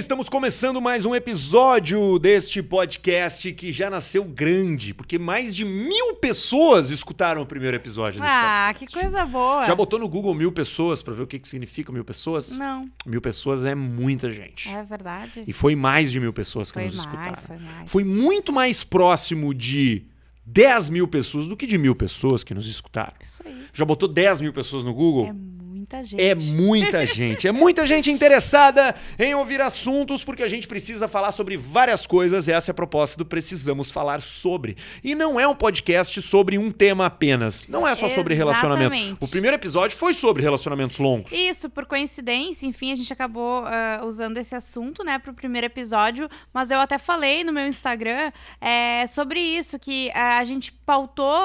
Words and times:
estamos 0.00 0.28
começando 0.30 0.80
mais 0.80 1.04
um 1.04 1.14
episódio 1.14 2.18
deste 2.18 2.62
podcast 2.62 3.52
que 3.52 3.70
já 3.70 3.90
nasceu 3.90 4.24
grande, 4.24 4.94
porque 4.94 5.18
mais 5.18 5.54
de 5.54 5.62
mil 5.64 6.14
pessoas 6.14 6.88
escutaram 6.88 7.42
o 7.42 7.46
primeiro 7.46 7.76
episódio 7.76 8.18
desse 8.20 8.32
Ah, 8.34 8.70
podcast. 8.72 8.94
que 8.98 9.00
coisa 9.02 9.26
boa. 9.26 9.64
Já 9.66 9.74
botou 9.74 9.98
no 9.98 10.08
Google 10.08 10.34
mil 10.34 10.50
pessoas 10.50 11.02
pra 11.02 11.12
ver 11.12 11.22
o 11.22 11.26
que, 11.26 11.38
que 11.38 11.46
significa 11.46 11.92
mil 11.92 12.04
pessoas? 12.04 12.56
Não, 12.56 12.88
Mil 13.04 13.20
pessoas 13.20 13.62
é 13.62 13.74
muita 13.74 14.32
gente. 14.32 14.68
é 14.70 14.82
verdade. 14.82 15.44
E 15.46 15.52
foi 15.52 15.76
mais 15.76 16.10
de 16.10 16.18
mil 16.18 16.32
pessoas 16.32 16.70
que 16.70 16.74
Foi 16.78 16.84
nos 16.84 16.94
mais, 16.96 17.06
escutaram. 17.06 17.36
foi 17.36 17.58
mais. 17.58 17.90
Foi 17.90 18.04
muito 18.04 18.52
mais 18.52 18.82
próximo 18.82 19.52
de 19.52 20.06
10 20.46 20.88
mil 20.88 21.06
pessoas 21.06 21.46
do 21.46 21.56
que 21.56 21.66
de 21.66 21.76
mil 21.76 21.94
pessoas 21.94 22.42
que 22.42 22.54
nos 22.54 22.66
escutaram. 22.68 23.12
Isso 23.20 23.42
aí. 23.44 23.64
Já 23.74 23.84
botou 23.84 24.08
10 24.08 24.40
mil 24.40 24.52
pessoas 24.52 24.82
no 24.82 24.94
Google? 24.94 25.26
É 25.26 25.59
muita 25.90 26.04
gente. 26.04 26.22
É 26.22 26.34
muita 26.34 27.06
gente, 27.06 27.48
é 27.48 27.52
muita 27.52 27.86
gente 27.86 28.10
interessada 28.10 28.94
em 29.18 29.34
ouvir 29.34 29.60
assuntos, 29.60 30.22
porque 30.22 30.42
a 30.42 30.48
gente 30.48 30.68
precisa 30.68 31.08
falar 31.08 31.32
sobre 31.32 31.56
várias 31.56 32.06
coisas, 32.06 32.48
essa 32.48 32.70
é 32.70 32.72
a 32.72 32.74
proposta 32.74 33.16
do 33.18 33.26
Precisamos 33.26 33.90
Falar 33.90 34.20
Sobre. 34.20 34.76
E 35.02 35.14
não 35.14 35.40
é 35.40 35.48
um 35.48 35.54
podcast 35.54 36.22
sobre 36.22 36.56
um 36.56 36.70
tema 36.70 37.06
apenas, 37.06 37.66
não 37.66 37.86
é 37.86 37.94
só 37.94 38.08
sobre 38.08 38.34
relacionamento. 38.34 38.94
Exatamente. 38.94 39.24
O 39.24 39.28
primeiro 39.28 39.56
episódio 39.56 39.96
foi 39.96 40.14
sobre 40.14 40.42
relacionamentos 40.42 40.98
longos. 40.98 41.32
Isso, 41.32 41.68
por 41.68 41.86
coincidência, 41.86 42.66
enfim, 42.66 42.92
a 42.92 42.96
gente 42.96 43.12
acabou 43.12 43.64
ah, 43.66 44.02
usando 44.04 44.36
esse 44.36 44.54
assunto, 44.54 45.02
né, 45.02 45.18
pro 45.18 45.34
primeiro 45.34 45.66
episódio, 45.66 46.28
mas 46.52 46.70
eu 46.70 46.78
até 46.78 46.98
falei 46.98 47.42
no 47.42 47.52
meu 47.52 47.66
Instagram 47.66 48.30
é, 48.60 49.06
sobre 49.08 49.40
isso, 49.40 49.78
que 49.78 50.10
ah, 50.14 50.38
a 50.38 50.44
gente 50.44 50.72
pautou 50.72 51.40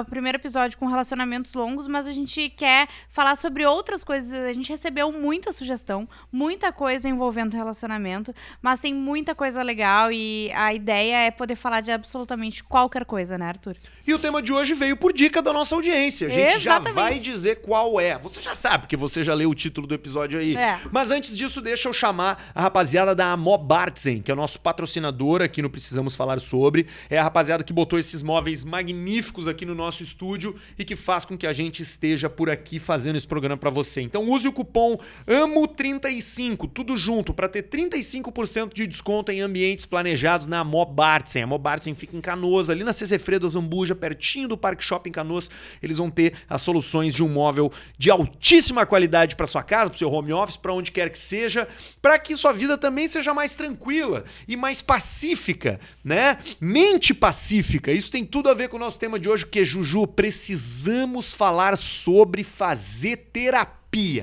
o 0.00 0.04
primeiro 0.04 0.38
episódio 0.38 0.78
com 0.78 0.86
relacionamentos 0.86 1.54
longos, 1.54 1.86
mas 1.86 2.06
a 2.06 2.12
gente 2.12 2.48
quer 2.50 2.88
falar 3.08 3.36
sobre 3.36 3.66
outras 3.82 4.04
coisas. 4.04 4.32
A 4.32 4.52
gente 4.52 4.68
recebeu 4.68 5.12
muita 5.12 5.52
sugestão, 5.52 6.08
muita 6.30 6.72
coisa 6.72 7.08
envolvendo 7.08 7.54
relacionamento, 7.54 8.32
mas 8.62 8.78
tem 8.78 8.94
muita 8.94 9.34
coisa 9.34 9.62
legal 9.62 10.10
e 10.12 10.50
a 10.54 10.72
ideia 10.72 11.26
é 11.26 11.30
poder 11.30 11.56
falar 11.56 11.80
de 11.80 11.90
absolutamente 11.90 12.62
qualquer 12.62 13.04
coisa, 13.04 13.36
né, 13.36 13.46
Arthur? 13.46 13.76
E 14.06 14.14
o 14.14 14.18
tema 14.18 14.40
de 14.40 14.52
hoje 14.52 14.72
veio 14.74 14.96
por 14.96 15.12
dica 15.12 15.42
da 15.42 15.52
nossa 15.52 15.74
audiência. 15.74 16.28
A 16.28 16.30
gente 16.30 16.60
já 16.60 16.76
Exatamente. 16.76 16.94
vai 16.94 17.18
dizer 17.18 17.60
qual 17.60 18.00
é. 18.00 18.16
Você 18.18 18.40
já 18.40 18.54
sabe, 18.54 18.84
porque 18.84 18.96
você 18.96 19.24
já 19.24 19.34
leu 19.34 19.50
o 19.50 19.54
título 19.54 19.86
do 19.86 19.94
episódio 19.94 20.38
aí. 20.38 20.56
É. 20.56 20.78
Mas 20.90 21.10
antes 21.10 21.36
disso, 21.36 21.60
deixa 21.60 21.88
eu 21.88 21.92
chamar 21.92 22.50
a 22.54 22.62
rapaziada 22.62 23.14
da 23.14 23.36
Mob 23.36 23.72
Artsen, 23.72 24.22
que 24.22 24.30
é 24.30 24.34
o 24.34 24.36
nosso 24.36 24.60
patrocinador 24.60 25.42
aqui 25.42 25.60
no 25.60 25.68
Precisamos 25.68 26.14
Falar 26.14 26.40
Sobre. 26.40 26.86
É 27.10 27.18
a 27.18 27.22
rapaziada 27.22 27.64
que 27.64 27.72
botou 27.72 27.98
esses 27.98 28.22
móveis 28.22 28.64
magníficos 28.64 29.48
aqui 29.48 29.66
no 29.66 29.74
nosso 29.74 30.02
estúdio 30.02 30.54
e 30.78 30.84
que 30.84 30.94
faz 30.94 31.24
com 31.24 31.36
que 31.36 31.46
a 31.46 31.52
gente 31.52 31.82
esteja 31.82 32.30
por 32.30 32.48
aqui 32.48 32.78
fazendo 32.78 33.16
esse 33.16 33.26
programa 33.26 33.56
pra 33.56 33.70
você. 33.72 34.00
Então 34.00 34.28
use 34.28 34.46
o 34.46 34.52
cupom 34.52 34.98
AMO35, 35.26 36.70
tudo 36.72 36.96
junto, 36.96 37.32
pra 37.32 37.48
ter 37.48 37.64
35% 37.64 38.72
de 38.72 38.86
desconto 38.86 39.32
em 39.32 39.40
ambientes 39.40 39.86
planejados 39.86 40.46
na 40.46 40.62
Mob 40.62 41.00
Artsen. 41.00 41.42
A 41.42 41.46
Mob 41.46 41.66
Artsen 41.66 41.94
fica 41.94 42.16
em 42.16 42.20
Canoas, 42.20 42.70
ali 42.70 42.84
na 42.84 42.92
CC 42.92 43.18
Fredo 43.18 43.48
Zambuja, 43.48 43.94
pertinho 43.94 44.48
do 44.48 44.56
Parque 44.56 44.84
Shopping 44.84 45.12
Canoas. 45.12 45.50
Eles 45.82 45.98
vão 45.98 46.10
ter 46.10 46.34
as 46.48 46.62
soluções 46.62 47.14
de 47.14 47.22
um 47.22 47.28
móvel 47.28 47.72
de 47.98 48.10
altíssima 48.10 48.86
qualidade 48.86 49.36
para 49.36 49.46
sua 49.46 49.62
casa, 49.62 49.90
para 49.90 49.98
seu 49.98 50.10
home 50.10 50.32
office, 50.32 50.56
para 50.56 50.72
onde 50.72 50.90
quer 50.90 51.10
que 51.10 51.18
seja, 51.18 51.66
para 52.00 52.18
que 52.18 52.36
sua 52.36 52.52
vida 52.52 52.76
também 52.76 53.08
seja 53.08 53.32
mais 53.34 53.54
tranquila 53.54 54.24
e 54.46 54.56
mais 54.56 54.82
pacífica, 54.82 55.80
né? 56.04 56.38
Mente 56.60 57.14
pacífica. 57.14 57.92
Isso 57.92 58.10
tem 58.10 58.24
tudo 58.24 58.48
a 58.48 58.54
ver 58.54 58.68
com 58.68 58.76
o 58.76 58.80
nosso 58.80 58.98
tema 58.98 59.18
de 59.18 59.28
hoje, 59.28 59.46
que 59.46 59.60
é 59.60 59.64
Juju, 59.64 60.06
precisamos 60.06 61.32
falar 61.32 61.76
sobre 61.76 62.44
fazer 62.44 63.16
terapia. 63.32 63.61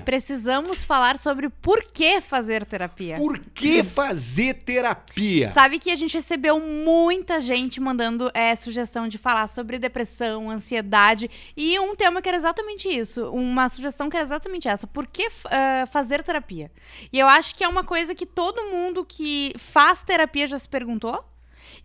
Precisamos 0.04 0.84
falar 0.84 1.16
sobre 1.16 1.48
por 1.48 1.84
que 1.84 2.20
fazer 2.22 2.66
terapia. 2.66 3.18
Por 3.18 3.38
que 3.38 3.84
fazer 3.84 4.56
terapia? 4.56 5.52
Sabe 5.52 5.78
que 5.78 5.92
a 5.92 5.96
gente 5.96 6.16
recebeu 6.16 6.60
muita 6.60 7.40
gente 7.40 7.80
mandando 7.80 8.32
é, 8.34 8.56
sugestão 8.56 9.08
de 9.08 9.20
falar 9.20 9.46
sobre 9.46 9.78
depressão, 9.78 10.50
ansiedade 10.50 11.30
e 11.56 11.78
um 11.78 11.96
tema 11.96 12.20
que 12.20 12.28
era 12.28 12.38
exatamente 12.38 12.90
isso. 12.90 13.30
Uma 13.30 13.70
sugestão 13.70 14.10
que 14.10 14.18
era 14.18 14.26
exatamente 14.26 14.68
essa. 14.68 14.88
Por 14.88 15.06
que 15.06 15.30
ah, 15.46 15.86
fazer 15.92 16.24
terapia? 16.24 16.72
E 17.14 17.20
eu 17.20 17.28
acho 17.28 17.54
que 17.56 17.64
é 17.64 17.68
uma 17.68 17.84
coisa 17.84 18.16
que 18.16 18.26
todo 18.26 18.72
mundo 18.72 19.06
que 19.06 19.54
faz 19.56 20.02
terapia 20.02 20.48
já 20.48 20.58
se 20.58 20.68
perguntou. 20.68 21.24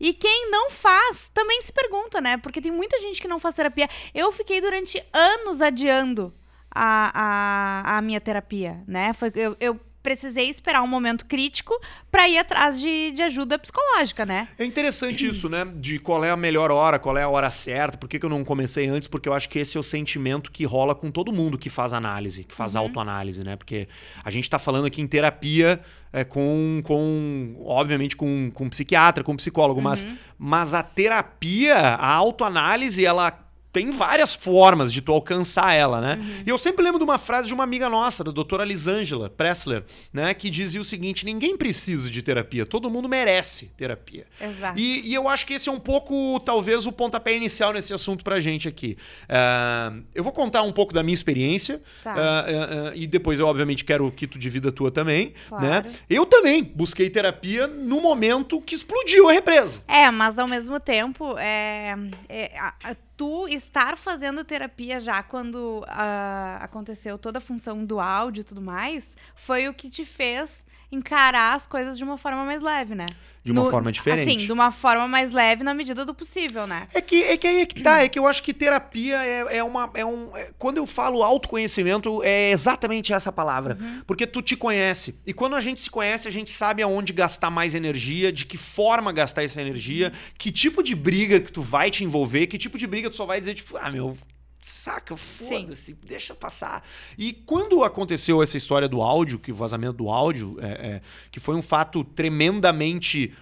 E 0.01 0.15
quem 0.15 0.51
não 0.51 0.71
faz 0.71 1.31
também 1.35 1.61
se 1.61 1.71
pergunta, 1.71 2.19
né? 2.19 2.39
Porque 2.39 2.63
tem 2.63 2.73
muita 2.73 2.99
gente 2.99 3.21
que 3.21 3.29
não 3.29 3.39
faz 3.39 3.55
terapia. 3.55 3.91
Eu 4.15 4.33
fiquei 4.33 4.59
durante 4.59 5.05
anos 5.13 5.61
adiando 5.61 6.33
a, 6.75 7.93
a, 7.95 7.99
a 7.99 8.03
minha 8.03 8.21
terapia, 8.21 8.83
né? 8.87 9.13
Foi, 9.13 9.31
eu, 9.35 9.57
eu 9.61 9.81
precisei 10.05 10.51
esperar 10.51 10.83
um 10.83 10.87
momento 10.87 11.25
crítico 11.25 11.73
para 12.13 12.29
ir 12.29 12.37
atrás 12.37 12.79
de, 12.79 13.11
de 13.13 13.23
ajuda 13.23 13.59
psicológica, 13.59 14.27
né? 14.27 14.47
É 14.59 14.65
interessante 14.65 15.27
isso, 15.27 15.49
né? 15.49 15.67
De 15.77 15.99
qual 15.99 16.23
é 16.23 16.31
a 16.31 16.37
melhor 16.37 16.71
hora, 16.71 16.99
qual 16.99 17.17
é 17.17 17.23
a 17.23 17.29
hora 17.29 17.51
certa, 17.51 17.97
por 17.97 18.07
que, 18.07 18.19
que 18.19 18.27
eu 18.27 18.29
não 18.29 18.45
comecei 18.45 18.87
antes? 18.87 19.09
Porque 19.09 19.27
eu 19.27 19.33
acho 19.33 19.49
que 19.49 19.59
esse 19.59 19.79
é 19.79 19.81
o 19.81 19.83
sentimento 19.83 20.53
que 20.53 20.67
rola 20.67 20.95
com 20.95 21.11
todo 21.11 21.33
mundo 21.33 21.57
que 21.57 21.71
faz 21.71 21.95
análise, 21.95 22.45
que 22.45 22.55
faz 22.55 22.77
autoanálise, 22.77 23.43
né? 23.43 23.57
Porque 23.57 23.89
a 24.23 24.31
gente 24.31 24.49
tá 24.49 24.59
falando 24.59 24.85
aqui 24.85 25.01
em 25.01 25.07
terapia 25.07 25.81
é, 26.13 26.23
com, 26.23 26.83
com, 26.85 27.57
obviamente, 27.65 28.15
com, 28.15 28.51
com 28.53 28.69
psiquiatra, 28.69 29.25
com 29.25 29.35
psicólogo, 29.35 29.81
mas, 29.81 30.07
mas 30.37 30.75
a 30.75 30.83
terapia, 30.83 31.77
a 31.77 32.13
autoanálise, 32.13 33.07
ela 33.07 33.44
tem 33.75 33.91
várias 33.91 34.33
formas 34.33 34.93
de 34.93 35.01
tu 35.03 35.11
alcançar 35.13 35.75
ela, 35.75 36.01
né? 36.01 36.19
E 36.47 36.49
eu 36.49 36.57
sempre 36.57 36.85
lembro 36.85 36.99
de 37.01 37.05
uma 37.05 37.19
frase 37.19 37.49
de 37.49 37.53
uma 37.53 37.65
amiga 37.65 37.89
nossa, 37.91 38.23
da 38.23 38.31
doutora 38.31 38.65
Lisângela 38.65 39.29
Pressler, 39.29 39.83
né? 40.13 40.33
Que 40.33 40.49
dizia 40.49 40.81
o 40.81 40.85
seguinte: 40.85 41.25
ninguém 41.25 41.57
precisa 41.57 42.09
de 42.09 42.23
terapia, 42.23 42.65
todo 42.65 42.89
mundo 42.89 43.09
merece 43.09 43.67
terapia. 43.77 44.27
Exato. 44.41 44.79
E, 44.79 45.09
e 45.11 45.13
eu 45.13 45.29
acho 45.29 45.45
que 45.45 45.55
esse 45.55 45.69
é 45.69 45.73
um 45.73 45.81
pouco, 45.81 46.39
talvez, 46.41 46.87
o 46.87 46.93
pontapé 46.93 47.35
inicial 47.37 47.73
nesse 47.73 47.93
assunto 47.93 48.23
pra 48.23 48.39
gente 48.39 48.69
aqui. 48.69 48.97
Ah, 49.29 49.93
eu 50.15 50.23
vou 50.23 50.33
contar 50.33 50.63
um 50.63 50.71
pouco 50.73 50.95
da 50.95 51.03
minha 51.03 51.15
experiência. 51.15 51.83
Tá. 52.05 52.15
ah, 52.17 52.45
ah, 52.47 52.93
e 52.95 53.09
depois, 53.09 53.41
eu, 53.41 53.47
obviamente, 53.49 53.85
quero 53.85 54.07
o 54.07 54.13
quito 54.13 54.39
de 54.39 54.49
vida 54.49 54.71
tua 54.71 54.93
também. 54.93 55.35
Claro. 55.49 55.65
Né? 55.67 55.93
Eu 56.09 56.25
também 56.25 56.63
busquei 56.63 57.11
terapia 57.11 57.67
no 57.67 58.01
momento 58.01 58.61
que 58.61 58.77
explodiu 58.77 59.29
a 59.29 59.33
represa. 59.33 59.83
É, 59.89 60.09
mas 60.13 60.39
ao 60.39 60.47
mesmo 60.47 60.79
tempo, 60.79 61.37
é, 61.39 61.97
é, 62.29 62.57
a- 62.59 62.75
a- 62.85 62.97
tu 63.17 63.47
estar 63.49 63.97
fazendo 63.97 64.45
terapia 64.45 64.99
já 64.99 65.23
quando 65.23 65.85
ah, 65.87 66.59
aconteceu 66.61 67.19
toda 67.19 67.39
a 67.39 67.41
função 67.41 67.85
do 67.85 68.01
áudio 68.01 68.41
e 68.41 68.45
tudo 68.45 68.61
mais, 68.61 69.11
foi 69.35 69.69
o 69.69 69.75
que 69.75 69.89
te 69.89 70.05
fez 70.05 70.65
encarar 70.91 71.55
as 71.55 71.67
coisas 71.67 71.97
de 71.99 72.05
uma 72.05 72.17
forma 72.17 72.45
mais 72.45 72.63
leve, 72.63 72.95
né? 72.95 73.07
De 73.45 73.53
uma 73.53 73.69
forma 73.71 73.93
diferente. 73.93 74.29
Assim, 74.29 74.39
de 74.39 74.51
uma 74.51 74.71
forma 74.71 75.07
mais 75.07 75.33
leve 75.33 75.63
na 75.63 75.75
medida 75.75 76.03
do 76.03 76.15
possível, 76.15 76.67
né? 76.67 76.89
É 76.95 77.01
que, 77.03 77.23
é 77.23 77.37
que 77.37 77.47
aí 77.47 77.61
é 77.61 77.67
que 77.67 77.83
tá, 77.83 78.03
é 78.03 78.09
que 78.09 78.19
eu 78.19 78.27
acho 78.27 78.43
que 78.43 78.55
terapia 78.55 79.17
é, 79.23 79.59
é 79.59 79.63
uma. 79.65 79.91
É 79.93 80.05
um, 80.05 80.35
é- 80.35 80.51
quando 80.57 80.79
eu 80.79 80.87
falo 80.87 81.23
autoconhecimento, 81.23 82.23
é 82.23 82.51
exatamente 82.53 83.13
essa 83.13 83.31
palavra. 83.31 83.77
Porque 84.07 84.27
tu 84.27 84.41
te 84.41 84.57
conhece. 84.57 85.21
E 85.27 85.35
quando 85.35 85.57
a 85.57 85.61
gente 85.61 85.79
se 85.81 85.91
conhece, 85.91 86.27
a 86.27 86.31
gente 86.31 86.51
sabe 86.51 86.83
aonde 86.83 87.13
gastar 87.13 87.51
mais 87.51 87.75
energia, 87.75 88.33
de 88.33 88.47
que 88.47 88.57
forma 88.57 89.13
gastar 89.13 89.45
essa 89.45 89.61
energia, 89.61 90.11
que 90.39 90.51
tipo 90.51 90.83
de 90.83 90.95
briga 90.95 91.39
que 91.39 91.53
tu 91.53 91.61
vai 91.61 91.91
te 91.91 92.03
envolver, 92.03 92.47
que 92.47 92.57
tipo 92.57 92.79
de 92.79 92.87
briga 92.87 93.11
tu 93.11 93.17
só 93.17 93.27
vai 93.27 93.41
dizer, 93.41 93.53
tipo, 93.55 93.77
ah, 93.77 93.91
meu. 93.91 94.17
Saca, 94.67 95.15
foda-se, 95.15 95.93
deixa 95.93 96.35
passar. 96.35 96.83
E 97.19 97.35
quando 97.35 97.85
aconteceu 97.85 98.43
essa 98.43 98.57
história 98.57 98.89
do 98.89 99.03
áudio, 99.03 99.39
que 99.39 99.53
o 99.53 99.55
vazamento 99.55 99.93
do 99.93 100.09
áudio, 100.09 100.57
é, 100.59 100.67
é, 100.67 101.01
que 101.31 101.39
foi 101.39 101.55
um 101.55 101.61
fato 101.61 102.03
tremendamente 102.03 103.35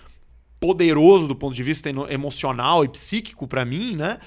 poderoso 0.58 1.28
do 1.28 1.36
ponto 1.36 1.54
de 1.54 1.62
vista 1.62 1.88
emocional 2.10 2.84
e 2.84 2.88
psíquico 2.88 3.46
pra 3.46 3.64
mim, 3.64 3.94
né? 3.94 4.18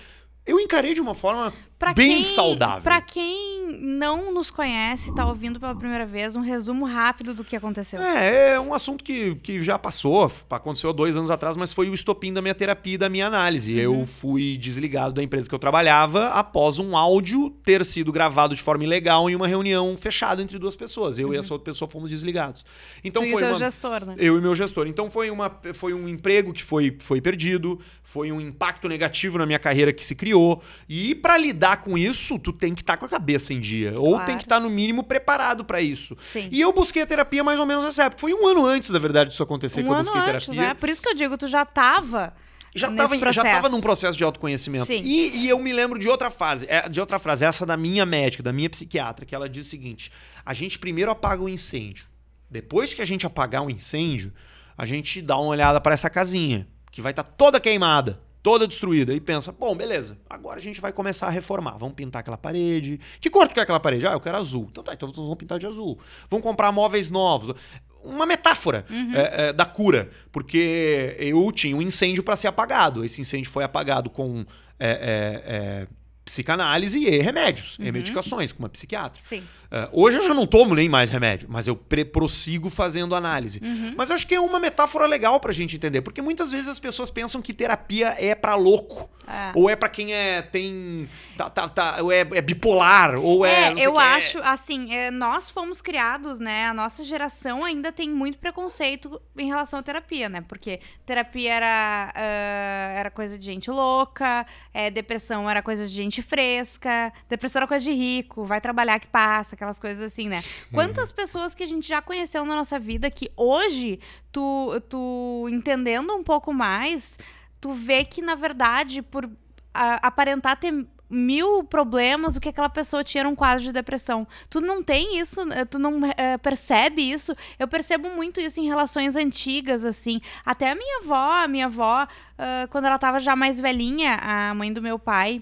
Eu 0.46 0.58
encarei 0.58 0.94
de 0.94 1.02
uma 1.02 1.14
forma 1.14 1.54
Pra 1.78 1.94
bem 1.94 2.14
quem, 2.14 2.24
saudável. 2.24 2.84
Pra 2.84 3.02
quem 3.02 3.55
não 3.80 4.34
nos 4.34 4.50
conhece, 4.52 5.14
tá 5.14 5.26
ouvindo 5.26 5.60
pela 5.60 5.76
primeira 5.76 6.06
vez, 6.06 6.36
um 6.36 6.42
resumo 6.42 6.86
rápido 6.86 7.34
do 7.34 7.44
que 7.44 7.56
aconteceu. 7.56 8.02
É, 8.02 8.54
é 8.54 8.60
um 8.60 8.74
assunto 8.74 9.04
que, 9.04 9.36
que 9.36 9.62
já 9.62 9.78
passou, 9.78 10.32
aconteceu 10.50 10.90
há 10.90 10.94
dois 10.94 11.16
anos 11.18 11.30
atrás, 11.30 11.58
mas 11.58 11.74
foi 11.74 11.90
o 11.90 11.94
estopim 11.94 12.32
da 12.32 12.42
minha 12.42 12.56
terapia 12.56 12.96
e 12.96 12.98
da 12.98 13.10
minha 13.10 13.28
análise. 13.28 13.74
Uhum. 13.74 13.80
Eu 13.80 14.06
fui 14.06 14.58
desligado 14.58 15.14
da 15.14 15.24
empresa 15.24 15.50
que 15.50 15.56
eu 15.56 15.60
trabalhava 15.60 16.30
após 16.30 16.80
um 16.80 16.96
áudio 16.96 17.50
ter 17.64 17.84
sido 17.84 18.12
gravado 18.12 18.56
de 18.56 18.62
forma 18.62 18.84
ilegal 18.84 19.30
em 19.30 19.36
uma 19.36 19.48
reunião 19.48 19.96
fechada 19.98 20.42
entre 20.42 20.58
duas 20.60 20.76
pessoas. 20.76 21.18
Eu 21.20 21.34
e 21.34 21.38
essa 21.38 21.54
outra 21.54 21.66
pessoa 21.72 21.90
fomos 21.90 22.10
desligados. 22.10 22.66
Então 23.04 23.24
Uhum. 23.24 23.26
tu 23.26 23.32
e 23.32 23.34
o 23.34 23.34
foi 23.34 23.42
teu 23.42 23.52
uma... 23.52 23.60
gestor, 23.60 24.06
né? 24.06 24.16
Eu 24.18 24.38
e 24.38 24.42
meu 24.42 24.56
gestor. 24.56 24.88
Então 24.88 25.10
foi, 25.10 25.30
uma, 25.30 25.52
foi 25.74 25.94
um 25.94 26.08
emprego 26.08 26.54
que 26.54 26.64
foi, 26.64 26.96
foi 27.00 27.20
perdido, 27.22 27.80
foi 28.04 28.32
um 28.32 28.40
impacto 28.40 28.88
negativo 28.88 29.38
na 29.38 29.46
minha 29.46 29.60
carreira 29.60 29.92
que 29.92 30.06
se 30.06 30.16
criou. 30.16 30.62
E 30.88 31.16
pra 31.16 31.38
lidar 31.38 31.78
com 31.78 31.98
isso, 31.98 32.38
tu 32.40 32.54
tem 32.54 32.74
que 32.74 32.82
estar 32.82 32.98
com 32.98 33.06
a 33.06 33.10
cabeça 33.10 33.54
em 33.54 33.60
dia. 33.66 33.94
Ou 33.98 34.12
Claro. 34.12 34.26
tem 34.26 34.38
que 34.38 34.44
estar, 34.44 34.60
no 34.60 34.70
mínimo, 34.70 35.04
preparado 35.04 35.66
pra 35.66 35.82
isso. 35.82 36.16
Sim. 36.32 36.48
E 36.52 36.62
eu 36.62 36.72
busquei 36.72 37.02
a 37.02 37.06
terapia 37.06 37.44
mais 37.44 37.60
ou 37.60 37.66
menos 37.66 37.84
nessa 37.84 38.04
época. 38.06 38.20
Foi 38.22 38.34
um 38.34 38.48
ano 38.48 38.66
antes, 38.66 38.90
na 38.90 39.00
verdade, 39.00 39.30
disso 39.30 39.44
acontecer 39.44 39.82
que 39.82 39.88
Um 39.90 39.92
eu 39.92 39.96
ano 39.96 40.04
busquei 40.04 40.22
antes, 40.22 40.46
terapia. 40.46 40.68
né? 40.70 40.74
Por 40.74 40.90
isso 40.90 41.02
que 41.02 41.10
eu 41.10 41.16
digo, 41.16 41.38
tu 41.38 41.48
já 41.48 41.66
tava 41.66 42.34
Já 42.74 42.88
nesse 42.90 42.98
tava, 43.02 43.16
em- 43.16 43.34
já 43.34 43.44
tava 43.44 43.70
num 43.70 43.80
processo 43.82 44.18
de 44.18 44.24
autoconhecimento. 44.24 44.92
E, 44.92 45.38
e 45.46 45.50
eu 45.50 45.58
me 45.60 45.72
lembro 45.74 45.98
de 45.98 46.08
outra 46.10 46.30
fase, 46.30 46.66
é, 46.70 46.88
de 46.90 47.00
outra 47.00 47.18
frase, 47.20 47.46
essa 47.46 47.66
da 47.66 47.78
minha 47.78 48.06
médica, 48.06 48.44
da 48.44 48.52
minha 48.54 48.70
psiquiatra, 48.70 49.26
que 49.26 49.34
ela 49.34 49.48
diz 49.50 49.68
o 49.68 49.70
seguinte: 49.70 50.12
a 50.46 50.54
gente 50.54 50.78
primeiro 50.78 51.10
apaga 51.12 51.42
o 51.42 51.48
incêndio. 51.50 52.06
Depois 52.50 52.94
que 52.94 53.02
a 53.02 53.06
gente 53.06 53.26
apagar 53.26 53.62
um 53.64 53.70
incêndio, 53.70 54.32
a 54.78 54.86
gente 54.86 55.22
dá 55.22 55.38
uma 55.38 55.48
olhada 55.50 55.80
para 55.82 55.94
essa 55.94 56.10
casinha, 56.10 56.68
que 56.92 57.02
vai 57.02 57.12
estar 57.12 57.24
tá 57.24 57.32
toda 57.38 57.60
queimada, 57.60 58.20
toda 58.46 58.68
destruída. 58.68 59.12
E 59.12 59.20
pensa, 59.20 59.52
bom, 59.52 59.76
beleza, 59.76 60.20
agora 60.30 60.60
a 60.60 60.62
gente 60.62 60.80
vai 60.80 60.94
começar 60.94 61.26
a 61.26 61.32
reformar. 61.32 61.80
Vamos 61.80 61.96
pintar 61.96 62.20
aquela 62.20 62.38
parede. 62.38 63.00
Que 63.20 63.28
cor 63.28 63.48
tu 63.48 63.56
quer 63.56 63.62
aquela 63.62 63.80
parede? 63.80 64.06
Ah, 64.06 64.12
eu 64.12 64.20
quero 64.20 64.38
azul. 64.38 64.68
Então 64.70 64.84
tá, 64.84 64.94
então 64.94 65.12
vamos 65.12 65.34
pintar 65.34 65.58
de 65.58 65.66
azul. 65.66 65.98
Vamos 66.30 66.44
comprar 66.44 66.72
móveis 66.72 67.10
novos 67.10 67.56
uma 68.04 68.28
metáfora 68.28 68.86
uhum. 68.88 69.16
é, 69.16 69.48
é, 69.48 69.54
da 69.54 69.66
cura, 69.66 70.12
porque 70.32 71.16
eu 71.18 71.52
tinha 71.52 71.76
um 71.76 71.82
incêndio 71.82 72.22
para 72.22 72.36
ser 72.36 72.48
apagado. 72.48 73.04
Esse 73.04 73.20
incêndio 73.20 73.50
foi 73.50 73.64
apagado 73.64 74.12
com 74.12 74.46
é, 74.80 74.90
é, 74.90 75.44
é 75.48 75.88
psicanálise 76.26 77.00
e 77.00 77.20
remédios, 77.20 77.78
uhum. 77.78 77.86
e 77.86 77.92
medicações, 77.92 78.52
com 78.52 78.60
uma 78.60 78.70
psiquiatra. 78.70 79.22
Sim. 79.22 79.44
Uh, 79.66 79.90
hoje 79.92 80.18
eu 80.18 80.28
já 80.28 80.34
não 80.34 80.48
tomo 80.48 80.74
nem 80.74 80.90
mais 80.90 81.12
remédio, 81.12 81.48
mas 81.52 81.68
eu 81.68 81.76
prossigo 81.76 82.70
fazendo 82.70 83.14
análise. 83.14 83.62
Uhum. 83.64 83.94
Mas 83.96 84.10
eu 84.10 84.16
acho 84.16 84.26
que 84.26 84.34
é 84.34 84.40
uma 84.40 84.60
metáfora 84.60 85.06
legal 85.06 85.40
pra 85.40 85.54
gente 85.54 85.76
entender, 85.76 86.02
porque 86.02 86.22
muitas 86.22 86.52
vezes 86.52 86.68
as 86.68 86.80
pessoas 86.80 87.12
pensam 87.12 87.42
que 87.42 87.54
terapia 87.54 88.16
é 88.18 88.34
para 88.34 88.56
louco, 88.56 89.10
é. 89.28 89.52
ou 89.54 89.70
é 89.70 89.76
para 89.76 89.90
quem 89.90 90.14
é 90.14 90.42
tem 90.42 91.08
tá, 91.36 91.50
tá, 91.50 91.68
tá 91.68 92.02
ou 92.02 92.12
é, 92.12 92.20
é 92.20 92.42
bipolar, 92.42 93.20
ou 93.20 93.46
é. 93.46 93.74
é 93.74 93.74
eu 93.78 94.00
acho, 94.00 94.40
assim, 94.40 94.94
é, 94.94 95.12
nós 95.12 95.50
fomos 95.50 95.82
criados, 95.82 96.40
né? 96.40 96.68
A 96.68 96.74
nossa 96.74 97.04
geração 97.04 97.64
ainda 97.64 97.92
tem 97.92 98.10
muito 98.10 98.38
preconceito 98.38 99.22
em 99.38 99.48
relação 99.48 99.80
à 99.80 99.84
terapia, 99.84 100.30
né? 100.30 100.42
Porque 100.42 100.80
terapia 101.06 101.54
era, 101.54 102.14
uh, 102.16 103.00
era 103.00 103.12
coisa 103.12 103.38
de 103.38 103.46
gente 103.46 103.70
louca, 103.70 104.46
é, 104.74 104.90
depressão 104.90 105.50
era 105.50 105.62
coisa 105.62 105.88
de 105.88 105.94
gente 105.94 106.15
fresca, 106.22 107.12
depressão 107.30 107.60
era 107.62 107.68
coisa 107.68 107.84
de 107.84 107.92
rico, 107.92 108.44
vai 108.44 108.62
trabalhar 108.62 109.00
que 109.00 109.08
passa, 109.08 109.56
aquelas 109.56 109.80
coisas 109.80 110.04
assim, 110.04 110.28
né? 110.30 110.44
Quantas 110.72 111.10
uhum. 111.10 111.16
pessoas 111.16 111.56
que 111.56 111.64
a 111.64 111.68
gente 111.68 111.88
já 111.88 112.02
conheceu 112.02 112.46
na 112.46 112.56
nossa 112.56 112.80
vida 112.80 113.10
que 113.10 113.32
hoje, 113.36 114.00
tu, 114.32 114.80
tu 114.90 115.48
entendendo 115.52 116.14
um 116.14 116.24
pouco 116.24 116.54
mais, 116.54 117.18
tu 117.60 117.72
vê 117.74 118.04
que, 118.04 118.22
na 118.22 118.36
verdade, 118.36 119.02
por 119.02 119.30
a, 119.74 120.08
aparentar 120.08 120.58
ter 120.58 120.86
mil 121.10 121.64
problemas, 121.64 122.36
o 122.36 122.42
que 122.42 122.50
aquela 122.50 122.70
pessoa 122.70 123.04
tinha 123.04 123.22
era 123.22 123.30
um 123.30 123.36
quadro 123.36 123.64
de 123.64 123.72
depressão. 123.72 124.28
Tu 124.50 124.60
não 124.60 124.84
tem 124.84 125.20
isso, 125.20 125.46
né? 125.46 125.66
tu 125.66 125.78
não 125.78 126.00
é, 126.18 126.38
percebe 126.38 127.02
isso. 127.02 127.36
Eu 127.60 127.68
percebo 127.68 128.10
muito 128.10 128.40
isso 128.40 128.60
em 128.60 128.68
relações 128.68 129.16
antigas, 129.16 129.86
assim. 129.86 130.20
Até 130.46 130.72
a 130.72 130.76
minha 130.76 131.00
avó, 131.00 131.44
a 131.44 131.48
minha 131.48 131.68
avó, 131.68 132.04
uh, 132.04 132.68
quando 132.70 132.86
ela 132.86 132.98
tava 132.98 133.20
já 133.20 133.36
mais 133.36 133.60
velhinha, 133.60 134.16
a 134.22 134.54
mãe 134.54 134.72
do 134.72 134.82
meu 134.82 134.98
pai. 134.98 135.42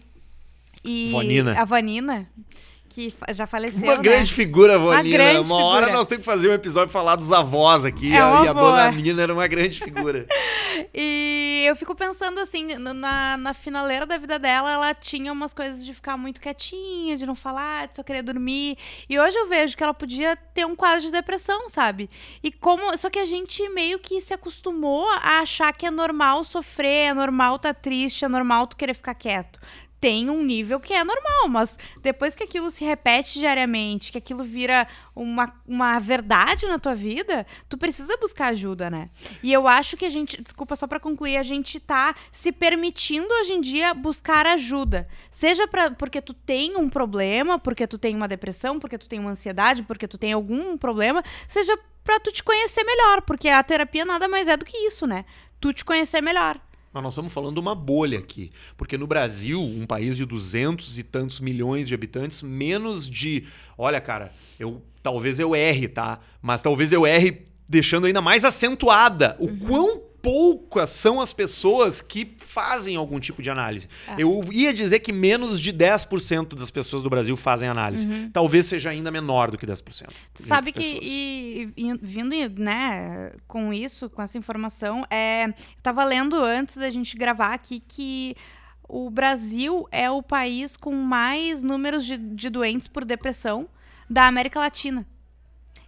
E 0.83 1.11
Vanina. 1.11 1.59
A 1.59 1.65
Vanina 1.65 2.25
que 2.93 3.11
já 3.31 3.47
faleceu. 3.47 3.81
Uma 3.81 3.95
né? 3.95 4.03
grande 4.03 4.31
figura, 4.31 4.77
Vonina. 4.77 5.23
Uma, 5.23 5.31
uma 5.33 5.43
figura. 5.43 5.63
hora 5.63 5.91
nós 5.91 6.05
temos 6.05 6.23
que 6.23 6.31
fazer 6.31 6.49
um 6.49 6.53
episódio 6.53 6.91
falar 6.91 7.15
dos 7.15 7.31
avós 7.31 7.85
aqui. 7.85 8.13
É 8.13 8.17
e 8.17 8.17
a 8.17 8.53
boa. 8.53 8.53
dona 8.53 8.91
Nina 8.91 9.23
era 9.23 9.33
uma 9.33 9.47
grande 9.47 9.79
figura. 9.79 10.27
e 10.93 11.63
eu 11.67 11.75
fico 11.75 11.95
pensando 11.95 12.39
assim, 12.39 12.75
na, 12.75 13.35
na 13.35 13.53
finaleira 13.53 14.05
da 14.05 14.17
vida 14.19 14.37
dela, 14.37 14.71
ela 14.71 14.93
tinha 14.93 15.31
umas 15.31 15.55
coisas 15.55 15.83
de 15.83 15.91
ficar 15.91 16.17
muito 16.17 16.39
quietinha, 16.39 17.17
de 17.17 17.25
não 17.25 17.33
falar, 17.33 17.87
de 17.87 17.95
só 17.95 18.03
querer 18.03 18.21
dormir. 18.21 18.77
E 19.09 19.19
hoje 19.19 19.35
eu 19.37 19.47
vejo 19.47 19.75
que 19.75 19.83
ela 19.83 19.93
podia 19.93 20.35
ter 20.35 20.65
um 20.65 20.75
quadro 20.75 21.01
de 21.01 21.09
depressão, 21.09 21.67
sabe? 21.67 22.07
E 22.43 22.51
como. 22.51 22.95
Só 22.95 23.09
que 23.09 23.17
a 23.17 23.25
gente 23.25 23.67
meio 23.69 23.97
que 23.97 24.21
se 24.21 24.35
acostumou 24.35 25.09
a 25.09 25.39
achar 25.39 25.73
que 25.73 25.87
é 25.87 25.91
normal 25.91 26.43
sofrer, 26.43 27.09
é 27.09 27.13
normal 27.13 27.55
estar 27.55 27.73
tá 27.73 27.79
triste, 27.79 28.23
é 28.23 28.27
normal 28.27 28.67
tu 28.67 28.77
querer 28.77 28.93
ficar 28.93 29.15
quieto 29.15 29.59
tem 30.03 30.29
um 30.29 30.43
nível 30.43 30.81
que 30.81 30.93
é 30.93 31.01
normal, 31.01 31.47
mas 31.47 31.79
depois 32.01 32.35
que 32.35 32.43
aquilo 32.43 32.69
se 32.69 32.83
repete 32.83 33.39
diariamente, 33.39 34.11
que 34.11 34.17
aquilo 34.17 34.43
vira 34.43 34.85
uma, 35.15 35.55
uma 35.65 35.97
verdade 35.97 36.65
na 36.65 36.77
tua 36.77 36.93
vida, 36.93 37.47
tu 37.69 37.77
precisa 37.77 38.17
buscar 38.17 38.47
ajuda, 38.47 38.89
né? 38.89 39.09
E 39.41 39.53
eu 39.53 39.65
acho 39.65 39.95
que 39.95 40.03
a 40.03 40.09
gente, 40.09 40.41
desculpa 40.41 40.75
só 40.75 40.87
para 40.87 40.99
concluir, 40.99 41.37
a 41.37 41.41
gente 41.41 41.79
tá 41.79 42.13
se 42.33 42.51
permitindo 42.51 43.33
hoje 43.33 43.53
em 43.53 43.61
dia 43.61 43.93
buscar 43.93 44.45
ajuda. 44.45 45.07
Seja 45.31 45.65
pra, 45.69 45.91
porque 45.91 46.21
tu 46.21 46.33
tem 46.33 46.75
um 46.75 46.89
problema, 46.89 47.57
porque 47.57 47.87
tu 47.87 47.97
tem 47.97 48.13
uma 48.13 48.27
depressão, 48.27 48.79
porque 48.79 48.97
tu 48.97 49.07
tem 49.07 49.19
uma 49.19 49.31
ansiedade, 49.31 49.83
porque 49.83 50.05
tu 50.05 50.17
tem 50.17 50.33
algum 50.33 50.77
problema, 50.77 51.23
seja 51.47 51.79
para 52.03 52.19
tu 52.19 52.29
te 52.29 52.43
conhecer 52.43 52.83
melhor, 52.83 53.21
porque 53.21 53.47
a 53.47 53.63
terapia 53.63 54.03
nada 54.03 54.27
mais 54.27 54.49
é 54.49 54.57
do 54.57 54.65
que 54.65 54.75
isso, 54.79 55.07
né? 55.07 55.23
Tu 55.61 55.71
te 55.71 55.85
conhecer 55.85 56.19
melhor. 56.19 56.59
Mas 56.93 57.03
nós 57.03 57.13
estamos 57.13 57.33
falando 57.33 57.55
de 57.55 57.59
uma 57.59 57.73
bolha 57.73 58.19
aqui. 58.19 58.51
Porque 58.77 58.97
no 58.97 59.07
Brasil, 59.07 59.59
um 59.59 59.85
país 59.85 60.15
de 60.15 60.25
duzentos 60.25 60.99
e 60.99 61.03
tantos 61.03 61.39
milhões 61.39 61.87
de 61.87 61.93
habitantes, 61.93 62.41
menos 62.41 63.09
de. 63.09 63.45
Olha, 63.77 63.99
cara, 63.99 64.31
eu 64.59 64.81
talvez 65.01 65.39
eu 65.39 65.55
erre, 65.55 65.87
tá? 65.87 66.19
Mas 66.41 66.61
talvez 66.61 66.93
eu 66.93 67.05
erre 67.05 67.43
deixando 67.67 68.05
ainda 68.05 68.21
mais 68.21 68.45
acentuada 68.45 69.35
o 69.39 69.47
uhum. 69.47 69.59
quão 69.59 70.01
poucas 70.23 70.89
são 70.89 71.19
as 71.19 71.33
pessoas 71.33 71.99
que 72.01 72.33
fazem 72.37 72.95
algum 72.95 73.19
tipo 73.19 73.41
de 73.41 73.49
análise. 73.49 73.89
É. 74.07 74.15
Eu 74.17 74.41
ia 74.53 74.73
dizer 74.73 74.99
que 74.99 75.11
menos 75.11 75.59
de 75.59 75.73
10% 75.73 76.55
das 76.55 76.71
pessoas 76.71 77.03
do 77.03 77.09
Brasil 77.09 77.35
fazem 77.35 77.67
análise. 77.67 78.07
Uhum. 78.07 78.29
Talvez 78.31 78.67
seja 78.67 78.89
ainda 78.89 79.11
menor 79.11 79.51
do 79.51 79.57
que 79.57 79.67
10%. 79.67 80.07
Tu 80.33 80.43
sabe 80.43 80.71
que, 80.71 80.99
e, 81.01 81.73
e, 81.75 81.93
vindo 82.01 82.33
né, 82.57 83.33
com 83.45 83.73
isso, 83.73 84.09
com 84.09 84.21
essa 84.21 84.37
informação, 84.37 85.05
é, 85.09 85.47
eu 85.47 85.53
estava 85.77 86.05
lendo 86.05 86.37
antes 86.37 86.77
da 86.77 86.89
gente 86.89 87.17
gravar 87.17 87.53
aqui 87.53 87.83
que 87.85 88.33
o 88.87 89.09
Brasil 89.09 89.85
é 89.91 90.09
o 90.09 90.23
país 90.23 90.77
com 90.77 90.93
mais 90.93 91.65
números 91.65 92.05
de, 92.05 92.17
de 92.17 92.49
doentes 92.49 92.87
por 92.87 93.03
depressão 93.03 93.67
da 94.09 94.25
América 94.25 94.61
Latina. 94.61 95.05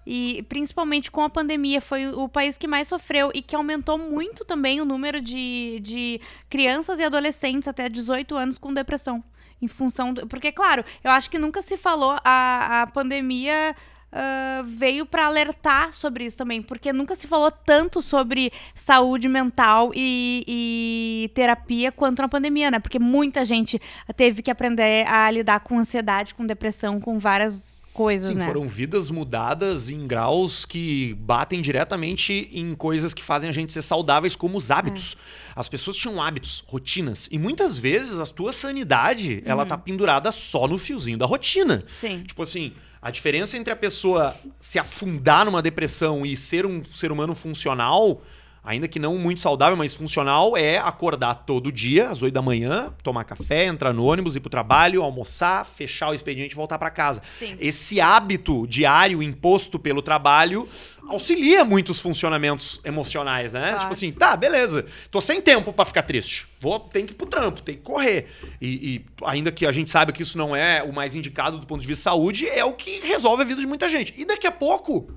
E 0.05 0.43
principalmente 0.43 1.09
com 1.09 1.23
a 1.23 1.29
pandemia, 1.29 1.81
foi 1.81 2.07
o 2.07 2.29
país 2.29 2.57
que 2.57 2.67
mais 2.67 2.87
sofreu 2.87 3.31
e 3.33 3.41
que 3.41 3.55
aumentou 3.55 3.97
muito 3.97 4.45
também 4.45 4.79
o 4.79 4.85
número 4.85 5.19
de, 5.19 5.79
de 5.81 6.21
crianças 6.49 6.99
e 6.99 7.03
adolescentes 7.03 7.67
até 7.67 7.89
18 7.89 8.35
anos 8.35 8.57
com 8.57 8.73
depressão. 8.73 9.23
Em 9.61 9.67
função. 9.67 10.13
Do, 10.13 10.27
porque, 10.27 10.51
claro, 10.51 10.83
eu 11.03 11.09
acho 11.09 11.29
que 11.29 11.39
nunca 11.39 11.61
se 11.61 11.77
falou 11.77 12.17
a, 12.23 12.83
a 12.83 12.87
pandemia. 12.87 13.75
Uh, 14.13 14.63
veio 14.63 15.05
para 15.05 15.25
alertar 15.25 15.91
sobre 15.91 16.23
isso 16.23 16.37
também, 16.37 16.61
porque 16.61 16.93
nunca 16.93 17.17
se 17.17 17.27
falou 17.27 17.51
tanto 17.51 18.01
sobre 18.01 18.49
saúde 18.73 19.27
mental 19.27 19.91
e, 19.93 20.45
e, 20.47 21.31
terapia 21.35 21.91
quanto 21.91 22.21
na 22.21 22.29
pandemia, 22.29 22.71
né? 22.71 22.79
Porque 22.79 22.97
muita 22.97 23.43
gente 23.43 23.81
teve 24.15 24.41
que 24.41 24.49
aprender 24.49 25.05
a 25.05 25.29
lidar 25.29 25.59
com 25.59 25.77
ansiedade, 25.77 26.33
com 26.33 26.45
depressão, 26.45 27.01
com 27.01 27.19
várias 27.19 27.74
coisas, 27.95 28.33
Sim, 28.33 28.39
né? 28.39 28.45
foram 28.45 28.67
vidas 28.67 29.09
mudadas 29.09 29.89
em 29.89 30.05
graus 30.05 30.65
que 30.65 31.13
batem 31.13 31.61
diretamente 31.61 32.49
em 32.51 32.75
coisas 32.75 33.13
que 33.13 33.23
fazem 33.23 33.49
a 33.49 33.53
gente 33.53 33.71
ser 33.71 33.81
saudáveis, 33.81 34.35
como 34.35 34.57
os 34.57 34.69
hábitos. 34.69 35.15
É. 35.15 35.53
As 35.55 35.69
pessoas 35.69 35.95
tinham 35.95 36.21
hábitos, 36.21 36.61
rotinas. 36.67 37.29
E 37.31 37.39
muitas 37.39 37.77
vezes 37.77 38.19
a 38.19 38.25
tua 38.25 38.51
sanidade, 38.51 39.35
uhum. 39.35 39.51
ela 39.51 39.65
tá 39.65 39.77
pendurada 39.77 40.29
só 40.31 40.67
no 40.67 40.77
fiozinho 40.77 41.17
da 41.17 41.25
rotina. 41.25 41.85
Sim. 41.95 42.23
Tipo 42.23 42.43
assim, 42.43 42.73
a 43.01 43.09
diferença 43.09 43.57
entre 43.57 43.71
a 43.71 43.75
pessoa 43.77 44.35
se 44.59 44.77
afundar 44.77 45.45
numa 45.45 45.61
depressão 45.61 46.25
e 46.25 46.35
ser 46.35 46.65
um 46.65 46.83
ser 46.93 47.13
humano 47.13 47.33
funcional 47.33 48.21
ainda 48.65 48.87
que 48.87 48.97
não 48.97 49.17
muito 49.17 49.39
saudável, 49.39 49.77
mas 49.77 49.93
funcional, 49.93 50.57
é 50.57 50.77
acordar 50.77 51.35
todo 51.35 51.71
dia, 51.71 52.09
às 52.09 52.21
8 52.21 52.33
da 52.33 52.41
manhã, 52.41 52.91
tomar 53.03 53.23
café, 53.23 53.65
entrar 53.65 53.93
no 53.93 54.03
ônibus, 54.03 54.35
ir 54.35 54.39
pro 54.39 54.49
trabalho, 54.49 55.03
almoçar, 55.03 55.65
fechar 55.65 56.09
o 56.09 56.13
expediente 56.13 56.53
e 56.53 56.55
voltar 56.55 56.79
para 56.79 56.89
casa. 56.89 57.21
Sim. 57.27 57.55
Esse 57.59 58.01
hábito 58.01 58.65
diário 58.67 59.21
imposto 59.21 59.77
pelo 59.77 60.01
trabalho 60.01 60.67
auxilia 61.07 61.63
muitos 61.63 61.99
funcionamentos 61.99 62.81
emocionais, 62.83 63.53
né? 63.53 63.61
Claro. 63.61 63.79
Tipo 63.81 63.91
assim, 63.93 64.11
tá, 64.11 64.35
beleza, 64.35 64.85
tô 65.11 65.21
sem 65.21 65.39
tempo 65.39 65.71
para 65.71 65.85
ficar 65.85 66.01
triste. 66.01 66.47
Vou, 66.59 66.79
tem 66.79 67.05
que 67.05 67.13
ir 67.13 67.15
pro 67.15 67.27
trampo, 67.27 67.61
tem 67.61 67.75
que 67.75 67.83
correr. 67.83 68.27
E, 68.59 68.67
e, 68.67 69.05
ainda 69.23 69.51
que 69.51 69.67
a 69.67 69.71
gente 69.71 69.91
saiba 69.91 70.11
que 70.11 70.23
isso 70.23 70.37
não 70.37 70.55
é 70.55 70.81
o 70.81 70.91
mais 70.91 71.15
indicado 71.15 71.59
do 71.59 71.67
ponto 71.67 71.81
de 71.81 71.87
vista 71.87 72.09
de 72.09 72.15
saúde, 72.15 72.49
é 72.49 72.65
o 72.65 72.73
que 72.73 72.99
resolve 73.01 73.43
a 73.43 73.45
vida 73.45 73.61
de 73.61 73.67
muita 73.67 73.87
gente. 73.89 74.13
E 74.17 74.25
daqui 74.25 74.47
a 74.47 74.51
pouco, 74.51 75.11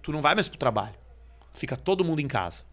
tu 0.00 0.12
não 0.12 0.22
vai 0.22 0.36
mais 0.36 0.46
pro 0.46 0.56
trabalho. 0.56 0.94
Fica 1.52 1.76
todo 1.76 2.04
mundo 2.04 2.20
em 2.20 2.28
casa 2.28 2.66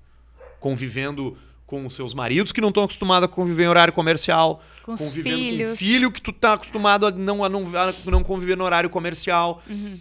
convivendo 0.63 1.38
com 1.65 1.86
os 1.86 1.93
seus 1.93 2.13
maridos 2.13 2.53
que 2.53 2.62
não 2.62 2.70
estão 2.70 2.86
acostumados 2.86 3.25
a 3.25 3.27
conviver 3.27 3.65
em 3.65 3.67
horário 3.67 3.91
comercial, 3.91 4.63
com 4.82 4.96
convivendo 4.96 5.38
filhos. 5.38 5.67
com 5.67 5.74
um 5.74 5.75
filho 5.75 6.10
que 6.10 6.22
tu 6.22 6.32
tá 6.32 6.53
acostumado 6.53 7.05
a 7.05 7.12
não, 7.12 7.43
a 7.43 7.50
não, 7.50 7.63
a 7.75 7.93
não 8.10 8.24
conviver 8.24 8.55
no 8.55 8.63
horário 8.63 8.89
comercial. 8.89 9.62
Uhum. 9.70 10.00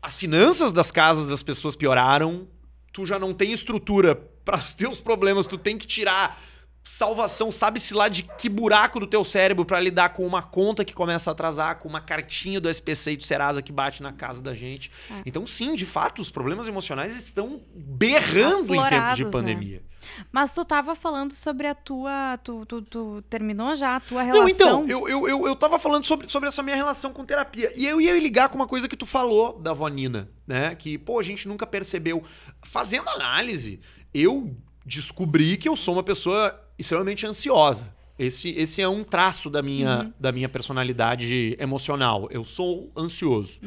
As 0.00 0.16
finanças 0.16 0.72
das 0.72 0.92
casas 0.92 1.26
das 1.26 1.42
pessoas 1.42 1.74
pioraram. 1.74 2.46
Tu 2.92 3.04
já 3.04 3.18
não 3.18 3.34
tem 3.34 3.52
estrutura 3.52 4.14
para 4.14 4.54
os 4.56 4.72
teus 4.72 5.00
problemas, 5.00 5.48
tu 5.48 5.58
tem 5.58 5.76
que 5.76 5.86
tirar 5.86 6.40
salvação, 6.86 7.50
sabe-se 7.50 7.92
lá 7.92 8.08
de 8.08 8.22
que 8.22 8.48
buraco 8.48 9.00
do 9.00 9.08
teu 9.08 9.24
cérebro 9.24 9.64
para 9.64 9.80
lidar 9.80 10.10
com 10.10 10.24
uma 10.24 10.40
conta 10.40 10.84
que 10.84 10.94
começa 10.94 11.28
a 11.28 11.32
atrasar, 11.32 11.80
com 11.80 11.88
uma 11.88 12.00
cartinha 12.00 12.60
do 12.60 12.68
SPC 12.68 13.12
e 13.12 13.16
do 13.16 13.24
Serasa 13.24 13.60
que 13.60 13.72
bate 13.72 14.04
na 14.04 14.12
casa 14.12 14.40
da 14.40 14.54
gente. 14.54 14.90
É. 15.10 15.22
Então, 15.26 15.44
sim, 15.44 15.74
de 15.74 15.84
fato, 15.84 16.22
os 16.22 16.30
problemas 16.30 16.68
emocionais 16.68 17.16
estão 17.16 17.60
berrando 17.74 18.72
Aflorados, 18.72 18.86
em 18.86 19.00
tempos 19.00 19.16
de 19.16 19.24
né? 19.24 19.30
pandemia. 19.30 19.76
Né? 19.78 19.96
Mas 20.30 20.52
tu 20.52 20.64
tava 20.64 20.94
falando 20.94 21.32
sobre 21.32 21.66
a 21.66 21.74
tua. 21.74 22.38
Tu, 22.44 22.64
tu, 22.66 22.82
tu 22.82 23.22
terminou 23.28 23.74
já 23.74 23.96
a 23.96 24.00
tua 24.00 24.24
Não, 24.24 24.46
relação? 24.46 24.84
então, 24.84 24.88
eu, 24.88 25.08
eu, 25.08 25.28
eu, 25.28 25.46
eu 25.48 25.56
tava 25.56 25.80
falando 25.80 26.04
sobre, 26.04 26.28
sobre 26.28 26.48
essa 26.48 26.62
minha 26.62 26.76
relação 26.76 27.12
com 27.12 27.24
terapia. 27.24 27.72
E 27.74 27.84
eu 27.84 28.00
ia 28.00 28.16
ligar 28.20 28.48
com 28.48 28.54
uma 28.54 28.66
coisa 28.68 28.86
que 28.86 28.96
tu 28.96 29.04
falou 29.06 29.58
da 29.58 29.72
avó 29.72 29.88
Nina, 29.88 30.30
né? 30.46 30.76
Que, 30.76 30.96
pô, 30.96 31.18
a 31.18 31.22
gente 31.24 31.48
nunca 31.48 31.66
percebeu. 31.66 32.22
Fazendo 32.62 33.08
análise, 33.08 33.80
eu 34.14 34.56
descobri 34.84 35.56
que 35.56 35.68
eu 35.68 35.74
sou 35.74 35.94
uma 35.94 36.04
pessoa 36.04 36.62
extremamente 36.78 37.26
ansiosa. 37.26 37.94
Esse, 38.18 38.50
esse 38.50 38.80
é 38.80 38.88
um 38.88 39.04
traço 39.04 39.50
da 39.50 39.60
minha, 39.62 40.12
da 40.18 40.32
minha 40.32 40.48
personalidade 40.48 41.56
emocional. 41.60 42.28
Eu 42.30 42.42
sou 42.44 42.90
ansioso. 42.96 43.60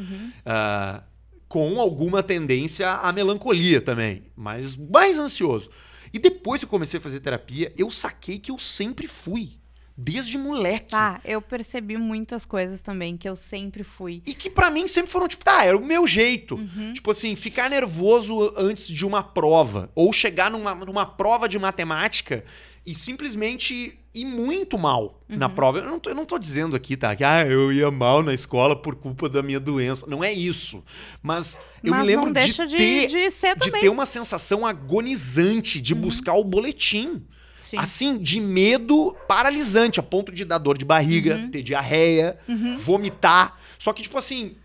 Ah, 0.45 1.03
com 1.47 1.79
alguma 1.79 2.21
tendência 2.21 2.91
à 2.91 3.11
melancolia 3.11 3.81
também, 3.81 4.23
mas 4.35 4.75
mais 4.75 5.17
ansioso. 5.17 5.69
E 6.13 6.19
depois 6.19 6.61
que 6.61 6.65
eu 6.65 6.69
comecei 6.69 6.99
a 6.99 7.01
fazer 7.01 7.19
terapia, 7.19 7.73
eu 7.75 7.89
saquei 7.89 8.37
que 8.39 8.51
eu 8.51 8.57
sempre 8.57 9.07
fui. 9.07 9.57
Desde 10.01 10.38
moleque. 10.38 10.91
Tá, 10.91 11.20
eu 11.25 11.41
percebi 11.41 11.98
muitas 11.98 12.46
coisas 12.46 12.82
também 12.82 13.18
que 13.18 13.27
eu 13.27 13.36
sempre 13.36 13.84
fui. 13.84 14.22
E 14.25 14.34
que 14.34 14.50
pra 14.50 14.72
mim 14.72 14.88
sempre 14.88 15.12
foram 15.12 15.27
tipo, 15.27 15.44
tá, 15.44 15.65
era 15.65 15.75
o 15.75 15.86
meu 15.86 16.08
jeito. 16.08 16.58
Tipo 16.94 17.12
assim, 17.12 17.36
ficar 17.36 17.70
nervoso 17.70 18.53
antes 18.56 18.88
de 18.88 19.06
uma 19.06 19.22
prova. 19.22 19.91
Ou 19.94 20.13
chegar 20.13 20.50
numa, 20.50 20.74
numa 20.74 21.06
prova 21.06 21.50
de 21.50 21.60
matemática 21.60 22.46
e 22.86 22.96
simplesmente 22.96 24.00
ir 24.15 24.25
muito 24.25 24.77
mal 24.79 25.22
na 25.27 25.50
prova. 25.50 25.79
Eu 25.79 25.86
não, 25.86 26.00
tô, 26.00 26.10
eu 26.10 26.15
não 26.15 26.25
tô 26.25 26.39
dizendo 26.39 26.77
aqui, 26.77 26.96
tá? 26.96 27.13
Que 27.13 27.24
ah, 27.25 27.46
eu 27.46 27.72
ia 27.72 27.91
mal 27.91 28.24
na 28.24 28.34
escola 28.34 28.75
por 28.75 28.96
culpa 28.96 29.27
da 29.27 29.44
minha 29.44 29.60
doença. 29.60 30.06
Não 30.08 30.24
é 30.24 30.32
isso. 30.32 30.82
Mas 31.22 31.60
eu 31.84 31.91
Mas 31.91 32.01
me 32.01 32.08
lembro 32.08 32.34
de, 32.34 32.48
de, 32.48 32.77
ter, 32.77 33.08
de 33.08 33.29
de 33.65 33.72
ter 33.72 33.89
uma 33.89 34.06
sensação 34.06 34.65
agonizante 34.65 35.82
de 35.82 35.94
buscar 35.94 36.36
o 36.36 36.44
boletim. 36.44 37.22
Sim. 37.69 37.77
Assim, 37.77 38.17
de 38.17 38.39
medo 38.39 39.15
paralisante, 39.27 39.99
a 39.99 40.03
ponto 40.03 40.31
de 40.31 40.43
dar 40.45 40.57
dor 40.57 40.77
de 40.77 40.85
barriga, 40.85 41.35
Uhum. 41.35 41.51
ter 41.51 41.61
diarreia, 41.61 42.38
vomitar. 42.77 43.57
Só 43.77 43.93
que, 43.93 44.01
tipo 44.01 44.17
assim, 44.17 44.55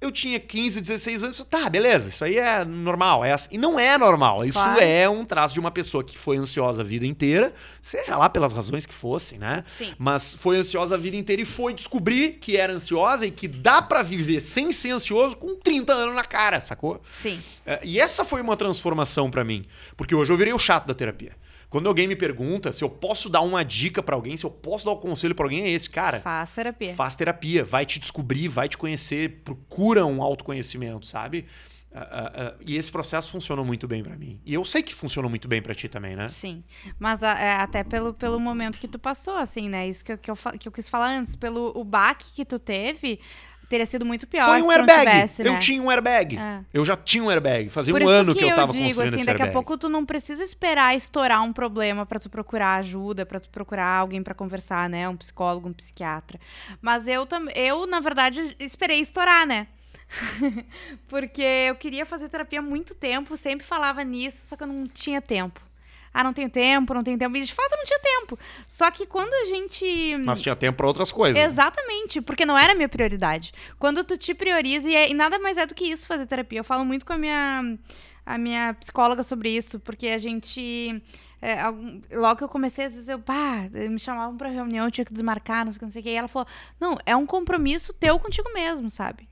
eu 0.00 0.12
tinha 0.12 0.38
15, 0.38 0.80
16 0.82 1.24
anos, 1.24 1.44
tá, 1.48 1.68
beleza, 1.70 2.10
isso 2.10 2.22
aí 2.24 2.36
é 2.38 2.64
normal. 2.64 3.24
É 3.24 3.32
assim. 3.32 3.48
E 3.52 3.58
não 3.58 3.78
é 3.80 3.96
normal. 3.96 4.44
Isso 4.44 4.58
Claro. 4.58 4.80
é 4.80 5.08
um 5.08 5.24
traço 5.24 5.54
de 5.54 5.60
uma 5.60 5.70
pessoa 5.70 6.04
que 6.04 6.18
foi 6.18 6.36
ansiosa 6.36 6.82
a 6.82 6.84
vida 6.84 7.06
inteira, 7.06 7.52
seja 7.80 8.16
lá 8.16 8.28
pelas 8.28 8.52
razões 8.52 8.84
que 8.84 8.92
fossem, 8.92 9.38
né? 9.38 9.64
Sim. 9.66 9.94
Mas 9.98 10.34
foi 10.34 10.58
ansiosa 10.58 10.94
a 10.96 10.98
vida 10.98 11.16
inteira 11.16 11.40
e 11.42 11.46
foi 11.46 11.72
descobrir 11.72 12.32
que 12.40 12.56
era 12.58 12.72
ansiosa 12.74 13.26
e 13.26 13.30
que 13.30 13.48
dá 13.48 13.80
pra 13.80 14.02
viver 14.02 14.40
sem 14.40 14.70
ser 14.70 14.90
ansioso 14.90 15.36
com 15.36 15.54
30 15.56 15.92
anos 15.94 16.14
na 16.14 16.24
cara, 16.24 16.60
sacou? 16.60 17.00
Sim. 17.10 17.40
É, 17.64 17.80
E 17.82 17.98
essa 17.98 18.24
foi 18.24 18.40
uma 18.42 18.56
transformação 18.56 19.30
pra 19.30 19.42
mim, 19.44 19.64
porque 19.96 20.14
hoje 20.14 20.30
eu 20.32 20.36
virei 20.36 20.52
o 20.52 20.58
chato 20.58 20.86
da 20.86 20.94
terapia. 20.94 21.32
Quando 21.68 21.88
alguém 21.88 22.06
me 22.06 22.16
pergunta 22.16 22.72
se 22.72 22.84
eu 22.84 22.88
posso 22.88 23.28
dar 23.28 23.40
uma 23.40 23.64
dica 23.64 24.02
pra 24.02 24.14
alguém, 24.14 24.36
se 24.36 24.44
eu 24.44 24.50
posso 24.50 24.84
dar 24.84 24.92
um 24.92 24.96
conselho 24.96 25.34
pra 25.34 25.44
alguém, 25.44 25.62
é 25.62 25.70
esse, 25.70 25.90
cara. 25.90 26.20
Faz 26.20 26.54
terapia. 26.54 26.94
Faz 26.94 27.16
terapia, 27.16 27.64
vai 27.64 27.84
te 27.84 27.98
descobrir, 27.98 28.48
vai 28.48 28.68
te 28.68 28.78
conhecer, 28.78 29.42
procura 29.44 30.06
um 30.06 30.22
autoconhecimento, 30.22 31.06
sabe? 31.06 31.46
Ah, 31.98 32.08
ah, 32.10 32.32
ah, 32.34 32.54
e 32.60 32.76
esse 32.76 32.92
processo 32.92 33.30
funcionou 33.30 33.64
muito 33.64 33.88
bem 33.88 34.02
pra 34.02 34.14
mim. 34.16 34.38
E 34.44 34.52
eu 34.52 34.64
sei 34.66 34.82
que 34.82 34.94
funcionou 34.94 35.30
muito 35.30 35.48
bem 35.48 35.62
pra 35.62 35.74
ti 35.74 35.88
também, 35.88 36.14
né? 36.14 36.28
Sim. 36.28 36.62
Mas 36.98 37.22
é, 37.22 37.54
até 37.54 37.82
pelo, 37.82 38.12
pelo 38.12 38.38
momento 38.38 38.78
que 38.78 38.86
tu 38.86 38.98
passou, 38.98 39.34
assim, 39.34 39.70
né? 39.70 39.88
Isso 39.88 40.04
que 40.04 40.12
eu, 40.12 40.18
que 40.18 40.30
eu, 40.30 40.36
que 40.60 40.68
eu 40.68 40.72
quis 40.72 40.90
falar 40.90 41.08
antes. 41.08 41.34
Pelo 41.34 41.72
o 41.74 41.82
baque 41.82 42.26
que 42.34 42.44
tu 42.44 42.58
teve, 42.58 43.18
teria 43.68 43.86
sido 43.86 44.04
muito 44.04 44.26
pior 44.26 44.46
Foi 44.48 44.62
um 44.62 44.70
airbag. 44.70 44.98
tivesse, 45.10 45.42
Eu 45.42 45.52
né? 45.54 45.58
tinha 45.58 45.82
um 45.82 45.90
airbag. 45.90 46.36
É. 46.38 46.60
Eu 46.72 46.84
já 46.84 46.96
tinha 46.96 47.22
um 47.24 47.30
airbag. 47.30 47.68
Fazia 47.68 47.92
Por 47.92 48.02
um 48.02 48.08
ano 48.08 48.32
que, 48.32 48.38
que 48.40 48.44
eu 48.44 48.54
tava 48.56 48.72
digo, 48.72 48.84
construindo 48.84 49.08
assim, 49.14 49.16
esse 49.22 49.26
daqui 49.26 49.42
airbag. 49.42 49.50
a 49.50 49.52
pouco 49.52 49.76
tu 49.78 49.88
não 49.88 50.04
precisa 50.04 50.42
esperar 50.42 50.96
estourar 50.96 51.42
um 51.42 51.52
problema 51.52 52.06
pra 52.06 52.18
tu 52.18 52.30
procurar 52.30 52.76
ajuda, 52.76 53.26
pra 53.26 53.40
tu 53.40 53.48
procurar 53.50 53.98
alguém 53.98 54.22
pra 54.22 54.34
conversar, 54.34 54.88
né? 54.88 55.08
Um 55.08 55.16
psicólogo, 55.16 55.68
um 55.68 55.72
psiquiatra. 55.72 56.38
Mas 56.80 57.08
eu 57.08 57.26
também, 57.26 57.54
eu 57.56 57.86
na 57.86 58.00
verdade 58.00 58.54
esperei 58.58 59.00
estourar, 59.00 59.46
né? 59.46 59.66
Porque 61.08 61.42
eu 61.42 61.74
queria 61.74 62.06
fazer 62.06 62.28
terapia 62.28 62.60
há 62.60 62.62
muito 62.62 62.94
tempo, 62.94 63.36
sempre 63.36 63.66
falava 63.66 64.02
nisso, 64.04 64.46
só 64.46 64.56
que 64.56 64.62
eu 64.62 64.66
não 64.68 64.84
tinha 64.86 65.20
tempo. 65.20 65.60
Ah, 66.18 66.24
não 66.24 66.32
tenho 66.32 66.48
tempo, 66.50 66.94
não 66.94 67.02
tenho 67.02 67.18
tempo. 67.18 67.36
E 67.36 67.42
de 67.42 67.52
fato 67.52 67.70
não 67.76 67.84
tinha 67.84 67.98
tempo. 68.00 68.38
Só 68.66 68.90
que 68.90 69.06
quando 69.06 69.32
a 69.34 69.44
gente 69.44 70.16
Mas 70.24 70.40
tinha 70.40 70.56
tempo 70.56 70.78
pra 70.78 70.86
outras 70.86 71.12
coisas. 71.12 71.40
Exatamente, 71.42 72.20
porque 72.20 72.46
não 72.46 72.56
era 72.56 72.74
minha 72.74 72.88
prioridade. 72.88 73.52
Quando 73.78 74.02
tu 74.04 74.16
te 74.16 74.32
prioriza, 74.34 74.88
e, 74.88 74.94
é- 74.96 75.10
e 75.10 75.14
nada 75.14 75.38
mais 75.38 75.56
é 75.56 75.66
do 75.66 75.74
que 75.74 75.84
isso 75.84 76.06
fazer 76.06 76.26
terapia. 76.26 76.58
Eu 76.60 76.64
falo 76.64 76.84
muito 76.84 77.04
com 77.04 77.12
a 77.12 77.18
minha, 77.18 77.76
a 78.24 78.38
minha 78.38 78.74
psicóloga 78.74 79.22
sobre 79.22 79.50
isso, 79.50 79.78
porque 79.80 80.08
a 80.08 80.18
gente. 80.18 81.02
é, 81.42 81.60
algum- 81.60 82.00
logo 82.12 82.36
que 82.36 82.44
eu 82.44 82.48
comecei, 82.48 82.86
às 82.86 82.92
vezes 82.94 83.08
eu, 83.08 83.18
pá, 83.18 83.68
me 83.70 83.98
chamavam 83.98 84.36
pra 84.38 84.48
reunião, 84.48 84.86
eu 84.86 84.90
tinha 84.90 85.04
que 85.04 85.12
desmarcar, 85.12 85.66
não 85.66 85.70
sei 85.70 85.76
o 85.76 85.80
que, 85.80 85.84
não 85.84 85.90
sei 85.92 86.00
o 86.00 86.02
que. 86.04 86.10
E 86.10 86.14
ela 86.14 86.28
falou: 86.28 86.48
não, 86.80 86.96
é 87.04 87.14
um 87.14 87.26
compromisso 87.26 87.92
teu 87.92 88.18
contigo 88.18 88.50
mesmo, 88.54 88.90
sabe? 88.90 89.28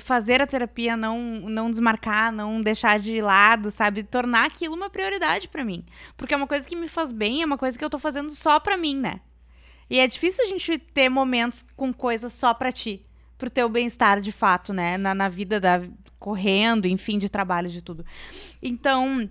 Fazer 0.00 0.40
a 0.42 0.46
terapia, 0.46 0.96
não, 0.96 1.20
não 1.20 1.70
desmarcar, 1.70 2.32
não 2.32 2.60
deixar 2.60 2.98
de 2.98 3.20
lado, 3.20 3.70
sabe? 3.70 4.02
Tornar 4.02 4.46
aquilo 4.46 4.74
uma 4.74 4.90
prioridade 4.90 5.48
pra 5.48 5.64
mim. 5.64 5.84
Porque 6.16 6.34
é 6.34 6.36
uma 6.36 6.46
coisa 6.46 6.68
que 6.68 6.76
me 6.76 6.88
faz 6.88 7.12
bem, 7.12 7.42
é 7.42 7.46
uma 7.46 7.58
coisa 7.58 7.78
que 7.78 7.84
eu 7.84 7.90
tô 7.90 7.98
fazendo 7.98 8.30
só 8.30 8.58
pra 8.60 8.76
mim, 8.76 8.98
né? 8.98 9.20
E 9.88 9.98
é 9.98 10.06
difícil 10.06 10.44
a 10.44 10.48
gente 10.48 10.78
ter 10.78 11.08
momentos 11.08 11.64
com 11.76 11.92
coisas 11.92 12.32
só 12.32 12.52
pra 12.52 12.72
ti. 12.72 13.04
Pro 13.38 13.50
teu 13.50 13.68
bem-estar, 13.68 14.20
de 14.20 14.32
fato, 14.32 14.72
né? 14.72 14.96
Na, 14.96 15.14
na 15.14 15.28
vida 15.28 15.60
da. 15.60 15.82
correndo, 16.18 16.86
enfim, 16.86 17.18
de 17.18 17.28
trabalho, 17.28 17.68
de 17.68 17.82
tudo. 17.82 18.04
Então. 18.62 19.28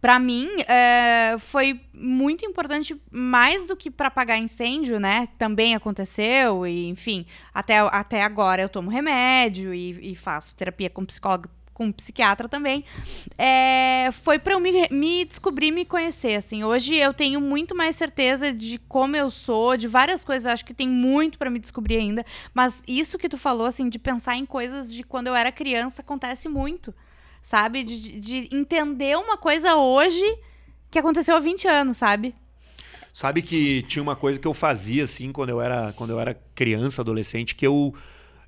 Pra 0.00 0.18
mim, 0.18 0.48
é, 0.66 1.36
foi 1.38 1.78
muito 1.92 2.46
importante, 2.46 2.98
mais 3.10 3.66
do 3.66 3.76
que 3.76 3.90
pra 3.90 4.08
apagar 4.08 4.38
incêndio, 4.38 4.98
né? 4.98 5.28
Também 5.38 5.74
aconteceu, 5.74 6.66
e 6.66 6.88
enfim, 6.88 7.26
até, 7.52 7.78
até 7.78 8.22
agora 8.22 8.62
eu 8.62 8.68
tomo 8.68 8.90
remédio 8.90 9.74
e, 9.74 10.12
e 10.12 10.14
faço 10.16 10.54
terapia 10.54 10.88
com 10.88 11.04
psicólogo, 11.04 11.50
com 11.74 11.92
psiquiatra 11.92 12.48
também. 12.48 12.84
É, 13.38 14.10
foi 14.22 14.38
pra 14.38 14.54
eu 14.54 14.60
me, 14.60 14.70
me 14.90 15.24
descobrir, 15.24 15.70
me 15.70 15.84
conhecer, 15.84 16.34
assim. 16.34 16.62
Hoje 16.64 16.94
eu 16.94 17.14
tenho 17.14 17.40
muito 17.40 17.74
mais 17.74 17.96
certeza 17.96 18.52
de 18.52 18.78
como 18.78 19.16
eu 19.16 19.30
sou, 19.30 19.76
de 19.76 19.88
várias 19.88 20.22
coisas. 20.22 20.52
Acho 20.52 20.64
que 20.64 20.74
tem 20.74 20.88
muito 20.88 21.38
pra 21.38 21.48
me 21.48 21.58
descobrir 21.58 21.96
ainda. 21.96 22.24
Mas 22.52 22.82
isso 22.86 23.18
que 23.18 23.30
tu 23.30 23.38
falou, 23.38 23.66
assim, 23.66 23.88
de 23.88 23.98
pensar 23.98 24.36
em 24.36 24.44
coisas 24.44 24.92
de 24.92 25.02
quando 25.02 25.28
eu 25.28 25.34
era 25.34 25.50
criança, 25.50 26.02
acontece 26.02 26.48
muito. 26.48 26.94
Sabe? 27.42 27.82
De, 27.82 27.98
de- 28.00 28.20
de 28.20 28.48
entender 28.56 29.16
uma 29.16 29.36
coisa 29.36 29.74
hoje 29.76 30.22
que 30.90 30.98
aconteceu 30.98 31.36
há 31.36 31.40
20 31.40 31.66
anos, 31.68 31.96
sabe? 31.96 32.34
Sabe 33.12 33.42
que 33.42 33.82
tinha 33.82 34.02
uma 34.02 34.14
coisa 34.14 34.38
que 34.38 34.46
eu 34.46 34.54
fazia 34.54 35.04
assim 35.04 35.32
quando 35.32 35.48
eu 35.50 35.60
era, 35.60 35.92
quando 35.94 36.10
eu 36.10 36.20
era 36.20 36.34
criança, 36.54 37.02
adolescente, 37.02 37.54
que 37.56 37.66
eu, 37.66 37.92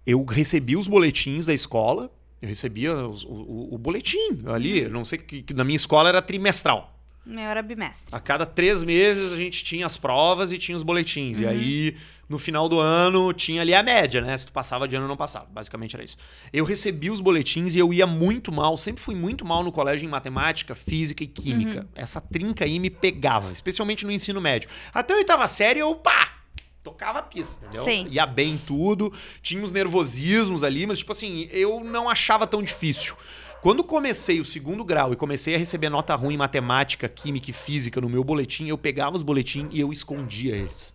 eu 0.06 0.24
recebia 0.24 0.78
os 0.78 0.86
boletins 0.86 1.46
da 1.46 1.52
escola, 1.54 2.10
eu 2.40 2.48
recebia 2.48 2.94
os- 3.08 3.24
o, 3.24 3.68
o- 3.72 3.78
boletim 3.78 4.42
ali, 4.46 4.82
eu 4.82 4.90
não 4.90 5.04
sei 5.04 5.18
que, 5.18 5.42
que 5.42 5.52
na 5.54 5.64
minha 5.64 5.76
escola 5.76 6.08
era 6.08 6.22
trimestral. 6.22 6.90
Meu 7.24 7.42
era 7.44 7.62
bimestre. 7.62 8.08
A 8.10 8.18
cada 8.18 8.44
três 8.44 8.82
meses 8.82 9.30
a 9.32 9.36
gente 9.36 9.62
tinha 9.64 9.86
as 9.86 9.96
provas 9.96 10.50
e 10.50 10.58
tinha 10.58 10.74
os 10.76 10.82
boletins. 10.82 11.38
E 11.38 11.46
aí, 11.46 11.96
no 12.32 12.38
final 12.38 12.66
do 12.66 12.80
ano, 12.80 13.30
tinha 13.34 13.60
ali 13.60 13.74
a 13.74 13.82
média, 13.82 14.22
né? 14.22 14.36
Se 14.38 14.46
tu 14.46 14.52
passava 14.52 14.88
de 14.88 14.96
ano 14.96 15.04
ou 15.04 15.08
não 15.08 15.18
passava. 15.18 15.46
Basicamente 15.50 15.94
era 15.94 16.02
isso. 16.02 16.16
Eu 16.50 16.64
recebi 16.64 17.10
os 17.10 17.20
boletins 17.20 17.74
e 17.74 17.78
eu 17.78 17.92
ia 17.92 18.06
muito 18.06 18.50
mal. 18.50 18.74
Sempre 18.78 19.02
fui 19.02 19.14
muito 19.14 19.44
mal 19.44 19.62
no 19.62 19.70
colégio 19.70 20.06
em 20.06 20.08
matemática, 20.08 20.74
física 20.74 21.22
e 21.22 21.26
química. 21.26 21.86
Essa 21.94 22.22
trinca 22.22 22.64
aí 22.64 22.78
me 22.80 22.88
pegava, 22.88 23.52
especialmente 23.52 24.06
no 24.06 24.10
ensino 24.10 24.40
médio. 24.40 24.70
Até 24.94 25.12
a 25.12 25.18
oitava 25.18 25.46
série 25.46 25.80
eu, 25.80 25.94
pá! 25.94 26.38
Tocava 26.82 27.18
a 27.20 27.22
pista, 27.22 27.64
entendeu? 27.66 27.84
Sim. 27.84 28.08
Ia 28.10 28.26
bem 28.26 28.54
em 28.54 28.58
tudo, 28.58 29.12
tinha 29.40 29.62
uns 29.62 29.70
nervosismos 29.70 30.64
ali, 30.64 30.84
mas, 30.84 30.98
tipo 30.98 31.12
assim, 31.12 31.48
eu 31.52 31.84
não 31.84 32.08
achava 32.08 32.44
tão 32.44 32.60
difícil. 32.60 33.14
Quando 33.60 33.84
comecei 33.84 34.40
o 34.40 34.44
segundo 34.44 34.84
grau 34.84 35.12
e 35.12 35.16
comecei 35.16 35.54
a 35.54 35.58
receber 35.58 35.88
nota 35.90 36.14
ruim 36.16 36.34
em 36.34 36.38
matemática, 36.38 37.08
química 37.08 37.50
e 37.50 37.52
física 37.52 38.00
no 38.00 38.08
meu 38.08 38.24
boletim, 38.24 38.66
eu 38.66 38.76
pegava 38.76 39.16
os 39.16 39.22
boletins 39.22 39.68
e 39.70 39.78
eu 39.78 39.92
escondia 39.92 40.56
eles. 40.56 40.92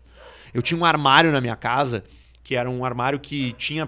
Eu 0.58 0.64
tinha 0.64 0.76
um 0.80 0.84
armário 0.84 1.32
na 1.32 1.40
minha 1.40 1.56
casa, 1.56 2.04
que 2.44 2.56
era 2.56 2.68
um 2.68 2.84
armário 2.84 3.20
que 3.20 3.54
tinha. 3.60 3.88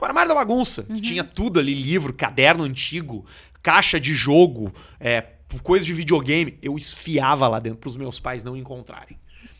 O 0.00 0.04
armário 0.04 0.28
da 0.28 0.34
bagunça, 0.34 0.82
que 0.82 1.00
tinha 1.00 1.22
tudo 1.22 1.60
ali: 1.60 1.72
livro, 1.72 2.12
caderno 2.12 2.64
antigo, 2.64 3.24
caixa 3.62 4.00
de 4.00 4.14
jogo, 4.14 4.72
é, 4.98 5.24
coisa 5.62 5.84
de 5.84 5.94
videogame. 5.94 6.58
Eu 6.60 6.76
esfiava 6.76 7.46
lá 7.46 7.60
dentro 7.60 7.78
para 7.78 7.86
os 7.88 7.96
meus 7.96 8.18
pais 8.18 8.42
não 8.42 8.56
encontrarem. 8.56 9.16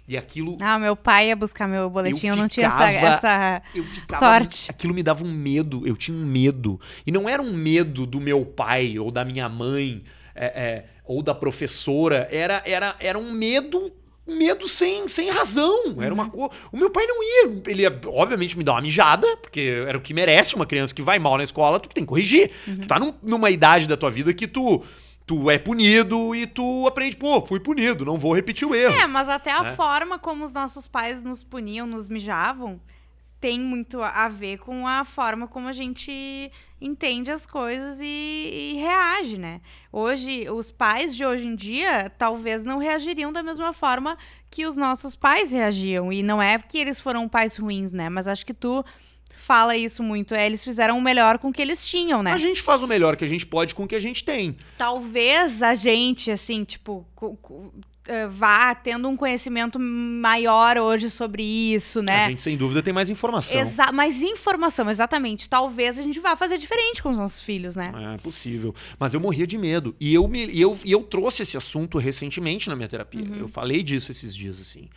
E 0.09 0.17
aquilo 0.17 0.59
Ah, 0.61 0.81
meu 0.81 0.97
pai 0.97 1.29
ia 1.29 1.37
buscar 1.37 1.69
meu 1.69 1.89
boletim, 1.89 2.27
eu, 2.27 2.35
não 2.35 2.49
tinha 2.49 2.67
essa, 2.67 2.91
ficava- 2.91 3.07
essa 3.19 3.63
eu 3.73 3.85
ficava, 3.85 4.19
sorte. 4.27 4.69
Aquilo 4.69 4.93
me 4.93 5.03
dava 5.05 5.25
um 5.25 5.31
medo, 5.33 5.87
eu 5.87 5.97
tinha 5.97 6.17
um 6.17 6.27
medo. 6.27 6.81
E 7.07 7.13
não 7.13 7.29
era 7.29 7.41
um 7.41 7.53
medo 7.53 8.05
do 8.05 8.21
meu 8.21 8.45
pai 8.45 8.99
ou 8.99 9.13
da 9.13 9.25
minha 9.25 9.49
mãe 9.49 10.03
é, 10.35 10.47
é, 10.47 10.87
ou 11.05 11.23
da 11.23 11.35
professora. 11.35 12.27
Era, 12.33 12.63
era, 12.67 12.97
era 12.99 13.17
um 13.19 13.31
medo. 13.31 13.93
Medo 14.29 14.69
sem, 14.69 15.09
sem 15.09 15.31
razão. 15.31 15.97
Era 16.01 16.13
uma 16.13 16.29
coisa. 16.29 16.51
O 16.71 16.77
meu 16.77 16.91
pai 16.91 17.07
não 17.07 17.23
ia. 17.23 17.63
Ele 17.67 17.83
ia, 17.83 18.01
obviamente, 18.07 18.57
me 18.59 18.63
dar 18.63 18.73
uma 18.75 18.83
mijada, 18.83 19.27
porque 19.39 19.83
era 19.87 19.97
o 19.97 20.01
que 20.01 20.13
merece 20.13 20.55
uma 20.55 20.67
criança 20.67 20.95
que 20.95 21.01
vai 21.03 21.19
mal 21.19 21.37
na 21.39 21.45
escola, 21.45 21.81
tu 21.81 21.89
tem 21.89 22.05
que 22.05 22.09
corrigir. 22.09 22.51
Tu 22.65 22.87
tá 22.87 22.99
num- 23.01 23.15
numa 23.23 23.51
idade 23.51 23.89
da 23.89 23.97
tua 23.97 24.11
vida 24.11 24.33
que 24.35 24.47
tu 24.47 24.85
tu 25.27 25.51
é 25.51 25.59
punido 25.59 26.35
e 26.35 26.47
tu 26.47 26.87
aprende, 26.87 27.15
pô, 27.15 27.45
fui 27.45 27.61
punido, 27.61 28.03
não 28.03 28.17
vou 28.17 28.33
repetir 28.35 28.67
o 28.67 28.75
erro. 28.75 28.95
É, 28.95 29.07
mas 29.07 29.29
até 29.29 29.53
a 29.53 29.63
né? 29.63 29.73
forma 29.75 30.19
como 30.19 30.43
os 30.43 30.55
nossos 30.55 30.89
pais 30.89 31.23
nos 31.23 31.43
puniam, 31.43 31.87
nos 31.87 32.09
mijavam, 32.09 32.81
tem 33.39 33.61
muito 33.61 34.01
a 34.03 34.27
ver 34.31 34.57
com 34.57 34.89
a 34.89 35.05
forma 35.05 35.47
como 35.47 35.69
a 35.69 35.75
gente 35.75 36.51
entende 36.81 37.31
as 37.31 37.45
coisas 37.45 37.99
e, 38.01 38.05
e 38.05 38.77
reage, 38.81 39.39
né? 39.39 39.61
Hoje, 39.93 40.49
os 40.51 40.71
pais 40.71 41.15
de 41.15 41.25
hoje 41.25 41.47
em 41.47 41.57
dia 41.57 42.11
talvez 42.17 42.65
não 42.65 42.79
reagiriam 42.79 43.33
da 43.33 43.43
mesma 43.43 43.73
forma 43.73 44.17
que 44.51 44.67
os 44.67 44.77
nossos 44.77 45.17
pais 45.17 45.53
reagiam. 45.53 46.13
E 46.13 46.23
não 46.23 46.41
é 46.41 46.59
porque 46.59 46.79
eles 46.79 47.01
foram 47.01 47.29
pais 47.29 47.57
ruins, 47.57 47.93
né? 47.93 48.09
Mas 48.09 48.29
acho 48.29 48.47
que 48.47 48.55
tu 48.55 48.85
fala 49.31 49.77
isso 49.77 50.03
muito. 50.03 50.35
É, 50.35 50.47
eles 50.47 50.63
fizeram 50.63 50.99
o 50.99 51.03
melhor 51.03 51.39
com 51.39 51.49
o 51.49 51.53
que 51.53 51.63
eles 51.63 51.87
tinham, 51.87 52.23
né? 52.23 52.33
A 52.33 52.39
gente 52.39 52.63
faz 52.63 52.83
o 52.83 52.87
melhor 52.87 53.17
que 53.17 53.25
a 53.25 53.29
gente 53.29 53.47
pode 53.47 53.75
com 53.75 53.85
o 53.85 53.89
que 53.89 53.95
a 53.95 54.01
gente 54.01 54.25
tem. 54.25 54.57
talvez 54.77 55.63
a 55.63 55.75
gente, 55.75 56.31
assim, 56.31 56.65
tipo, 56.65 57.07
eh, 58.09 58.27
vá 58.27 58.75
tendo 58.75 59.09
um 59.09 59.17
conhecimento 59.17 59.79
maior 59.79 60.79
hoje 60.79 61.11
sobre 61.11 61.43
isso, 61.43 62.03
né? 62.03 62.25
A 62.25 62.29
gente, 62.31 62.43
sem 62.43 62.57
dúvida, 62.57 62.83
tem 62.83 62.93
mais 62.93 63.11
informação. 63.11 63.61
Exa 63.61 63.93
mais 63.93 64.23
informação, 64.23 64.91
exatamente. 64.91 65.49
Talvez 65.49 65.99
a 65.99 66.03
gente 66.03 66.19
vá 66.19 66.35
fazer 66.35 66.59
diferente 66.59 67.03
com 67.03 67.11
os 67.11 67.19
nossos 67.19 67.41
filhos, 67.41 67.77
né? 67.77 67.93
É 68.15 68.17
possível. 68.17 68.75
Mas 68.99 69.13
eu 69.13 69.21
morria 69.21 69.47
de 69.47 69.59
medo. 69.59 69.95
E 70.01 70.15
eu, 70.15 70.27
me, 70.27 70.47
e 70.47 70.61
eu, 70.61 70.77
e 70.85 70.91
eu 70.91 71.03
trouxe 71.03 71.43
esse 71.43 71.57
assunto 71.57 71.99
recentemente 71.99 72.69
na 72.69 72.75
minha 72.75 72.89
terapia. 72.89 73.21
Uhum. 73.21 73.41
Eu 73.41 73.49
falei 73.49 73.83
disso 73.83 74.11
esses 74.11 74.35
dias, 74.35 74.61
assim. 74.61 74.89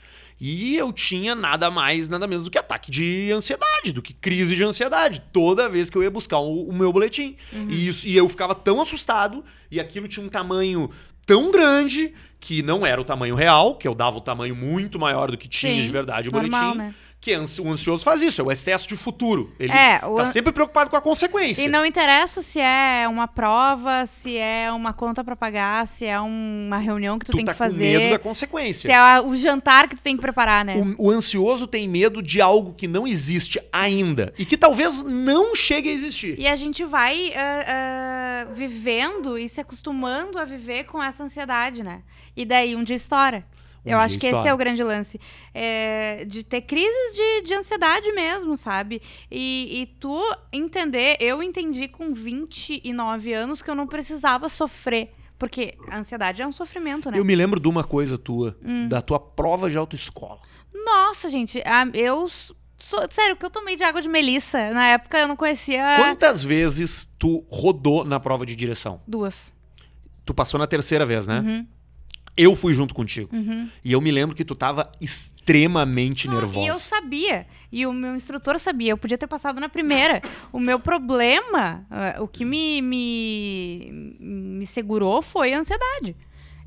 E 0.44 0.76
eu 0.76 0.92
tinha 0.92 1.36
nada 1.36 1.70
mais, 1.70 2.10
nada 2.10 2.26
menos 2.26 2.46
do 2.46 2.50
que 2.50 2.58
ataque 2.58 2.90
de 2.90 3.32
ansiedade, 3.32 3.94
do 3.94 4.02
que 4.02 4.12
crise 4.12 4.56
de 4.56 4.64
ansiedade. 4.64 5.22
Toda 5.32 5.70
vez 5.70 5.88
que 5.88 5.96
eu 5.96 6.02
ia 6.02 6.10
buscar 6.10 6.40
o, 6.40 6.68
o 6.68 6.74
meu 6.74 6.92
boletim. 6.92 7.36
Uhum. 7.54 7.68
E, 7.70 7.88
isso, 7.88 8.08
e 8.08 8.18
eu 8.18 8.28
ficava 8.28 8.56
tão 8.56 8.82
assustado, 8.82 9.46
e 9.70 9.80
aquilo 9.80 10.08
tinha 10.08 10.26
um 10.26 10.30
tamanho 10.30 10.90
tão 11.26 11.52
grande 11.52 12.14
que 12.40 12.64
não 12.64 12.86
era 12.86 13.00
o 13.00 13.04
tamanho 13.04 13.36
real, 13.36 13.76
que 13.76 13.88
eu 13.88 13.94
dava 13.94 14.18
o 14.18 14.22
tamanho 14.22 14.56
muito 14.56 14.98
maior 15.00 15.30
do 15.30 15.38
que 15.38 15.48
tinha 15.48 15.76
Sim, 15.76 15.82
de 15.84 15.90
verdade 15.90 16.30
o 16.30 16.32
normal, 16.32 16.74
boletim. 16.74 16.78
né? 16.78 16.96
Que 17.22 17.38
o 17.38 17.70
ansioso 17.72 18.04
faz 18.04 18.20
isso, 18.24 18.42
é 18.42 18.44
o 18.44 18.52
excesso 18.52 18.88
de 18.88 18.98
futuro. 18.98 19.54
Ele 19.60 19.72
É, 19.72 20.02
o 20.04 20.16
tá 20.16 20.26
sempre 20.26 20.52
preocupado 20.52 20.90
com 20.90 20.96
a 20.96 21.02
consequência. 21.02 21.64
E 21.64 21.70
não 21.70 21.86
interessa 21.86 22.42
se 22.42 22.60
é 22.60 23.08
uma 23.08 23.28
prova, 23.28 24.08
se 24.08 24.36
é 24.38 24.72
uma 24.72 24.92
conta 24.92 25.24
pra 25.24 25.36
pagar, 25.36 25.88
se 25.88 26.04
é 26.04 26.20
um- 26.20 26.66
uma 26.66 26.80
reunião 26.80 27.20
que 27.20 27.26
tu, 27.28 27.32
tu 27.32 27.36
tem 27.36 27.46
tá 27.46 27.52
que 27.54 27.60
com 27.60 27.64
fazer, 27.64 27.78
medo 28.00 28.10
da 28.10 28.18
consequência. 28.18 28.88
se 28.90 28.92
é 28.92 29.22
o 29.22 29.36
jantar 29.36 29.88
que 29.88 29.96
tu 29.96 30.02
tem 30.02 30.16
que 30.16 30.22
preparar, 30.22 30.66
né? 30.66 30.76
O, 30.98 31.10
o 31.10 31.12
ansioso 31.12 31.68
tem 31.68 31.88
medo 31.88 32.24
de 32.24 32.42
algo 32.42 32.74
que 32.74 32.88
não 32.88 33.06
existe 33.08 33.60
ainda 33.72 34.34
e 34.36 34.44
que 34.44 34.58
talvez 34.58 35.04
não 35.04 35.56
chegue 35.56 35.90
a 35.90 35.92
existir. 35.92 36.40
E 36.40 36.48
a 36.48 36.56
gente 36.56 36.84
vai 36.84 37.32
ah, 37.36 38.46
ah, 38.48 38.54
vivendo 38.54 39.38
e 39.38 39.48
se 39.48 39.62
acostumando 39.62 40.40
a 40.40 40.44
viver 40.44 40.86
com 40.86 41.02
essa 41.04 41.24
ansiedade, 41.24 41.84
né? 41.84 42.02
E 42.36 42.46
daí 42.46 42.76
um 42.76 42.84
dia 42.84 42.96
estoura. 42.96 43.46
Eu 43.86 43.98
acho 43.98 44.18
que 44.20 44.28
esse 44.28 44.48
é 44.48 44.54
o 44.54 44.58
grande 44.58 44.84
lance. 44.84 45.20
É, 45.54 46.24
de 46.26 46.44
ter 46.44 46.62
crises 46.62 47.16
de, 47.16 47.42
de 47.48 47.54
ansiedade 47.56 48.12
mesmo, 48.12 48.56
sabe? 48.56 49.02
E, 49.30 49.82
e 49.82 49.86
tu 50.00 50.22
entender, 50.54 51.18
eu 51.20 51.42
entendi 51.42 51.88
com 51.88 52.14
29 52.14 53.34
anos 53.34 53.62
que 53.62 53.70
eu 53.70 53.76
não 53.76 53.88
precisava 53.88 54.48
sofrer. 54.50 55.14
Porque 55.40 55.74
a 55.90 55.98
ansiedade 55.98 56.42
é 56.42 56.46
um 56.48 56.52
sofrimento, 56.52 57.10
né? 57.10 57.18
Eu 57.18 57.26
me 57.26 57.34
lembro 57.36 57.60
de 57.60 57.68
uma 57.68 57.84
coisa 57.84 58.16
tua, 58.18 58.56
Hum. 58.64 58.88
da 58.88 59.02
tua 59.02 59.20
prova 59.20 59.70
de 59.72 59.78
autoescola. 59.78 60.40
Nossa, 60.86 61.30
gente, 61.32 61.60
a- 61.66 61.88
eu. 61.94 62.30
Sou, 62.78 63.00
sério, 63.12 63.34
o 63.36 63.38
que 63.38 63.46
eu 63.46 63.50
tomei 63.50 63.76
de 63.76 63.84
água 63.84 64.02
de 64.02 64.10
melissa? 64.10 64.72
Na 64.72 64.88
época 64.88 65.18
eu 65.20 65.28
não 65.28 65.36
conhecia 65.36 65.84
Quantas 65.98 66.44
vezes 66.44 67.12
tu 67.20 67.46
rodou 67.50 68.04
na 68.04 68.20
prova 68.20 68.44
de 68.46 68.56
direção? 68.56 69.02
duas. 69.08 69.54
Tu 70.26 70.34
passou 70.34 70.60
na 70.60 70.66
terceira 70.68 71.06
vez, 71.06 71.28
né? 71.28 71.40
Uhum, 71.42 71.68
Eu 72.42 72.56
fui 72.56 72.74
junto 72.74 72.94
contigo. 72.94 73.30
uhum. 73.36 73.70
E 73.84 73.92
eu 73.92 74.02
me 74.02 74.12
lembro 74.12 74.36
que 74.36 74.44
tu 74.44 74.56
tava 74.56 74.92
extremamente 75.00 76.28
Não, 76.28 76.36
nervosa. 76.36 76.66
E 76.66 76.68
eu 76.68 76.80
sabia. 76.80 77.46
E 77.72 77.86
o 77.86 77.94
meu 77.94 78.16
instrutor 78.16 78.58
sabia. 78.60 78.92
Eu 78.92 78.98
podia 78.98 79.18
ter 79.18 79.28
passado 79.28 79.60
na 79.60 79.70
primeira. 79.70 80.22
o 80.52 80.60
meu 80.60 80.80
problema, 80.80 81.86
ah, 81.90 82.18
o 82.20 82.28
que 82.28 82.44
me, 82.44 82.82
me, 82.82 84.18
me 84.20 84.66
segurou 84.66 85.22
foi 85.22 85.54
a 85.54 85.60
ansiedade. 85.60 86.16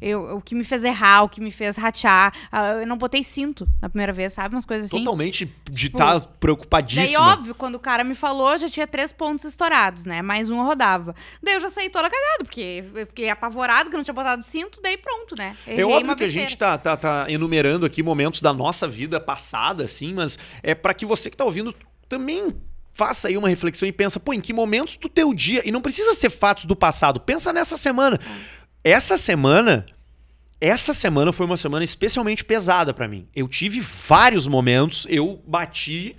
Eu, 0.06 0.36
o 0.36 0.40
que 0.40 0.54
me 0.54 0.64
fez 0.64 0.84
errar, 0.84 1.22
o 1.22 1.28
que 1.28 1.40
me 1.40 1.50
fez 1.50 1.76
ratear. 1.76 2.32
ah, 2.52 2.72
eu 2.74 2.86
não 2.86 2.98
botei 2.98 3.24
cinto 3.24 3.66
na 3.80 3.88
primeira 3.88 4.12
vez, 4.12 4.32
sabe? 4.32 4.54
Umas 4.54 4.66
coisas 4.66 4.88
assim. 4.88 4.98
Totalmente 4.98 5.46
de 5.70 5.84
Tipo, 5.84 5.96
estar 5.98 6.18
Daí, 6.18 6.28
preocupadíssima. 6.40 7.32
óbvio, 7.32 7.54
quando 7.54 7.76
o 7.76 7.78
cara 7.78 8.04
me 8.04 8.14
falou, 8.14 8.58
já 8.58 8.68
tinha 8.68 8.86
três 8.86 9.12
pontos 9.12 9.44
estourados, 9.44 10.04
né? 10.04 10.20
Mais 10.22 10.50
um 10.50 10.56
eu 10.56 10.64
rodava. 10.64 11.14
Daí 11.42 11.54
eu 11.54 11.60
já 11.60 11.70
saí 11.70 11.88
toda 11.88 12.10
cagada, 12.10 12.44
porque 12.44 12.84
eu 12.94 13.06
fiquei 13.06 13.30
apavorado 13.30 13.88
que 13.88 13.96
eu 13.96 13.98
não 13.98 14.04
tinha 14.04 14.14
botado 14.14 14.42
cinto, 14.42 14.80
daí 14.82 14.96
pronto, 14.96 15.34
né? 15.36 15.56
É 15.66 15.72
Errei 15.72 15.84
óbvio 15.84 16.04
uma 16.04 16.16
que 16.16 16.24
a 16.24 16.28
gente 16.28 16.56
tá, 16.56 16.76
tá, 16.76 16.96
tá 16.96 17.26
enumerando 17.28 17.86
aqui 17.86 18.02
momentos 18.02 18.42
da 18.42 18.52
nossa 18.52 18.86
vida 18.86 19.18
passada, 19.20 19.84
assim, 19.84 20.14
mas 20.14 20.38
é 20.62 20.74
para 20.74 20.92
que 20.94 21.06
você 21.06 21.30
que 21.30 21.36
tá 21.36 21.44
ouvindo 21.44 21.74
também 22.08 22.54
faça 22.92 23.28
aí 23.28 23.36
uma 23.36 23.48
reflexão 23.48 23.88
e 23.88 23.92
pensa, 23.92 24.20
pô, 24.20 24.32
em 24.32 24.40
que 24.40 24.52
momentos 24.52 24.96
do 24.96 25.08
teu 25.08 25.34
dia, 25.34 25.62
e 25.66 25.72
não 25.72 25.80
precisa 25.80 26.14
ser 26.14 26.30
fatos 26.30 26.64
do 26.64 26.76
passado, 26.76 27.18
pensa 27.20 27.52
nessa 27.52 27.76
semana. 27.76 28.18
Essa 28.84 29.16
semana, 29.16 29.84
essa 30.64 30.94
semana 30.94 31.32
foi 31.32 31.44
uma 31.44 31.56
semana 31.56 31.84
especialmente 31.84 32.44
pesada 32.44 32.94
pra 32.94 33.06
mim. 33.06 33.26
Eu 33.36 33.46
tive 33.46 33.80
vários 33.80 34.46
momentos, 34.46 35.06
eu 35.10 35.42
bati 35.46 36.16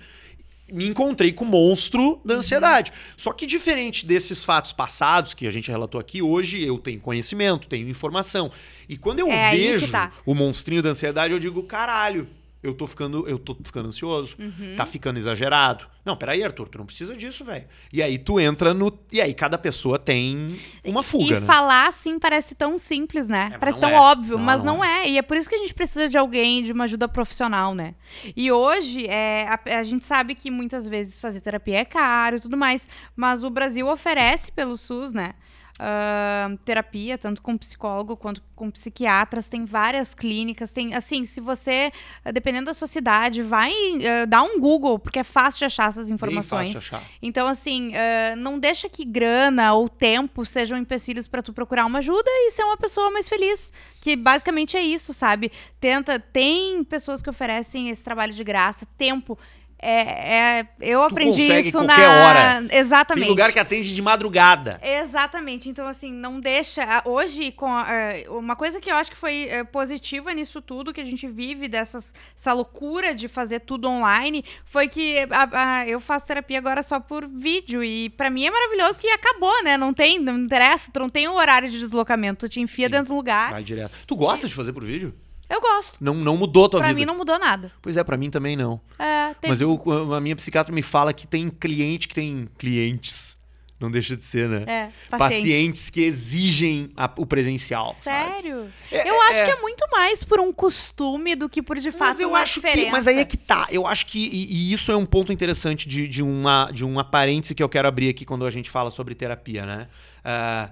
me 0.72 0.86
encontrei 0.86 1.32
com 1.32 1.44
o 1.44 1.48
monstro 1.48 2.20
da 2.24 2.34
ansiedade. 2.34 2.92
Só 3.16 3.32
que 3.32 3.46
diferente 3.46 4.04
desses 4.04 4.42
fatos 4.42 4.72
passados 4.72 5.32
que 5.32 5.46
a 5.46 5.50
gente 5.50 5.70
relatou 5.70 6.00
aqui, 6.00 6.20
hoje 6.20 6.62
eu 6.62 6.78
tenho 6.78 7.00
conhecimento, 7.00 7.68
tenho 7.68 7.88
informação. 7.88 8.50
E 8.88 8.96
quando 8.96 9.20
eu 9.20 9.30
É 9.30 9.52
vejo 9.52 9.88
tá. 9.90 10.12
o 10.24 10.34
monstrinho 10.34 10.82
da 10.82 10.90
ansiedade, 10.90 11.32
eu 11.32 11.38
digo, 11.38 11.62
caralho, 11.62 12.28
eu 12.66 12.74
tô 12.74 12.86
ficando, 12.86 13.28
eu 13.28 13.38
tô 13.38 13.56
ficando 13.62 13.88
ansioso, 13.88 14.36
Uhum. 14.38 14.74
tá 14.76 14.84
ficando 14.84 15.18
exagerado. 15.18 15.86
Não, 16.04 16.16
peraí, 16.16 16.42
Arthur, 16.44 16.68
tu 16.68 16.78
não 16.78 16.86
precisa 16.86 17.16
disso, 17.16 17.44
velho. 17.44 17.66
E 17.92 18.02
aí 18.02 18.18
tu 18.18 18.38
entra 18.38 18.72
no. 18.72 18.96
E 19.10 19.20
aí 19.20 19.34
cada 19.34 19.58
pessoa 19.58 19.98
tem 19.98 20.48
uma 20.84 21.02
fuga, 21.02 21.24
e 21.24 21.30
né? 21.30 21.40
falar 21.40 21.88
assim 21.88 22.18
parece 22.18 22.54
tão 22.54 22.78
simples, 22.78 23.26
né? 23.26 23.50
É, 23.54 23.58
parece 23.58 23.78
tão 23.80 23.90
é. 23.90 23.98
óbvio, 23.98 24.36
Não, 24.36 24.44
mas 24.44 24.62
não 24.62 24.76
não, 24.76 24.84
é. 24.84 25.08
E 25.08 25.18
é 25.18 25.22
por 25.22 25.36
isso 25.36 25.48
que 25.48 25.54
a 25.54 25.58
gente 25.58 25.74
precisa 25.74 26.08
de 26.08 26.18
alguém, 26.18 26.62
de 26.62 26.72
uma 26.72 26.84
ajuda 26.84 27.08
profissional, 27.08 27.74
né? 27.74 27.94
E 28.36 28.52
hoje, 28.52 29.06
é, 29.06 29.48
a, 29.48 29.78
a 29.78 29.82
gente 29.82 30.04
sabe 30.04 30.34
que 30.34 30.50
muitas 30.50 30.86
vezes 30.86 31.20
fazer 31.20 31.40
terapia 31.40 31.78
é 31.78 31.84
caro 31.84 32.36
e 32.36 32.40
tudo 32.40 32.56
mais, 32.56 32.88
mas 33.14 33.42
o 33.42 33.50
Brasil 33.50 33.88
oferece 33.88 34.52
pelo 34.52 34.76
SUS, 34.76 35.12
né? 35.12 35.34
Ah, 35.78 36.50
terapia, 36.64 37.18
tanto 37.18 37.42
com 37.42 37.56
psicólogo 37.56 38.16
quanto 38.16 38.42
com 38.54 38.70
psiquiatras, 38.70 39.46
tem 39.46 39.64
várias 39.64 40.14
clínicas, 40.14 40.70
tem, 40.70 40.94
assim, 40.94 41.26
se 41.26 41.40
você, 41.40 41.92
dependendo 42.32 42.66
da 42.66 42.74
sua 42.74 42.88
cidade, 42.88 43.42
vai 43.42 43.72
ah, 43.72 44.24
dar 44.26 44.42
um 44.42 44.58
Google, 44.58 44.98
porque 44.98 45.18
é 45.18 45.24
fácil 45.24 45.58
de 45.58 45.64
achar 45.66 45.88
essas 45.88 46.06
Bem 46.06 46.14
informações. 46.14 46.72
fácil 46.72 46.96
achar. 46.96 47.02
Então, 47.20 47.46
assim, 47.46 47.94
eh, 47.94 48.34
não 48.36 48.58
deixa 48.58 48.88
que 48.88 49.04
grana 49.04 49.72
ou 49.74 49.88
tempo 49.88 50.44
sejam 50.44 50.78
empecilhos 50.78 51.26
pra 51.26 51.42
tu 51.42 51.52
procurar 51.52 51.86
uma 51.86 51.98
ajuda 51.98 52.28
e 52.28 52.50
ser 52.50 52.62
uma 52.62 52.76
pessoa 52.76 53.10
mais 53.10 53.28
feliz. 53.28 53.72
Que 54.00 54.16
basicamente 54.16 54.76
é 54.76 54.82
isso, 54.82 55.12
sabe? 55.12 55.50
Tenta. 55.80 56.18
Tem 56.18 56.84
pessoas 56.84 57.22
que 57.22 57.30
oferecem 57.30 57.88
esse 57.88 58.02
trabalho 58.02 58.32
de 58.32 58.44
graça, 58.44 58.86
tempo. 58.96 59.38
É, 59.78 60.58
é- 60.60 60.66
eu 60.80 61.02
aprendi 61.02 61.40
consegue 61.42 61.68
isso 61.68 61.78
qualquer 61.78 62.08
na. 62.08 62.26
hora. 62.26 62.66
Exatamente. 62.70 63.24
Tem 63.24 63.30
lugar 63.30 63.52
que 63.52 63.58
atende 63.58 63.94
de 63.94 64.00
madrugada. 64.02 64.80
Exatamente. 64.82 65.68
Então, 65.68 65.86
assim, 65.86 66.10
não 66.12 66.40
deixa. 66.40 67.02
Hoje, 67.04 67.52
com 67.52 67.68
eh, 67.80 68.24
uma 68.28 68.56
coisa 68.56 68.80
que 68.80 68.90
eu 68.90 68.94
acho 68.96 69.10
que 69.10 69.16
foi 69.16 69.48
eh, 69.50 69.64
positiva 69.64 70.32
nisso 70.32 70.62
tudo 70.62 70.92
que 70.94 71.00
a 71.00 71.04
gente 71.04 71.28
vive, 71.28 71.68
dessas, 71.68 72.14
essa 72.36 72.52
loucura 72.54 73.14
de 73.14 73.28
fazer 73.28 73.60
tudo 73.60 73.88
online, 73.88 74.44
foi 74.64 74.88
que 74.88 75.18
a- 75.30 75.48
a- 75.80 75.86
eu 75.88 76.00
faço 76.00 76.26
terapia 76.26 76.58
agora 76.58 76.82
só 76.82 76.98
por 76.98 77.28
vídeo. 77.28 77.84
E 77.84 78.08
pra 78.10 78.30
mim 78.30 78.46
é 78.46 78.50
maravilhoso 78.50 78.98
que 78.98 79.08
acabou, 79.08 79.62
né? 79.62 79.76
Não 79.76 79.92
tem, 79.92 80.18
não 80.18 80.38
interessa, 80.38 80.90
tu 80.90 81.00
não 81.00 81.08
tem 81.10 81.28
o 81.28 81.34
horário 81.34 81.68
de 81.68 81.78
deslocamento, 81.78 82.46
tu 82.46 82.50
te 82.50 82.60
enfia 82.60 82.86
Sim. 82.86 82.92
dentro 82.92 83.08
do 83.08 83.16
lugar. 83.16 83.50
Vai 83.50 83.62
direto. 83.62 83.92
Tu 84.06 84.16
gosta 84.16 84.48
de 84.48 84.54
fazer 84.54 84.72
por 84.72 84.82
vídeo? 84.82 85.14
Eu 85.48 85.60
gosto. 85.60 85.96
Não, 86.00 86.14
não 86.14 86.36
mudou 86.36 86.66
a 86.66 86.68
tua 86.68 86.80
Pra 86.80 86.88
vida? 86.88 86.98
mim 87.00 87.04
não 87.06 87.16
mudou 87.16 87.38
nada. 87.38 87.70
Pois 87.80 87.96
é, 87.96 88.02
pra 88.02 88.16
mim 88.16 88.30
também 88.30 88.56
não. 88.56 88.80
É, 88.98 89.32
tem- 89.34 89.48
Mas 89.50 89.60
eu, 89.60 89.80
a 90.14 90.20
minha 90.20 90.34
psiquiatra 90.34 90.74
me 90.74 90.82
fala 90.82 91.12
que 91.12 91.26
tem 91.26 91.48
cliente 91.48 92.08
que 92.08 92.14
tem 92.14 92.48
clientes. 92.58 93.36
Não 93.78 93.90
deixa 93.90 94.16
de 94.16 94.24
ser, 94.24 94.48
né? 94.48 94.64
é, 94.66 94.88
paciente. 95.10 95.18
Pacientes 95.18 95.90
que 95.90 96.00
exigem 96.00 96.90
a- 96.96 97.12
o 97.18 97.26
presencial. 97.26 97.94
Sério? 98.00 98.68
É, 98.90 99.06
eu 99.06 99.20
acho 99.20 99.40
é- 99.40 99.44
que 99.44 99.50
é 99.52 99.60
muito 99.60 99.86
mais 99.92 100.24
por 100.24 100.40
um 100.40 100.50
costume 100.50 101.36
do 101.36 101.46
que 101.46 101.60
por 101.62 101.76
de 101.76 101.92
fato 101.92 102.08
Mas 102.08 102.20
eu 102.20 102.30
uma 102.30 102.38
acho 102.40 102.54
que. 102.54 102.60
diferença. 102.66 102.90
Mas 102.90 103.06
aí 103.06 103.18
é 103.18 103.24
que 103.26 103.36
tá. 103.36 103.66
Eu 103.70 103.86
acho 103.86 104.06
que. 104.06 104.18
E, 104.32 104.46
e 104.70 104.72
isso 104.72 104.90
é 104.90 104.96
um 104.96 105.04
ponto 105.04 105.30
interessante 105.30 105.86
de, 105.86 106.08
de, 106.08 106.22
uma, 106.22 106.70
de 106.72 106.86
um 106.86 106.94
parêntese 107.04 107.54
que 107.54 107.62
eu 107.62 107.68
quero 107.68 107.86
abrir 107.86 108.08
aqui 108.08 108.24
quando 108.24 108.46
a 108.46 108.50
gente 108.50 108.70
fala 108.70 108.90
sobre 108.90 109.14
terapia, 109.14 109.66
né? 109.66 109.88
Ah, 110.24 110.70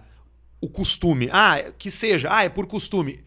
o 0.62 0.70
costume. 0.70 1.28
Ah, 1.30 1.58
que 1.78 1.90
seja. 1.90 2.28
Ah, 2.32 2.42
é 2.44 2.48
por 2.48 2.66
costume. 2.66 3.22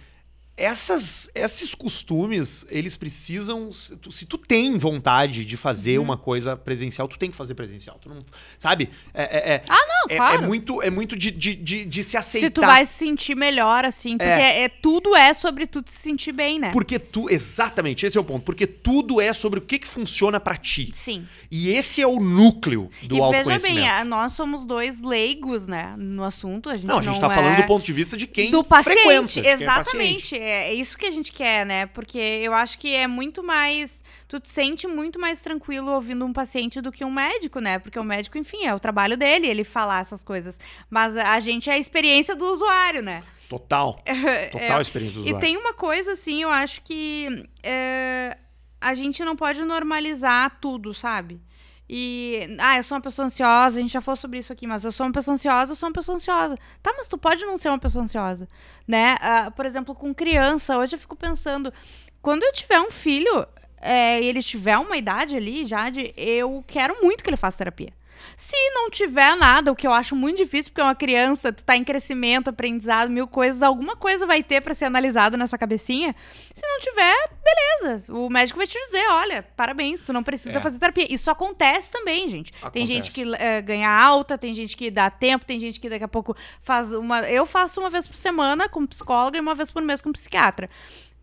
Essas, 0.57 1.29
esses 1.35 1.75
costumes, 1.75 2.65
eles 2.69 2.95
precisam. 2.95 3.71
Se 3.71 3.95
tu, 3.95 4.11
se 4.11 4.25
tu 4.25 4.37
tem 4.39 4.75
vontade 4.77 5.45
de 5.45 5.55
fazer 5.55 5.99
Uhum. 5.99 6.03
uma 6.05 6.17
coisa 6.17 6.57
presencial, 6.57 7.07
tu 7.07 7.17
tem 7.19 7.29
que 7.29 7.35
fazer 7.37 7.53
presencial. 7.53 7.99
Tu 8.01 8.09
não, 8.09 8.25
sabe? 8.57 8.89
É, 9.13 9.23
é, 9.23 9.53
é- 9.53 9.63
Ah, 9.69 9.75
não, 9.87 10.15
é- 10.15 10.17
claro. 10.17 10.43
é 10.43 10.47
muito, 10.47 10.81
é 10.81 10.89
muito 10.89 11.15
de, 11.15 11.29
de, 11.29 11.53
de, 11.55 11.85
de 11.85 12.03
se 12.03 12.17
aceitar. 12.17 12.47
Se 12.47 12.51
tu 12.51 12.61
vai 12.61 12.85
se 12.87 12.93
sentir 12.93 13.35
melhor, 13.35 13.85
assim, 13.85 14.17
porque 14.17 14.23
É. 14.31 14.63
é. 14.63 14.69
tudo 14.69 15.15
é 15.15 15.31
sobre 15.33 15.67
tu 15.67 15.81
te 15.83 15.91
sentir 15.91 16.31
bem, 16.31 16.57
né? 16.59 16.71
Porque 16.71 16.97
tu. 16.97 17.29
Exatamente, 17.29 18.05
esse 18.05 18.17
é 18.17 18.21
o 18.21 18.23
ponto. 18.23 18.43
Porque 18.43 18.65
tudo 18.65 19.21
é 19.21 19.31
sobre 19.33 19.59
o 19.59 19.61
que, 19.61 19.77
que 19.77 19.87
funciona 19.87 20.39
pra 20.39 20.57
ti. 20.57 20.89
Sim. 20.93 21.27
E 21.51 21.69
esse 21.69 22.01
é 22.01 22.07
o 22.07 22.19
núcleo 22.19 22.89
do 23.03 23.15
e 23.15 23.19
veja 23.19 23.23
autoconhecimento. 23.23 23.75
bem, 23.75 23.87
a- 23.89 24.03
nós 24.03 24.31
somos 24.31 24.65
dois 24.65 24.99
leigos, 25.01 25.67
né, 25.67 25.93
no 25.97 26.23
assunto. 26.23 26.69
A 26.69 26.73
gente 26.73 26.85
não, 26.87 26.97
a 26.97 27.01
gente 27.03 27.19
tá 27.19 27.31
é... 27.31 27.35
falando 27.35 27.57
do 27.57 27.63
ponto 27.67 27.85
de 27.85 27.93
vista 27.93 28.17
de 28.17 28.25
quem 28.25 28.49
do 28.49 28.63
frequenta. 28.63 28.95
paciente, 29.03 29.39
é 29.45 29.51
exatamente. 29.53 30.35
Paciente. 30.47 30.69
É, 30.69 30.73
isso 30.73 30.97
que 30.97 31.05
a 31.05 31.11
gente 31.11 31.31
quer, 31.31 31.65
né? 31.65 31.85
Porque 31.87 32.17
eu 32.17 32.53
acho 32.53 32.77
que 32.79 32.93
é 32.95 33.07
muito 33.07 33.43
mais. 33.43 34.03
Tu 34.27 34.39
te 34.39 34.49
sente 34.49 34.87
muito 34.87 35.19
mais 35.19 35.39
tranquilo 35.39 35.91
ouvindo 35.91 36.25
um 36.25 36.33
paciente 36.33 36.81
do 36.81 36.91
que 36.91 37.05
um 37.05 37.11
médico, 37.11 37.59
né? 37.59 37.79
Porque 37.79 37.97
o 37.99 38.03
médico, 38.03 38.37
enfim, 38.37 38.65
é 38.65 38.73
o 38.73 38.79
trabalho 38.79 39.15
dele, 39.17 39.47
ele 39.47 39.63
falar 39.63 40.01
essas 40.01 40.23
coisas. 40.23 40.59
Mas 40.89 41.15
a 41.15 41.39
gente 41.39 41.69
é 41.69 41.73
a 41.73 41.77
experiência 41.77 42.35
do 42.35 42.45
usuário, 42.45 43.01
né? 43.01 43.23
Total. 43.49 44.01
Total 44.51 44.81
experiência 44.81 45.15
do 45.21 45.25
É, 45.25 45.29
E 45.29 45.29
usuário. 45.29 45.39
tem 45.39 45.57
uma 45.57 45.73
coisa, 45.73 46.11
assim, 46.11 46.41
eu 46.43 46.49
acho 46.49 46.81
que 46.81 47.45
é, 47.63 48.37
a 48.81 48.93
gente 48.93 49.23
não 49.23 49.35
pode 49.35 49.63
normalizar 49.63 50.57
tudo, 50.59 50.93
sabe? 50.93 51.39
E, 51.89 52.57
ah, 52.59 52.77
eu 52.77 52.83
sou 52.83 52.97
uma 52.97 53.01
pessoa 53.01 53.25
ansiosa, 53.25 53.77
a 53.77 53.81
gente 53.81 53.93
já 53.93 54.01
falou 54.01 54.17
sobre 54.17 54.39
isso 54.39 54.51
aqui, 54.51 54.67
mas 54.67 54.83
eu 54.83 54.91
sou 54.91 55.05
uma 55.05 55.13
pessoa 55.13 55.35
ansiosa, 55.35 55.71
eu 55.71 55.75
sou 55.75 55.87
uma 55.87 55.93
pessoa 55.93 56.15
ansiosa. 56.17 56.57
Tá, 56.83 56.93
mas 56.97 57.07
tu 57.07 57.17
pode 57.17 57.45
não 57.45 57.57
ser 57.57 57.69
uma 57.69 57.79
pessoa 57.79 58.03
ansiosa, 58.03 58.47
né? 58.87 59.15
Ah, 59.21 59.51
por 59.51 59.65
exemplo, 59.65 59.95
com 59.95 60.13
criança, 60.13 60.77
hoje 60.77 60.95
eu 60.95 60.99
fico 60.99 61.15
pensando, 61.15 61.73
quando 62.21 62.43
eu 62.43 62.51
tiver 62.51 62.79
um 62.81 62.91
filho, 62.91 63.47
é, 63.79 64.21
e 64.21 64.25
ele 64.25 64.43
tiver 64.43 64.77
uma 64.77 64.97
idade 64.97 65.35
ali 65.35 65.65
já 65.65 65.89
de, 65.89 66.13
eu 66.17 66.63
quero 66.67 67.01
muito 67.01 67.23
que 67.23 67.29
ele 67.29 67.37
faça 67.37 67.57
terapia. 67.57 67.93
Se 68.35 68.55
não 68.71 68.89
tiver 68.89 69.35
nada, 69.35 69.71
o 69.71 69.75
que 69.75 69.85
eu 69.87 69.93
acho 69.93 70.15
muito 70.15 70.37
difícil, 70.37 70.71
porque 70.71 70.81
é 70.81 70.83
uma 70.83 70.95
criança, 70.95 71.51
tu 71.51 71.63
tá 71.63 71.75
em 71.75 71.83
crescimento, 71.83 72.49
aprendizado, 72.49 73.09
mil 73.09 73.27
coisas, 73.27 73.61
alguma 73.63 73.95
coisa 73.95 74.25
vai 74.25 74.43
ter 74.43 74.61
pra 74.61 74.73
ser 74.75 74.85
analisado 74.85 75.37
nessa 75.37 75.57
cabecinha. 75.57 76.15
Se 76.53 76.61
não 76.65 76.79
tiver, 76.81 77.15
beleza. 77.43 78.03
O 78.09 78.29
médico 78.29 78.57
vai 78.57 78.67
te 78.67 78.77
dizer, 78.77 79.07
olha, 79.09 79.43
parabéns, 79.55 80.01
tu 80.01 80.13
não 80.13 80.23
precisa 80.23 80.57
É. 80.57 80.61
fazer 80.61 80.77
terapia. 80.79 81.07
Isso 81.09 81.29
acontece 81.31 81.91
também, 81.91 82.27
gente. 82.29 82.51
Tem 82.51 82.59
Acontece. 82.61 82.85
gente 82.85 83.11
que 83.11 83.23
eh, 83.37 83.61
ganha 83.61 83.89
alta, 83.89 84.37
tem 84.37 84.53
gente 84.53 84.75
que 84.77 84.89
dá 84.91 85.09
tempo, 85.09 85.45
tem 85.45 85.59
gente 85.59 85.79
que 85.79 85.89
daqui 85.89 86.03
a 86.03 86.07
pouco 86.07 86.35
faz 86.61 86.93
uma... 86.93 87.19
Eu 87.21 87.45
faço 87.45 87.79
uma 87.79 87.89
vez 87.89 88.05
por 88.07 88.15
semana 88.15 88.67
com 88.69 88.85
psicóloga 88.85 89.37
e 89.37 89.41
uma 89.41 89.55
vez 89.55 89.69
por 89.71 89.81
mês 89.81 90.01
com 90.01 90.11
psiquiatra. 90.11 90.69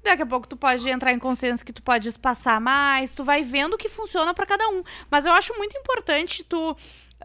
Daqui 0.04 0.22
a 0.22 0.26
pouco 0.26 0.46
tu 0.46 0.56
pode 0.56 0.88
entrar 0.88 1.12
em 1.12 1.18
consenso 1.18 1.64
que 1.64 1.72
tu 1.72 1.82
pode 1.82 2.08
espaçar 2.08 2.60
mais, 2.60 3.14
tu 3.14 3.24
vai 3.24 3.42
vendo 3.42 3.74
o 3.74 3.78
que 3.78 3.88
funciona 3.88 4.34
pra 4.34 4.44
cada 4.44 4.68
um. 4.68 4.82
Mas 5.10 5.24
eu 5.24 5.32
acho 5.32 5.56
muito 5.56 5.76
importante 5.78 6.44
tu 6.44 6.76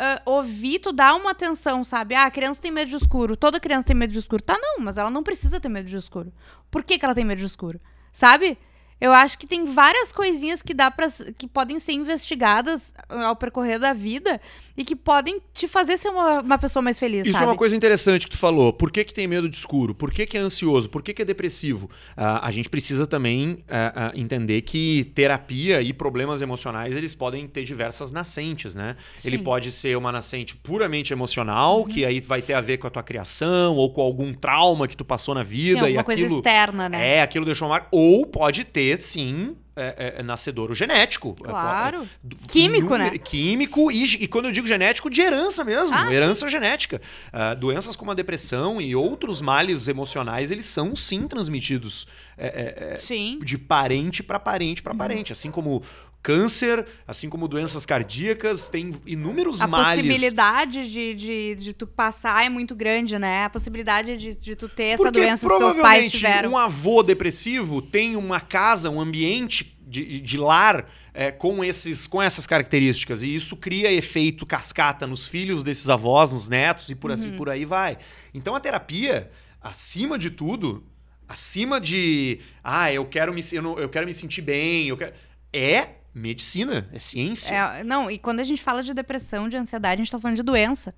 ah, 0.02 0.22
ouvir, 0.26 0.80
tu 0.80 0.94
dar 0.94 1.13
uma 1.13 1.32
atenção, 1.32 1.84
sabe? 1.84 2.15
Ah, 2.15 2.26
a 2.26 2.32
criança 2.32 2.62
tem 2.62 2.72
medo 2.72 2.89
de 2.89 2.96
escuro, 2.96 3.36
toda 3.36 3.60
criança 3.60 3.88
tem 3.88 3.96
medo 3.96 4.13
de 4.13 4.20
escuro. 4.20 4.42
Tá, 4.42 4.58
não, 4.58 4.80
mas 4.80 4.98
ela 4.98 5.12
não 5.12 5.22
precisa 5.22 5.60
ter 5.60 5.68
medo 5.68 5.89
de 5.89 5.98
escuro. 5.98 6.32
Por 6.72 6.84
que, 6.84 6.98
que 6.98 7.04
ela 7.04 7.13
tem 7.13 7.26
medo 7.26 7.39
de 7.39 7.46
escuro? 7.46 7.82
Sabe? 8.13 8.58
Eu 9.00 9.14
acho 9.14 9.38
que 9.38 9.48
tem 9.48 9.66
várias 9.66 10.12
coisinhas 10.12 10.62
que 10.62 10.74
dá 10.74 10.92
para 10.92 11.08
que 11.38 11.48
podem 11.48 11.80
ser 11.80 11.94
investigadas 11.94 12.94
ao 13.08 13.36
percorrer 13.36 13.80
da 13.80 13.94
vida 13.94 14.42
e 14.76 14.84
que 14.84 14.96
podem 14.96 15.42
te 15.54 15.68
fazer 15.68 15.98
ser 15.98 16.10
uma, 16.10 16.42
uma 16.42 16.58
pessoa 16.58 16.82
mais 16.82 17.00
feliz, 17.00 17.26
Isso 17.26 17.34
sabe? 17.34 17.46
é 17.46 17.48
uma 17.48 17.56
coisa 17.56 17.76
interessante 17.76 18.26
que 18.26 18.32
tu 18.32 18.38
falou. 18.38 18.74
Por 18.74 18.92
que, 18.92 19.04
que 19.04 19.14
tem 19.14 19.28
medo 19.28 19.48
de 19.50 19.56
escuro? 19.56 19.94
Por 19.94 20.12
que, 20.12 20.26
que 20.26 20.38
é 20.38 20.42
ansioso? 20.42 20.90
Por 20.90 21.02
que, 21.02 21.14
que 21.14 21.22
é 21.22 21.26
depressivo? 21.26 21.90
Ah, 22.16 22.46
a 22.46 22.52
gente 22.52 22.70
precisa 22.70 23.08
também 23.08 23.60
ah, 23.70 23.94
ah, 23.96 24.12
entender 24.16 24.62
que 24.62 25.12
terapia 25.16 25.82
e 25.82 25.94
problemas 25.94 26.42
emocionais 26.42 26.96
eles 26.96 27.14
podem 27.14 27.48
ter 27.48 27.64
diversas 27.64 28.12
nascentes, 28.12 28.76
né? 28.76 28.96
Ele 29.24 29.38
Sim. 29.38 29.44
pode 29.44 29.72
ser 29.72 29.98
uma 29.98 30.12
nascente 30.12 30.56
puramente 30.56 31.14
emocional, 31.14 31.86
que 31.86 32.06
aí 32.06 32.20
vai 32.20 32.42
ter 32.42 32.54
a 32.54 32.62
ver 32.62 32.78
com 32.78 32.88
a 32.88 32.90
tua 32.90 33.04
criação 33.04 33.76
ou 33.76 33.92
com 33.92 34.02
algum 34.02 34.34
trauma 34.34 34.88
que 34.88 34.96
tu 34.96 35.06
passou 35.06 35.36
na 35.36 35.44
Sim, 35.44 35.52
vida 35.52 35.80
e 35.82 35.98
alguma 35.98 36.04
coisa 36.04 36.22
aquilo 36.22 36.38
externa, 36.38 36.90
né? 36.90 37.18
é 37.18 37.22
aquilo 37.22 37.46
deixou 37.46 37.68
mar. 37.68 37.88
Ou 37.92 38.26
pode 38.26 38.64
ter 38.64 38.88
sim 38.97 39.56
é, 39.75 40.15
é, 40.17 40.23
nascedouro 40.23 40.73
genético. 40.73 41.34
Claro. 41.36 42.06
Do- 42.21 42.36
Químico, 42.47 42.95
né? 42.97 43.17
Químico 43.17 43.91
e, 43.91 44.04
e 44.04 44.28
quando 44.28 44.45
eu 44.45 44.52
digo 44.52 44.67
genético, 44.67 45.10
de 45.10 45.21
herança 45.21 45.63
mesmo. 45.63 45.95
Ah, 45.95 46.13
herança 46.13 46.47
genética. 46.49 47.02
Ah, 47.32 47.54
doenças 47.54 47.95
como 47.95 48.12
a 48.12 48.13
depressão 48.13 48.82
e 48.82 48.95
outros 48.95 49.39
males 49.41 49.88
emocionais, 49.88 50.52
eles 50.52 50.65
são 50.65 50.95
sim 50.95 51.28
transmitidos 51.28 52.08
é, 52.39 52.47
é, 52.89 52.93
é, 52.93 52.97
Sim. 52.97 53.39
de 53.43 53.58
parente 53.58 54.23
para 54.23 54.39
parente 54.39 54.82
para 54.82 54.95
parente. 54.95 55.34
Assim 55.34 55.52
como 55.52 55.82
câncer, 56.23 56.86
assim 57.08 57.30
como 57.30 57.47
doenças 57.47 57.86
cardíacas, 57.86 58.69
tem 58.69 58.93
inúmeros 59.06 59.62
A 59.62 59.67
males. 59.67 60.02
possibilidade 60.02 60.91
de, 60.91 61.13
de, 61.13 61.56
de 61.56 61.73
tu 61.73 61.88
passar 61.88 62.45
é 62.45 62.49
muito 62.49 62.75
grande, 62.75 63.17
né? 63.17 63.45
A 63.45 63.49
possibilidade 63.49 64.17
de, 64.17 64.34
de 64.36 64.56
tu 64.56 64.67
ter 64.67 64.84
essa 64.86 65.04
Porque 65.04 65.19
doença 65.19 65.47
que 65.47 65.47
teus 65.47 65.60
pais 65.62 65.73
provavelmente 65.73 66.17
tiveram. 66.17 66.52
um 66.52 66.58
avô 66.58 67.04
depressivo 67.04 67.82
tem 67.82 68.15
uma 68.15 68.39
casa, 68.41 68.89
um 68.89 68.99
ambiente 68.99 69.78
de, 69.88 70.19
de 70.19 70.38
lar 70.38 70.86
é, 71.13 71.32
com, 71.32 71.63
esses, 71.63 72.06
com 72.06 72.21
essas 72.21 72.45
características. 72.45 73.23
E 73.23 73.34
isso 73.34 73.56
cria 73.58 73.91
efeito 73.91 74.45
cascata 74.45 75.08
nos 75.08 75.28
filhos 75.28 75.63
desses 75.63 75.89
avós, 75.89 76.32
nos 76.32 76.47
netos 76.47 76.89
e 76.89 76.95
por 76.95 77.10
Uhum. 77.10 77.15
assim 77.15 77.32
por 77.36 77.49
aí 77.49 77.63
vai. 77.65 77.97
Então 78.34 78.56
a 78.56 78.60
terapia, 78.60 79.32
acima 79.62 80.17
de 80.17 80.30
tudo, 80.30 80.84
acima 81.30 81.80
de 81.80 82.39
ah, 82.63 82.92
eu 82.92 83.06
quero 83.06 83.32
me, 83.34 83.42
eu, 83.54 83.62
não- 83.62 83.78
eu 83.80 83.88
quero 83.88 84.06
me 84.06 84.13
sentir 84.13 84.42
bem, 84.42 84.88
eu 84.89 84.98
quero, 84.98 85.13
é 85.54 85.89
medicina, 86.13 86.89
é 86.92 87.00
ciência. 87.00 87.54
É, 87.56 87.84
não, 87.84 88.10
e 88.10 88.18
quando 88.18 88.39
a 88.39 88.44
gente 88.44 88.62
fala 88.62 88.82
de 88.84 88.94
depressão, 88.94 89.48
de 89.48 89.56
ansiedade, 89.56 90.02
a 90.02 90.04
gente 90.04 90.12
tá 90.12 90.20
falando 90.20 90.36
de 90.38 90.44
doença. 90.44 90.94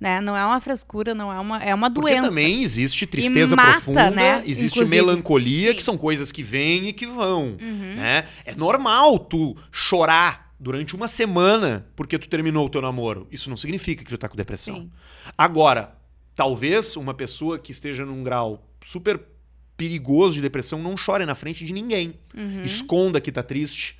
Né? 0.00 0.20
Não 0.20 0.36
é 0.36 0.44
uma 0.44 0.60
frescura, 0.60 1.14
não 1.14 1.32
é 1.32 1.38
uma. 1.38 1.62
É 1.62 1.72
uma 1.72 1.88
Porque 1.88 2.10
doença. 2.10 2.28
também 2.28 2.62
existe 2.64 3.06
tristeza 3.06 3.54
mata, 3.54 3.72
profunda, 3.74 4.10
né? 4.10 4.42
existe 4.44 4.74
Inclusive. 4.80 4.90
melancolia, 4.90 5.72
que 5.72 5.80
Sim. 5.80 5.84
são 5.84 5.96
coisas 5.96 6.32
que 6.32 6.42
vêm 6.42 6.88
e 6.88 6.92
que 6.92 7.06
vão. 7.06 7.56
Uhum. 7.62 7.94
Né? 7.94 8.24
É 8.44 8.54
normal 8.56 9.18
tu 9.20 9.56
chorar 9.70 10.52
durante 10.58 10.96
uma 10.96 11.06
semana 11.06 11.86
porque 11.94 12.18
tu 12.18 12.28
terminou 12.28 12.66
o 12.66 12.68
teu 12.68 12.82
namoro. 12.82 13.28
Isso 13.30 13.48
não 13.48 13.56
significa 13.56 14.02
que 14.02 14.10
tu 14.10 14.18
tá 14.18 14.28
com 14.28 14.36
depressão. 14.36 14.74
Sim. 14.76 14.90
Agora, 15.38 15.96
talvez 16.34 16.96
uma 16.96 17.14
pessoa 17.14 17.56
que 17.58 17.70
esteja 17.70 18.04
num 18.04 18.22
grau 18.24 18.66
super 18.80 19.20
perigoso 19.76 20.36
de 20.36 20.42
depressão 20.42 20.80
não 20.80 20.96
chore 20.96 21.26
na 21.26 21.34
frente 21.34 21.64
de 21.64 21.72
ninguém. 21.72 22.14
Uhum. 22.36 22.64
Esconda 22.64 23.20
que 23.20 23.32
tá 23.32 23.42
triste. 23.42 23.98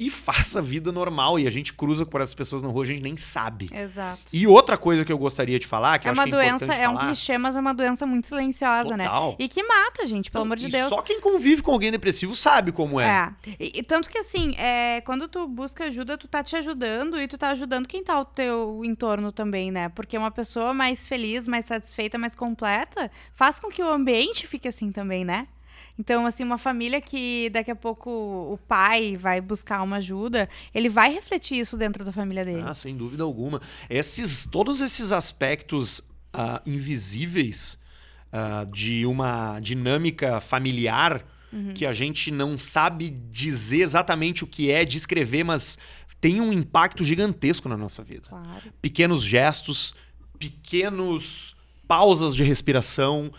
E 0.00 0.08
faça 0.08 0.60
a 0.60 0.62
vida 0.62 0.90
normal. 0.90 1.38
E 1.38 1.46
a 1.46 1.50
gente 1.50 1.74
cruza 1.74 2.06
por 2.06 2.22
essas 2.22 2.32
pessoas 2.32 2.62
na 2.62 2.70
rua, 2.70 2.84
a 2.84 2.86
gente 2.86 3.02
nem 3.02 3.18
sabe. 3.18 3.68
Exato. 3.70 4.18
E 4.32 4.46
outra 4.46 4.78
coisa 4.78 5.04
que 5.04 5.12
eu 5.12 5.18
gostaria 5.18 5.58
de 5.58 5.66
falar, 5.66 5.98
que 5.98 6.08
É 6.08 6.10
eu 6.10 6.14
uma 6.14 6.22
acho 6.22 6.30
que 6.30 6.36
é 6.36 6.40
doença, 6.40 6.64
importante 6.64 6.82
é 6.82 6.88
um 6.88 6.94
falar, 6.94 7.06
clichê, 7.06 7.36
mas 7.36 7.54
é 7.54 7.60
uma 7.60 7.74
doença 7.74 8.06
muito 8.06 8.26
silenciosa, 8.26 8.96
né? 8.96 9.04
Total. 9.04 9.36
E 9.38 9.46
que 9.46 9.62
mata, 9.62 10.06
gente, 10.06 10.30
pelo 10.30 10.44
Não, 10.44 10.48
amor 10.48 10.56
de 10.56 10.68
Deus. 10.68 10.88
Só 10.88 11.02
quem 11.02 11.20
convive 11.20 11.60
com 11.60 11.70
alguém 11.70 11.90
depressivo 11.90 12.34
sabe 12.34 12.72
como 12.72 12.98
é. 12.98 13.34
É. 13.46 13.50
E, 13.60 13.80
e 13.80 13.82
tanto 13.82 14.08
que 14.08 14.16
assim, 14.16 14.54
é, 14.56 15.02
quando 15.02 15.28
tu 15.28 15.46
busca 15.46 15.84
ajuda, 15.84 16.16
tu 16.16 16.26
tá 16.26 16.42
te 16.42 16.56
ajudando 16.56 17.20
e 17.20 17.28
tu 17.28 17.36
tá 17.36 17.50
ajudando 17.50 17.86
quem 17.86 18.02
tá 18.02 18.14
ao 18.14 18.24
teu 18.24 18.80
entorno 18.82 19.30
também, 19.30 19.70
né? 19.70 19.90
Porque 19.90 20.16
uma 20.16 20.30
pessoa 20.30 20.72
mais 20.72 21.06
feliz, 21.06 21.46
mais 21.46 21.66
satisfeita, 21.66 22.16
mais 22.16 22.34
completa, 22.34 23.10
faz 23.34 23.60
com 23.60 23.68
que 23.68 23.82
o 23.82 23.90
ambiente 23.90 24.46
fique 24.46 24.66
assim 24.66 24.90
também, 24.90 25.26
né? 25.26 25.46
Então, 25.98 26.26
assim, 26.26 26.44
uma 26.44 26.58
família 26.58 27.00
que 27.00 27.50
daqui 27.50 27.70
a 27.70 27.76
pouco 27.76 28.10
o 28.10 28.58
pai 28.68 29.16
vai 29.16 29.40
buscar 29.40 29.82
uma 29.82 29.96
ajuda, 29.96 30.48
ele 30.74 30.88
vai 30.88 31.12
refletir 31.12 31.58
isso 31.58 31.76
dentro 31.76 32.04
da 32.04 32.12
família 32.12 32.44
dele. 32.44 32.62
Ah, 32.64 32.74
sem 32.74 32.96
dúvida 32.96 33.22
alguma. 33.22 33.60
Esses, 33.88 34.46
todos 34.46 34.80
esses 34.80 35.12
aspectos 35.12 36.00
ah, 36.32 36.62
invisíveis 36.64 37.78
ah, 38.32 38.64
de 38.72 39.04
uma 39.06 39.60
dinâmica 39.60 40.40
familiar 40.40 41.24
Uhum. 41.52 41.74
que 41.74 41.84
a 41.84 41.92
gente 41.92 42.30
não 42.30 42.56
sabe 42.56 43.10
dizer 43.28 43.80
exatamente 43.82 44.44
o 44.44 44.46
que 44.46 44.70
é, 44.70 44.84
descrever, 44.84 45.42
mas 45.42 45.76
tem 46.20 46.40
um 46.40 46.52
impacto 46.52 47.04
gigantesco 47.04 47.68
na 47.68 47.76
nossa 47.76 48.04
vida. 48.04 48.28
Claro. 48.28 48.72
Pequenos 48.80 49.20
gestos, 49.20 49.92
pequenos 50.38 51.56
pausas 51.88 52.36
de 52.36 52.42
respiração, 52.44 53.32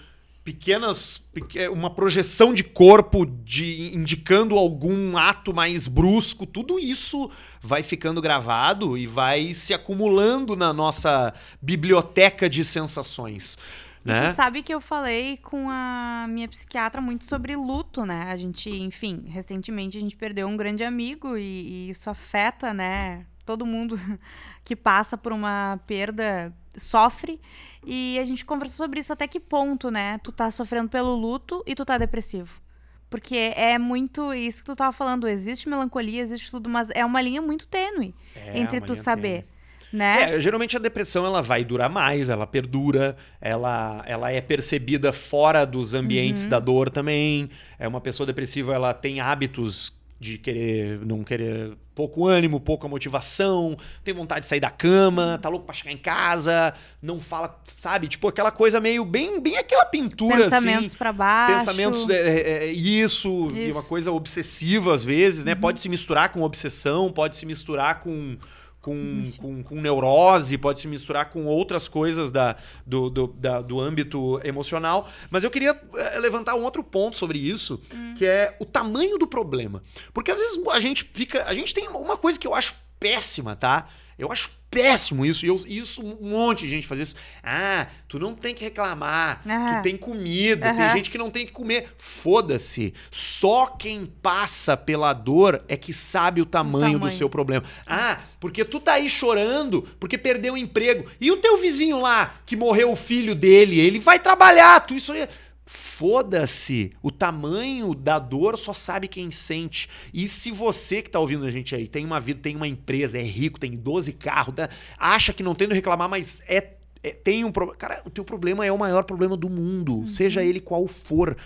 pequenas 0.51 1.17
peque- 1.17 1.69
uma 1.69 1.89
projeção 1.89 2.53
de 2.53 2.63
corpo 2.63 3.25
de 3.25 3.91
indicando 3.95 4.57
algum 4.57 5.15
ato 5.15 5.53
mais 5.53 5.87
brusco, 5.87 6.45
tudo 6.45 6.77
isso 6.77 7.31
vai 7.61 7.83
ficando 7.83 8.21
gravado 8.21 8.97
e 8.97 9.07
vai 9.07 9.53
se 9.53 9.73
acumulando 9.73 10.55
na 10.55 10.73
nossa 10.73 11.33
biblioteca 11.61 12.49
de 12.49 12.63
sensações, 12.65 13.57
E 14.05 14.09
né? 14.09 14.31
tu 14.31 14.35
sabe 14.35 14.61
que 14.61 14.73
eu 14.73 14.81
falei 14.81 15.37
com 15.37 15.69
a 15.69 16.25
minha 16.27 16.47
psiquiatra 16.47 16.99
muito 16.99 17.23
sobre 17.23 17.55
luto, 17.55 18.05
né? 18.05 18.31
A 18.31 18.35
gente, 18.35 18.69
enfim, 18.69 19.23
recentemente 19.27 19.97
a 19.97 20.01
gente 20.01 20.15
perdeu 20.15 20.47
um 20.47 20.57
grande 20.57 20.83
amigo 20.83 21.37
e, 21.37 21.87
e 21.87 21.89
isso 21.91 22.09
afeta, 22.09 22.73
né? 22.73 23.25
todo 23.45 23.65
mundo 23.65 23.99
que 24.63 24.75
passa 24.75 25.17
por 25.17 25.33
uma 25.33 25.79
perda 25.87 26.53
sofre. 26.77 27.39
E 27.85 28.19
a 28.19 28.25
gente 28.25 28.45
conversou 28.45 28.85
sobre 28.85 28.99
isso 28.99 29.11
até 29.11 29.27
que 29.27 29.39
ponto, 29.39 29.89
né? 29.89 30.19
Tu 30.23 30.31
tá 30.31 30.51
sofrendo 30.51 30.89
pelo 30.89 31.15
luto 31.15 31.63
e 31.65 31.73
tu 31.73 31.83
tá 31.83 31.97
depressivo. 31.97 32.61
Porque 33.09 33.51
é 33.55 33.77
muito 33.77 34.33
isso 34.33 34.59
que 34.59 34.67
tu 34.67 34.75
tava 34.75 34.91
falando. 34.93 35.27
Existe 35.27 35.67
melancolia, 35.67 36.21
existe 36.21 36.49
tudo, 36.49 36.69
mas 36.69 36.89
é 36.91 37.05
uma 37.05 37.21
linha 37.21 37.41
muito 37.41 37.67
tênue 37.67 38.15
É, 38.35 38.57
entre 38.59 38.79
tu 38.79 38.95
saber. 38.95 39.41
tênue. 39.41 39.61
Né? 39.91 40.35
É, 40.35 40.39
geralmente 40.39 40.77
a 40.77 40.79
depressão 40.79 41.25
ela 41.25 41.41
vai 41.41 41.65
durar 41.65 41.89
mais, 41.89 42.29
ela 42.29 42.47
perdura, 42.47 43.17
ela, 43.41 44.01
ela 44.07 44.31
é 44.31 44.39
percebida 44.39 45.11
fora 45.11 45.65
dos 45.65 45.93
ambientes 45.93 46.47
da 46.47 46.59
dor 46.61 46.89
também. 46.89 47.49
É 47.77 47.85
uma 47.85 47.99
pessoa 47.99 48.25
depressiva, 48.25 48.73
ela 48.73 48.93
tem 48.93 49.19
hábitos 49.19 49.91
de 50.21 50.37
querer 50.37 50.99
não 51.03 51.23
querer 51.23 51.73
pouco 51.95 52.27
ânimo, 52.27 52.59
pouca 52.59 52.87
motivação, 52.87 53.75
tem 54.03 54.13
vontade 54.13 54.41
de 54.41 54.47
sair 54.47 54.59
da 54.59 54.69
cama, 54.69 55.39
tá 55.41 55.49
louco 55.49 55.65
pra 55.65 55.73
chegar 55.73 55.91
em 55.91 55.97
casa, 55.97 56.75
não 57.01 57.19
fala, 57.19 57.59
sabe? 57.81 58.07
Tipo 58.07 58.27
aquela 58.27 58.51
coisa 58.51 58.79
meio 58.79 59.03
bem 59.03 59.41
bem 59.41 59.57
aquela 59.57 59.83
pintura 59.83 60.43
Pensamentos 60.43 60.85
assim. 60.87 60.97
pra 60.97 61.11
baixo. 61.11 61.57
Pensamentos, 61.57 62.07
é, 62.07 62.13
é, 62.15 62.39
é, 62.67 62.71
isso, 62.71 63.49
e 63.55 63.67
Isso. 63.69 63.77
uma 63.79 63.83
coisa 63.83 64.11
obsessiva 64.11 64.93
às 64.93 65.03
vezes, 65.03 65.39
Uhum. 65.39 65.45
né? 65.47 65.55
Pode 65.55 65.79
se 65.79 65.89
misturar 65.89 66.29
com 66.31 66.43
obsessão, 66.43 67.11
pode 67.11 67.35
se 67.35 67.45
misturar 67.47 67.99
com, 67.99 68.37
com, 68.81 69.23
com, 69.37 69.63
com 69.63 69.75
neurose, 69.79 70.57
pode 70.57 70.79
se 70.79 70.87
misturar 70.87 71.29
com 71.29 71.45
outras 71.45 71.87
coisas 71.87 72.31
da, 72.31 72.55
do, 72.85 73.09
do, 73.09 73.27
da- 73.27 73.61
do 73.61 73.79
âmbito 73.79 74.39
emocional. 74.43 75.07
Mas 75.29 75.43
eu 75.43 75.51
queria 75.51 75.79
eh, 75.95 76.19
levantar 76.19 76.55
um 76.55 76.63
outro 76.63 76.83
ponto 76.83 77.15
sobre 77.17 77.37
isso, 77.37 77.79
Hum. 77.93 78.15
que 78.17 78.25
é 78.25 78.55
o 78.59 78.65
tamanho 78.65 79.17
do 79.17 79.27
problema. 79.27 79.83
Porque 80.13 80.31
às 80.31 80.39
vezes 80.39 80.59
a 80.71 80.79
gente 80.79 81.03
fica. 81.13 81.43
A 81.45 81.53
gente 81.53 81.73
tem 81.73 81.87
uma 81.89 82.17
coisa 82.17 82.39
que 82.39 82.47
eu 82.47 82.55
acho 82.55 82.73
péssima, 82.99 83.55
tá? 83.55 83.87
Eu 84.21 84.31
acho 84.31 84.51
péssimo 84.69 85.25
isso. 85.25 85.45
E 85.45 85.49
eu- 85.49 85.55
isso, 85.67 86.01
um 86.05 86.29
monte 86.29 86.61
de 86.65 86.69
gente 86.69 86.85
faz 86.87 87.01
isso. 87.01 87.15
Ah, 87.43 87.87
tu 88.07 88.19
não 88.19 88.35
tem 88.35 88.53
que 88.53 88.63
reclamar. 88.63 89.41
Ah. 89.45 89.77
Tu 89.79 89.83
tem 89.83 89.97
comida. 89.97 90.71
Tem 90.73 90.85
Aham. 90.85 90.93
gente 90.95 91.09
que 91.09 91.17
não 91.17 91.29
tem 91.31 91.45
que 91.45 91.51
comer. 91.51 91.87
Foda-se. 91.97 92.93
Só 93.09 93.65
quem 93.65 94.05
passa 94.05 94.77
pela 94.77 95.11
dor 95.11 95.63
é 95.67 95.75
que 95.75 95.91
sabe 95.91 96.39
o 96.39 96.45
tamanho, 96.45 96.93
do 96.93 96.99
tamanho. 96.99 97.17
seu 97.17 97.29
problema. 97.29 97.63
Ah, 97.85 98.19
porque 98.39 98.63
tu 98.63 98.79
tá 98.79 98.93
aí 98.93 99.09
chorando 99.09 99.81
porque 99.99 100.17
perdeu 100.17 100.53
o 100.53 100.57
emprego. 100.57 101.09
E 101.19 101.31
o 101.31 101.37
teu 101.37 101.57
vizinho 101.57 101.99
lá, 101.99 102.35
que 102.45 102.55
morreu 102.55 102.91
o 102.91 102.95
filho 102.95 103.33
dele, 103.33 103.79
ele 103.79 103.99
vai 103.99 104.19
trabalhar. 104.19 104.79
Tu 104.81 104.95
isso 104.95 105.11
aí. 105.11 105.27
Foda-se. 105.73 106.91
O 107.01 107.09
tamanho 107.09 107.95
da 107.95 108.19
dor 108.19 108.57
só 108.57 108.73
sabe 108.73 109.07
quem 109.07 109.31
sente. 109.31 109.87
E 110.13 110.27
se 110.27 110.51
você 110.51 111.01
que 111.01 111.09
tá 111.09 111.17
ouvindo 111.17 111.45
a 111.45 111.51
gente 111.51 111.73
aí 111.73 111.87
tem 111.87 112.05
uma 112.05 112.19
vida, 112.19 112.41
tem 112.41 112.57
uma 112.57 112.67
empresa, 112.67 113.17
é 113.17 113.23
rico, 113.23 113.57
tem 113.57 113.71
12 113.71 114.11
carros, 114.11 114.53
acha 114.97 115.31
que 115.31 115.41
não 115.41 115.55
tem 115.55 115.67
no 115.69 115.73
reclamar, 115.73 116.09
mas 116.09 116.41
é, 116.45 116.73
é- 117.01 117.11
tem 117.11 117.45
um 117.45 117.51
problema. 117.53 117.77
Cara, 117.77 118.01
o 118.05 118.09
teu 118.09 118.25
problema 118.25 118.65
é 118.65 118.71
o 118.71 118.77
maior 118.77 119.03
problema 119.05 119.37
do 119.37 119.49
mundo, 119.49 120.05
seja 120.09 120.43
ele 120.43 120.59
qual 120.59 120.85
for 120.87 121.37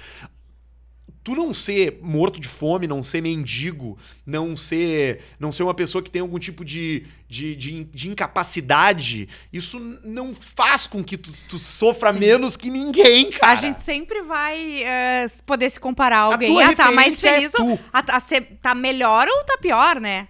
tu 1.25 1.35
não 1.35 1.51
ser 1.51 1.97
morto 2.03 2.39
de 2.39 2.47
fome, 2.47 2.85
não 2.87 3.01
ser 3.01 3.19
mendigo, 3.19 3.97
não 4.25 4.55
ser 4.55 5.21
não 5.39 5.51
ser 5.51 5.63
uma 5.63 5.73
pessoa 5.73 6.03
que 6.03 6.11
tem 6.11 6.21
algum 6.21 6.37
tipo 6.37 6.63
de, 6.63 7.07
de, 7.27 7.55
de, 7.55 7.83
de 7.85 8.09
incapacidade, 8.09 9.27
isso 9.51 9.79
não 10.03 10.35
faz 10.35 10.85
com 10.85 11.03
que 11.03 11.17
tu, 11.17 11.31
tu 11.49 11.57
sofra 11.57 12.13
menos 12.13 12.55
que 12.55 12.69
ninguém, 12.69 13.31
cara. 13.31 13.53
A 13.53 13.55
gente 13.55 13.81
sempre 13.81 14.21
vai 14.21 14.83
eh, 14.83 15.27
poder 15.47 15.71
se 15.71 15.79
comparar 15.79 16.19
a 16.19 16.21
alguém. 16.21 16.61
Ah, 16.61 16.75
tá 16.75 16.91
mais 16.91 17.21
é 17.23 17.33
feliz 17.33 17.53
ou 17.55 17.75
tu. 17.75 17.83
a, 17.91 18.17
a 18.17 18.19
ser- 18.19 18.59
tá 18.61 18.75
melhor 18.75 19.27
ou 19.27 19.43
tá 19.45 19.57
pior, 19.57 19.99
né? 19.99 20.27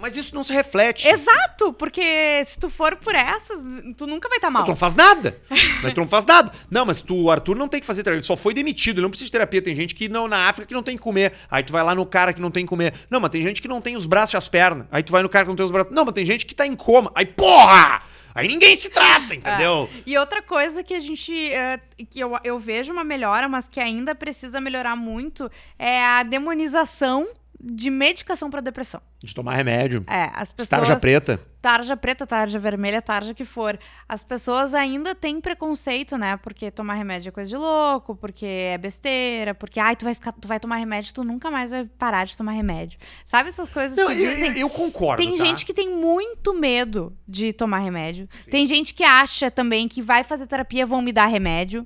Mas 0.00 0.16
isso 0.16 0.34
não 0.34 0.44
se 0.44 0.52
reflete. 0.52 1.08
Exato, 1.08 1.72
porque 1.72 2.44
se 2.46 2.58
tu 2.58 2.70
for 2.70 2.94
por 2.96 3.14
essas, 3.14 3.62
tu 3.96 4.06
nunca 4.06 4.28
vai 4.28 4.38
estar 4.38 4.46
tá 4.46 4.50
mal. 4.50 4.64
Tu 4.64 4.68
não 4.68 4.76
faz 4.76 4.94
nada. 4.94 5.36
Mas 5.82 5.92
tu 5.92 6.00
não 6.00 6.06
faz 6.06 6.24
nada. 6.24 6.52
Não, 6.70 6.86
mas 6.86 7.00
tu, 7.00 7.14
o 7.14 7.30
Arthur 7.30 7.56
não 7.56 7.68
tem 7.68 7.80
que 7.80 7.86
fazer 7.86 8.02
terapia. 8.02 8.18
Ele 8.18 8.26
só 8.26 8.36
foi 8.36 8.52
demitido. 8.52 8.96
Ele 8.96 9.02
não 9.02 9.10
precisa 9.10 9.26
de 9.26 9.32
terapia. 9.32 9.62
Tem 9.62 9.74
gente 9.74 9.94
que 9.94 10.08
não, 10.08 10.26
na 10.26 10.48
África 10.48 10.66
que 10.66 10.74
não 10.74 10.82
tem 10.82 10.96
que 10.96 11.02
comer. 11.02 11.32
Aí 11.50 11.62
tu 11.62 11.72
vai 11.72 11.82
lá 11.82 11.94
no 11.94 12.04
cara 12.04 12.32
que 12.32 12.40
não 12.40 12.50
tem 12.50 12.64
que 12.64 12.68
comer. 12.68 12.94
Não, 13.10 13.20
mas 13.20 13.30
tem 13.30 13.42
gente 13.42 13.62
que 13.62 13.68
não 13.68 13.80
tem 13.80 13.96
os 13.96 14.06
braços 14.06 14.34
e 14.34 14.36
as 14.36 14.48
pernas. 14.48 14.86
Aí 14.90 15.02
tu 15.02 15.12
vai 15.12 15.22
no 15.22 15.28
cara 15.28 15.44
que 15.44 15.48
não 15.48 15.56
tem 15.56 15.64
os 15.64 15.70
braços. 15.70 15.92
Não, 15.92 16.04
mas 16.04 16.14
tem 16.14 16.24
gente 16.24 16.46
que 16.46 16.54
tá 16.54 16.66
em 16.66 16.74
coma. 16.74 17.10
Aí, 17.14 17.26
porra! 17.26 18.02
Aí 18.34 18.46
ninguém 18.46 18.76
se 18.76 18.90
trata, 18.90 19.34
entendeu? 19.34 19.88
E 20.06 20.16
outra 20.16 20.40
coisa 20.40 20.84
que 20.84 20.94
a 20.94 21.00
gente. 21.00 21.32
eh, 21.52 21.80
que 22.08 22.20
eu, 22.20 22.36
eu 22.44 22.58
vejo 22.58 22.92
uma 22.92 23.02
melhora, 23.02 23.48
mas 23.48 23.66
que 23.66 23.80
ainda 23.80 24.14
precisa 24.14 24.60
melhorar 24.60 24.94
muito, 24.94 25.50
é 25.78 26.04
a 26.04 26.22
demonização 26.22 27.28
de 27.60 27.90
medicação 27.90 28.50
pra 28.50 28.60
depressão. 28.60 29.00
De 29.22 29.34
tomar 29.34 29.54
remédio. 29.54 30.04
É, 30.06 30.30
as 30.34 30.52
pessoas. 30.52 30.68
Tarja 30.68 30.96
preta. 30.96 31.40
Tarja 31.60 31.96
preta, 31.96 32.24
tarja 32.24 32.56
vermelha, 32.58 33.02
tarja 33.02 33.34
que 33.34 33.44
for. 33.44 33.76
As 34.08 34.22
pessoas 34.22 34.74
ainda 34.74 35.12
têm 35.12 35.40
preconceito, 35.40 36.16
né? 36.16 36.36
Porque 36.36 36.70
tomar 36.70 36.94
remédio 36.94 37.30
é 37.30 37.32
coisa 37.32 37.50
de 37.50 37.56
louco, 37.56 38.14
porque 38.14 38.46
é 38.46 38.78
besteira, 38.78 39.54
porque 39.54 39.80
ai, 39.80 39.96
tu 39.96 40.04
vai 40.04 40.14
ficar, 40.14 40.30
tu 40.32 40.46
vai 40.46 40.60
tomar 40.60 40.76
remédio, 40.76 41.12
tu 41.12 41.24
nunca 41.24 41.50
mais 41.50 41.72
vai 41.72 41.84
parar 41.84 42.24
de 42.26 42.36
tomar 42.36 42.52
remédio. 42.52 42.96
Sabe 43.26 43.48
essas 43.48 43.68
coisas 43.68 43.96
Não, 43.96 44.06
que 44.06 44.12
eu, 44.22 44.30
dizem? 44.30 44.50
eu- 44.52 44.56
eu 44.58 44.70
concordo. 44.70 45.20
Tem 45.20 45.36
tá? 45.36 45.44
gente 45.44 45.66
que 45.66 45.74
tem 45.74 45.92
muito 45.92 46.54
medo 46.54 47.12
de 47.26 47.52
tomar 47.52 47.80
remédio. 47.80 48.28
Tem 48.48 48.64
gente 48.66 48.94
que 48.94 49.02
acha 49.02 49.50
também 49.50 49.88
que 49.88 50.00
vai 50.00 50.22
fazer 50.22 50.46
terapia 50.46 50.86
vão 50.86 51.02
me 51.02 51.12
dar 51.12 51.26
remédio. 51.26 51.84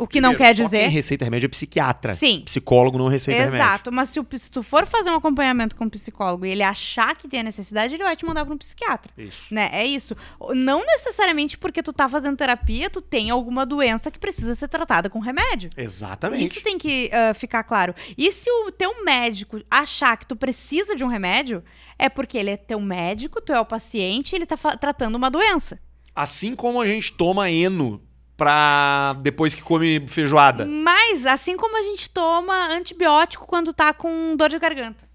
O 0.00 0.06
que 0.06 0.18
não 0.18 0.30
Primeiro, 0.30 0.54
quer 0.54 0.62
só 0.62 0.64
dizer. 0.64 0.80
Quem 0.80 0.88
receita 0.88 1.24
remédio 1.26 1.44
é 1.44 1.48
psiquiatra. 1.50 2.16
Sim. 2.16 2.40
Psicólogo 2.46 2.96
não 2.96 3.08
receita 3.08 3.38
remédio. 3.38 3.66
Exato, 3.66 3.92
mas 3.92 4.08
se, 4.08 4.18
o, 4.18 4.26
se 4.34 4.50
tu 4.50 4.62
for 4.62 4.86
fazer 4.86 5.10
um 5.10 5.14
acompanhamento 5.14 5.76
com 5.76 5.84
um 5.84 5.90
psicólogo 5.90 6.46
e 6.46 6.50
ele 6.50 6.62
achar 6.62 7.14
que 7.14 7.28
tem 7.28 7.40
a 7.40 7.42
necessidade, 7.42 7.94
ele 7.94 8.02
vai 8.02 8.16
te 8.16 8.24
mandar 8.24 8.46
para 8.46 8.54
um 8.54 8.56
psiquiatra. 8.56 9.12
Isso. 9.18 9.54
Né? 9.54 9.68
É 9.70 9.84
isso. 9.86 10.16
Não 10.54 10.86
necessariamente 10.86 11.58
porque 11.58 11.82
tu 11.82 11.92
tá 11.92 12.08
fazendo 12.08 12.34
terapia, 12.34 12.88
tu 12.88 13.02
tem 13.02 13.28
alguma 13.28 13.66
doença 13.66 14.10
que 14.10 14.18
precisa 14.18 14.54
ser 14.54 14.68
tratada 14.68 15.10
com 15.10 15.18
remédio. 15.18 15.68
Exatamente. 15.76 16.44
Isso 16.44 16.62
tem 16.62 16.78
que 16.78 17.10
ah, 17.12 17.34
ficar 17.34 17.62
claro. 17.64 17.94
E 18.16 18.32
se 18.32 18.50
o 18.50 18.72
teu 18.72 19.04
médico 19.04 19.60
achar 19.70 20.16
que 20.16 20.26
tu 20.26 20.34
precisa 20.34 20.96
de 20.96 21.04
um 21.04 21.08
remédio, 21.08 21.62
é 21.98 22.08
porque 22.08 22.38
ele 22.38 22.48
é 22.48 22.56
teu 22.56 22.80
médico, 22.80 23.38
tu 23.42 23.52
é 23.52 23.60
o 23.60 23.66
paciente 23.66 24.32
e 24.32 24.36
ele 24.36 24.46
tá 24.46 24.56
tratando 24.78 25.16
uma 25.16 25.30
doença. 25.30 25.78
Assim 26.14 26.56
como 26.56 26.80
a 26.80 26.86
gente 26.86 27.12
toma 27.12 27.50
eno 27.50 28.02
pra 28.40 29.18
depois 29.20 29.52
que 29.52 29.60
come 29.60 30.02
feijoada. 30.08 30.64
Mas, 30.64 31.26
assim 31.26 31.58
como 31.58 31.76
a 31.76 31.82
gente 31.82 32.08
toma 32.08 32.68
antibiótico 32.72 33.46
quando 33.46 33.70
tá 33.70 33.92
com 33.92 34.34
dor 34.34 34.48
de 34.48 34.58
garganta. 34.58 35.06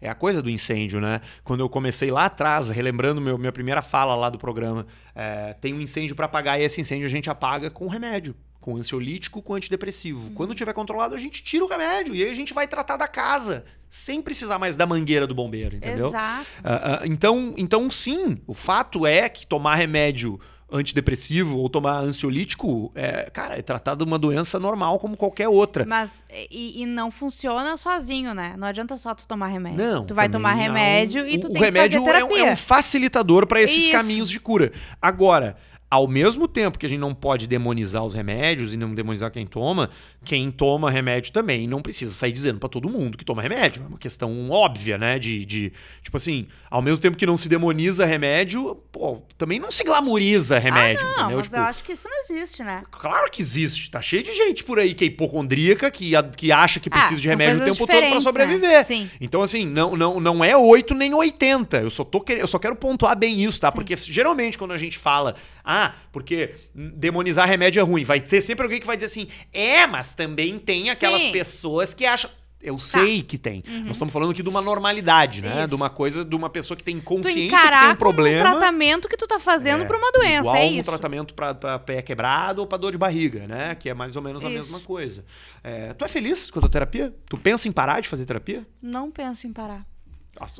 É 0.00 0.08
a 0.08 0.14
coisa 0.14 0.40
do 0.40 0.48
incêndio, 0.48 0.98
né? 0.98 1.20
Quando 1.44 1.60
eu 1.60 1.68
comecei 1.68 2.10
lá 2.10 2.24
atrás, 2.24 2.70
relembrando 2.70 3.20
meu, 3.20 3.36
minha 3.36 3.52
primeira 3.52 3.82
fala 3.82 4.14
lá 4.14 4.30
do 4.30 4.38
programa, 4.38 4.86
é, 5.14 5.52
tem 5.60 5.74
um 5.74 5.80
incêndio 5.82 6.16
pra 6.16 6.24
apagar 6.24 6.58
e 6.58 6.64
esse 6.64 6.80
incêndio 6.80 7.06
a 7.06 7.10
gente 7.10 7.28
apaga 7.28 7.70
com 7.70 7.86
remédio. 7.86 8.34
Com 8.58 8.76
ansiolítico, 8.76 9.42
com 9.42 9.54
antidepressivo. 9.54 10.30
Quando 10.30 10.54
tiver 10.54 10.72
controlado, 10.72 11.14
a 11.14 11.18
gente 11.18 11.42
tira 11.42 11.64
o 11.64 11.68
remédio 11.68 12.14
e 12.14 12.22
aí 12.22 12.30
a 12.30 12.34
gente 12.34 12.54
vai 12.54 12.66
tratar 12.66 12.96
da 12.96 13.08
casa, 13.08 13.64
sem 13.90 14.22
precisar 14.22 14.58
mais 14.58 14.74
da 14.74 14.86
mangueira 14.86 15.26
do 15.26 15.34
bombeiro, 15.34 15.76
entendeu? 15.76 16.08
Exato. 16.08 16.46
Ah, 16.64 17.00
ah, 17.02 17.06
então, 17.06 17.54
então, 17.58 17.90
sim, 17.90 18.38
o 18.46 18.54
fato 18.54 19.06
é 19.06 19.28
que 19.28 19.46
tomar 19.46 19.74
remédio 19.74 20.38
antidepressivo 20.72 21.58
ou 21.58 21.68
tomar 21.68 21.98
ansiolítico, 22.00 22.90
é, 22.94 23.28
cara, 23.30 23.58
é 23.58 23.62
tratado 23.62 24.04
uma 24.04 24.18
doença 24.18 24.58
normal 24.58 24.98
como 24.98 25.16
qualquer 25.16 25.48
outra. 25.48 25.84
Mas, 25.86 26.24
e, 26.50 26.82
e 26.82 26.86
não 26.86 27.10
funciona 27.10 27.76
sozinho, 27.76 28.34
né? 28.34 28.54
Não 28.56 28.66
adianta 28.66 28.96
só 28.96 29.14
tu 29.14 29.26
tomar 29.26 29.48
remédio. 29.48 29.78
Não. 29.84 30.04
Tu 30.06 30.14
vai 30.14 30.28
tomar 30.28 30.52
remédio 30.54 31.26
e 31.26 31.36
o- 31.36 31.40
tu 31.40 31.48
o 31.48 31.52
tem 31.52 31.62
remédio 31.62 32.00
que 32.00 32.06
fazer 32.06 32.18
é 32.20 32.24
um- 32.24 32.28
terapia. 32.28 32.48
É 32.50 32.52
um 32.52 32.56
facilitador 32.56 33.46
para 33.46 33.60
esses 33.62 33.84
Isso. 33.84 33.92
caminhos 33.92 34.28
de 34.30 34.38
cura. 34.40 34.72
Agora, 35.00 35.56
ao 35.90 36.06
mesmo 36.06 36.46
tempo 36.46 36.78
que 36.78 36.86
a 36.86 36.88
gente 36.88 37.00
não 37.00 37.12
pode 37.12 37.48
demonizar 37.48 38.04
os 38.04 38.14
remédios 38.14 38.72
e 38.72 38.76
não 38.76 38.94
demonizar 38.94 39.30
quem 39.30 39.44
toma, 39.44 39.90
quem 40.24 40.48
toma 40.50 40.88
remédio 40.88 41.32
também 41.32 41.66
não 41.66 41.82
precisa 41.82 42.12
sair 42.12 42.30
dizendo 42.30 42.60
para 42.60 42.68
todo 42.68 42.88
mundo 42.88 43.18
que 43.18 43.24
toma 43.24 43.42
remédio. 43.42 43.82
É 43.82 43.86
uma 43.86 43.98
questão 43.98 44.50
óbvia, 44.50 44.96
né? 44.96 45.18
De, 45.18 45.44
de, 45.44 45.72
tipo 46.00 46.16
assim, 46.16 46.46
ao 46.70 46.80
mesmo 46.80 47.02
tempo 47.02 47.16
que 47.16 47.26
não 47.26 47.36
se 47.36 47.48
demoniza 47.48 48.06
remédio, 48.06 48.76
pô, 48.92 49.20
também 49.36 49.58
não 49.58 49.70
se 49.70 49.82
glamoriza 49.82 50.58
remédio, 50.60 51.02
Não, 51.02 51.12
entendeu? 51.12 51.36
mas 51.38 51.46
Tipo, 51.46 51.56
eu 51.56 51.62
acho 51.62 51.84
que 51.84 51.92
isso 51.92 52.08
não 52.08 52.20
existe, 52.22 52.62
né? 52.62 52.84
Claro 52.92 53.28
que 53.30 53.42
existe. 53.42 53.90
Tá 53.90 54.00
cheio 54.00 54.22
de 54.22 54.32
gente 54.32 54.62
por 54.62 54.78
aí 54.78 54.94
que 54.94 55.04
é 55.04 55.06
hipocondríaca, 55.08 55.90
que, 55.90 56.12
que 56.36 56.52
acha 56.52 56.78
que 56.78 56.88
precisa 56.88 57.20
de 57.20 57.26
são 57.26 57.36
remédio 57.36 57.62
o 57.62 57.64
tempo 57.64 57.86
todo 57.86 58.20
sobreviver. 58.20 58.70
né? 58.70 58.84
Sim. 58.84 59.10
Então, 59.20 59.42
assim, 59.42 59.66
não, 59.66 59.96
não, 59.96 60.20
não 60.20 60.44
é 60.44 60.56
8 60.56 60.94
nem 60.94 61.12
80. 61.12 61.78
Eu 61.78 61.90
só, 61.90 62.04
tô 62.04 62.24
eu 62.28 62.46
só 62.46 62.58
quero 62.60 62.76
pontuar 62.76 63.16
bem 63.16 63.42
isso, 63.42 63.60
tá? 63.60 63.72
Porque 63.72 63.96
geralmente 63.96 64.56
quando 64.56 64.72
a 64.72 64.78
gente 64.78 64.98
fala, 64.98 65.34
ah, 65.64 65.79
porque 66.12 66.54
demonizar 66.74 67.46
remédio 67.48 67.80
é 67.80 67.82
ruim, 67.82 68.04
vai 68.04 68.20
ter 68.20 68.40
sempre 68.40 68.64
alguém 68.64 68.80
que 68.80 68.86
vai 68.86 68.96
dizer 68.96 69.06
assim, 69.06 69.28
é, 69.52 69.86
mas 69.86 70.14
também 70.14 70.58
tem 70.58 70.90
aquelas 70.90 71.20
Sim. 71.22 71.28
Tá. 71.28 71.32
pessoas 71.32 71.94
que 71.94 72.04
acham. 72.06 72.30
Eu 72.62 72.76
sei 72.76 73.22
que 73.22 73.38
tem. 73.38 73.64
Nós 73.84 73.92
estamos 73.92 74.12
falando 74.12 74.32
aqui 74.32 74.42
de 74.42 74.48
uma 74.50 74.60
normalidade, 74.60 75.40
né? 75.40 75.48
Uhum. 75.48 75.58
Isso. 75.60 75.68
De 75.68 75.74
uma 75.74 75.88
coisa, 75.88 76.22
de 76.22 76.36
uma 76.36 76.50
pessoa 76.50 76.76
que 76.76 76.84
tem 76.84 77.00
consciência 77.00 77.56
que 77.56 77.78
tem 77.78 77.88
um 77.88 77.96
problema. 77.96 78.50
um 78.50 78.52
tratamento 78.58 79.08
que 79.08 79.16
tu 79.16 79.26
tá 79.26 79.40
fazendo 79.40 79.84
É, 79.84 79.86
pra 79.86 79.96
uma 79.96 80.12
doença, 80.12 80.40
Igual 80.40 80.56
é 80.56 80.64
um 80.66 80.72
isso. 80.74 80.84
tratamento 80.90 81.32
pra 81.34 81.78
pé 81.78 82.02
quebrado 82.02 82.60
ou 82.60 82.66
pra 82.66 82.76
dor 82.76 82.92
de 82.92 82.98
barriga, 82.98 83.46
né? 83.46 83.74
Que 83.76 83.88
é 83.88 83.94
mais 83.94 84.14
ou 84.14 84.20
menos 84.20 84.44
a 84.44 84.48
Isso. 84.50 84.56
mesma 84.56 84.80
coisa. 84.80 85.24
É, 85.64 85.94
tu 85.94 86.04
é 86.04 86.08
feliz 86.08 86.50
com 86.50 86.58
a 86.58 86.60
tua 86.60 86.70
terapia? 86.70 87.14
Tu 87.30 87.38
pensa 87.38 87.66
em 87.66 87.72
parar 87.72 88.00
de 88.00 88.08
fazer 88.10 88.26
terapia? 88.26 88.66
Não 88.82 89.10
penso 89.10 89.46
em 89.46 89.54
parar. 89.54 89.86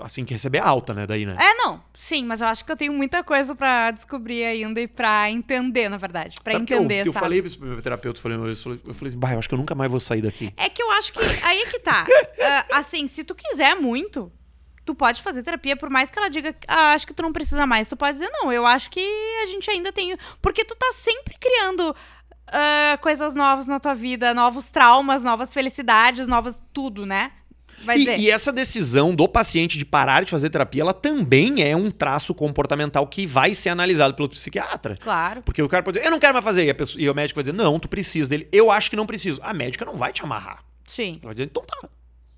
Assim 0.02 0.24
que 0.24 0.34
receber 0.34 0.58
alta, 0.58 0.92
né? 0.92 1.06
Daí, 1.06 1.24
né? 1.24 1.36
É, 1.40 1.54
não. 1.54 1.82
Sim, 1.98 2.24
mas 2.24 2.40
eu 2.40 2.46
acho 2.46 2.64
que 2.64 2.70
eu 2.70 2.76
tenho 2.76 2.92
muita 2.92 3.24
coisa 3.24 3.54
pra 3.54 3.90
descobrir 3.90 4.44
ainda 4.44 4.80
e 4.80 4.86
pra 4.86 5.30
entender, 5.30 5.88
na 5.88 5.96
verdade. 5.96 6.36
Pra 6.44 6.52
Sabe 6.52 6.66
que 6.66 6.74
entender, 6.74 7.00
eu, 7.00 7.02
que 7.04 7.08
eu 7.08 7.12
sabe? 7.14 7.24
falei 7.24 7.40
pra 7.40 7.46
esse 7.46 7.60
meu 7.62 7.80
terapeuta, 7.82 8.18
eu 8.18 8.22
falei, 8.22 8.36
eu 8.38 8.56
falei, 8.56 8.80
eu 8.86 8.94
falei 8.94 9.08
assim, 9.08 9.18
bah, 9.18 9.32
eu 9.32 9.38
acho 9.38 9.48
que 9.48 9.54
eu 9.54 9.58
nunca 9.58 9.74
mais 9.74 9.90
vou 9.90 10.00
sair 10.00 10.20
daqui. 10.22 10.52
É 10.56 10.68
que 10.68 10.82
eu 10.82 10.90
acho 10.92 11.12
que. 11.12 11.18
Aí 11.44 11.62
é 11.62 11.66
que 11.66 11.78
tá. 11.78 12.04
Ah, 12.42 12.78
assim, 12.78 13.06
se 13.08 13.24
tu 13.24 13.34
quiser 13.34 13.74
muito, 13.76 14.30
tu 14.84 14.94
pode 14.94 15.22
fazer 15.22 15.42
terapia, 15.42 15.76
por 15.76 15.88
mais 15.90 16.10
que 16.10 16.18
ela 16.18 16.28
diga, 16.28 16.54
ah, 16.68 16.92
acho 16.92 17.06
que 17.06 17.14
tu 17.14 17.22
não 17.22 17.32
precisa 17.32 17.66
mais. 17.66 17.88
Tu 17.88 17.96
pode 17.96 18.14
dizer, 18.18 18.30
não, 18.32 18.52
eu 18.52 18.66
acho 18.66 18.90
que 18.90 19.00
a 19.42 19.46
gente 19.46 19.70
ainda 19.70 19.92
tem. 19.92 20.16
Porque 20.42 20.64
tu 20.64 20.74
tá 20.76 20.90
sempre 20.94 21.36
criando. 21.38 21.94
ah, 22.48 22.98
coisas 23.00 23.34
novas 23.34 23.66
na 23.66 23.78
tua 23.80 23.94
vida, 23.94 24.34
novos 24.34 24.64
traumas, 24.66 25.22
novas 25.22 25.52
felicidades, 25.54 26.26
novas 26.26 26.60
tudo, 26.72 27.06
né? 27.06 27.30
E, 27.88 27.98
dizer. 27.98 28.18
e 28.18 28.30
essa 28.30 28.52
decisão 28.52 29.14
do 29.14 29.26
paciente 29.28 29.78
de 29.78 29.84
parar 29.84 30.24
de 30.24 30.30
fazer 30.30 30.50
terapia, 30.50 30.82
ela 30.82 30.92
também 30.94 31.62
é 31.62 31.74
um 31.76 31.90
traço 31.90 32.34
comportamental 32.34 33.06
que 33.06 33.26
vai 33.26 33.54
ser 33.54 33.70
analisado 33.70 34.14
pelo 34.14 34.28
psiquiatra. 34.28 34.96
Claro. 35.00 35.42
Porque 35.42 35.62
o 35.62 35.68
cara 35.68 35.82
pode 35.82 35.96
dizer, 35.98 36.06
eu 36.06 36.10
não 36.10 36.18
quero 36.18 36.32
mais 36.34 36.44
fazer. 36.44 36.66
E, 36.68 36.74
pessoa- 36.74 37.00
e 37.02 37.08
o 37.08 37.14
médico 37.14 37.36
vai 37.36 37.44
dizer, 37.44 37.56
não, 37.56 37.78
tu 37.78 37.88
precisa 37.88 38.28
dele. 38.28 38.48
Eu 38.52 38.70
acho 38.70 38.90
que 38.90 38.96
não 38.96 39.06
preciso. 39.06 39.40
A 39.42 39.54
médica 39.54 39.84
não 39.84 39.96
vai 39.96 40.12
te 40.12 40.22
amarrar. 40.22 40.62
Sim. 40.86 41.12
Ela 41.22 41.26
vai 41.26 41.34
dizer, 41.34 41.44
então 41.44 41.64
tá. 41.64 41.88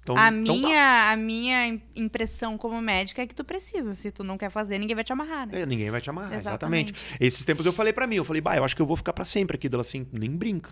Então, 0.05 0.17
A 0.17 0.29
então 0.33 0.61
tá. 0.61 0.67
minha, 0.67 1.11
a 1.13 1.17
minha 1.17 1.67
im- 1.69 1.83
impressão 1.95 2.59
como 2.59 2.81
médica 2.83 3.23
é 3.23 3.27
que 3.27 3.35
tu 3.37 3.45
precisa. 3.45 3.95
Se 3.95 4.11
tu 4.11 4.25
não 4.25 4.37
quer 4.37 4.51
fazer, 4.51 4.77
ninguém 4.77 4.97
vai 4.97 5.05
te 5.05 5.13
amarrar, 5.13 5.47
né? 5.47 5.61
É, 5.63 5.67
ninguém 5.67 5.91
vai 5.91 6.01
te 6.01 6.11
amarrar, 6.11 6.35
Exatamente. 6.41 6.93
exatamente. 6.93 7.17
Esses 7.25 7.45
tempos 7.45 7.65
eu 7.67 7.73
falei 7.73 7.93
pra 7.93 8.05
mim, 8.07 8.17
eu 8.17 8.25
falei, 8.25 8.41
bah, 8.43 8.57
eu 8.57 8.65
acho 8.65 8.75
que 8.75 8.83
eu 8.83 8.87
vou 8.87 8.97
ficar 8.97 9.13
pra 9.13 9.25
sempre 9.25 9.55
aqui. 9.57 9.69
Dela 9.69 9.83
assim, 9.83 10.05
nem 10.13 10.29
brinca. 10.31 10.71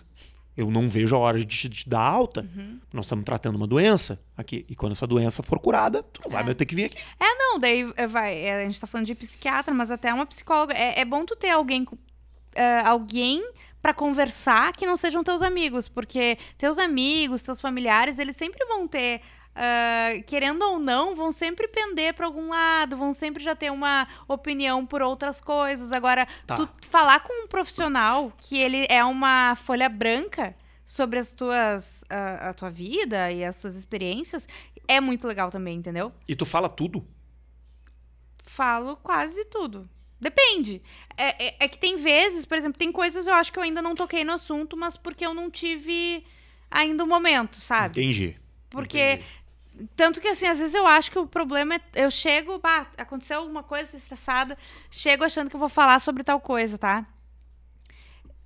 Eu 0.61 0.70
não 0.70 0.87
vejo 0.87 1.14
a 1.16 1.18
hora 1.18 1.38
de 1.38 1.46
te, 1.46 1.68
te 1.68 1.88
dar 1.88 2.01
alta. 2.01 2.42
Uhum. 2.57 2.79
Nós 2.92 3.07
estamos 3.07 3.25
tratando 3.25 3.57
uma 3.57 3.66
doença 3.66 4.20
aqui. 4.37 4.64
E 4.68 4.75
quando 4.75 4.92
essa 4.92 5.07
doença 5.07 5.42
for 5.42 5.59
curada, 5.59 6.03
tu 6.03 6.20
não 6.25 6.31
vai 6.31 6.42
É. 6.42 6.44
mais 6.44 6.57
ter 6.57 6.66
que 6.66 6.75
vir 6.75 6.85
aqui. 6.85 6.99
É, 7.18 7.35
não, 7.37 7.59
daí 7.59 7.90
é, 7.96 8.07
vai. 8.07 8.37
é, 8.37 8.61
a 8.61 8.64
gente 8.64 8.81
tá 8.81 8.87
falando 8.87 9.07
de 9.07 9.14
psiquiatra, 9.14 9.73
mas 9.73 9.90
até 9.90 10.12
uma 10.12 10.27
psicóloga. 10.27 10.75
É, 10.75 11.01
é 11.01 11.05
bom 11.05 11.25
tu 11.25 11.35
ter 11.37 11.51
alguém. 11.51 11.87
é, 12.55 12.81
alguém 12.81 13.42
pra 13.81 13.94
conversar 13.94 14.73
que 14.75 14.85
não 14.87 14.96
sejam 14.96 15.25
teus 15.25 15.40
amigos. 15.40 15.88
Porque 15.88 16.37
teus 16.59 16.79
amigos, 16.79 17.42
teus 17.42 17.61
familiares, 17.61 18.18
eles 18.18 18.37
sempre 18.37 18.64
vão 18.66 18.87
ter. 18.87 19.20
Ah, 19.54 20.10
querendo 20.26 20.62
ou 20.62 20.78
não, 20.78 21.14
vão 21.14 21.32
sempre 21.32 21.66
pender 21.68 22.14
pra 22.14 22.26
algum 22.26 22.48
lado, 22.48 22.96
vão 22.96 23.12
sempre 23.12 23.42
já 23.42 23.54
ter 23.54 23.70
uma 23.70 24.06
opinião 24.28 24.86
por 24.86 25.02
outras 25.02 25.40
coisas. 25.40 25.92
Agora, 25.92 26.26
Tá. 26.46 26.54
tu 26.56 26.68
falar 26.88 27.20
com 27.20 27.44
um 27.44 27.46
profissional 27.48 28.32
que 28.38 28.58
ele 28.58 28.86
é 28.88 29.04
uma 29.04 29.54
folha 29.56 29.88
branca 29.88 30.54
sobre 30.86 31.18
as 31.18 31.32
tuas 31.32 32.04
a, 32.10 32.50
a 32.50 32.54
tua 32.54 32.70
vida 32.70 33.30
e 33.30 33.44
as 33.44 33.60
tuas 33.60 33.74
experiências 33.76 34.48
é 34.88 35.00
muito 35.00 35.26
legal 35.28 35.50
também, 35.50 35.76
entendeu? 35.78 36.12
E 36.28 36.34
tu 36.34 36.44
fala 36.44 36.68
tudo. 36.68 37.06
Falo 38.44 38.96
quase 38.96 39.44
tudo. 39.44 39.88
Depende. 40.20 40.82
É, 41.16 41.46
é- 41.46 41.56
é 41.60 41.68
que 41.68 41.78
tem 41.78 41.96
vezes, 41.96 42.44
por 42.44 42.56
exemplo, 42.56 42.78
tem 42.78 42.90
coisas 42.92 43.26
eu 43.26 43.34
acho 43.34 43.52
que 43.52 43.58
eu 43.58 43.62
ainda 43.62 43.80
não 43.80 43.94
toquei 43.94 44.24
no 44.24 44.32
assunto, 44.32 44.76
mas 44.76 44.96
porque 44.96 45.24
eu 45.24 45.32
não 45.32 45.50
tive 45.50 46.24
ainda 46.70 47.04
o 47.04 47.06
momento, 47.06 47.56
sabe? 47.56 48.00
Entendi. 48.02 48.36
Porque 48.68 48.98
Entendi. 48.98 49.28
Tanto 49.96 50.20
que 50.20 50.28
assim, 50.28 50.46
às 50.46 50.58
vezes 50.58 50.74
eu 50.74 50.86
acho 50.86 51.10
que 51.10 51.18
o 51.18 51.26
problema 51.26 51.74
é 51.74 51.80
eu 51.94 52.10
chego, 52.10 52.58
bah, 52.58 52.86
aconteceu 52.96 53.38
alguma 53.38 53.62
coisa, 53.62 53.90
tô 53.92 53.96
estressada, 53.96 54.56
chego 54.90 55.24
achando 55.24 55.48
que 55.50 55.56
eu 55.56 55.60
vou 55.60 55.68
falar 55.68 56.00
sobre 56.00 56.22
tal 56.22 56.40
coisa, 56.40 56.76
tá? 56.78 57.06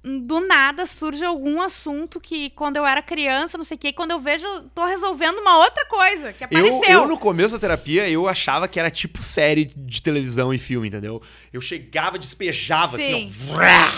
Do 0.07 0.41
nada 0.47 0.85
surge 0.85 1.25
algum 1.25 1.63
assunto 1.63 2.21
que 2.21 2.51
quando 2.51 2.77
eu 2.77 2.85
era 2.85 3.01
criança, 3.01 3.57
não 3.57 3.65
sei 3.65 3.75
o 3.77 3.79
quê, 3.79 3.89
e 3.89 3.93
quando 3.95 4.11
eu 4.11 4.21
vejo, 4.21 4.45
eu 4.45 4.69
tô 4.69 4.85
resolvendo 4.85 5.39
uma 5.39 5.57
outra 5.61 5.87
coisa 5.87 6.31
que 6.31 6.45
Eu, 6.45 6.47
apareceu. 6.47 6.91
eu, 6.91 7.09
no 7.09 7.19
começo 7.19 7.55
da 7.55 7.59
terapia, 7.59 8.07
eu 8.07 8.29
achava 8.29 8.69
que 8.69 8.79
era 8.79 8.91
tipo 8.91 9.23
série 9.23 9.65
de 9.65 10.03
televisão 10.03 10.53
e 10.53 10.59
filme, 10.59 10.89
entendeu? 10.89 11.23
Eu 11.51 11.61
chegava, 11.63 12.19
despejava, 12.19 12.99
assim, 12.99 13.31
Sim. 13.31 13.33
ó. 13.51 13.55
vrá! 13.55 13.93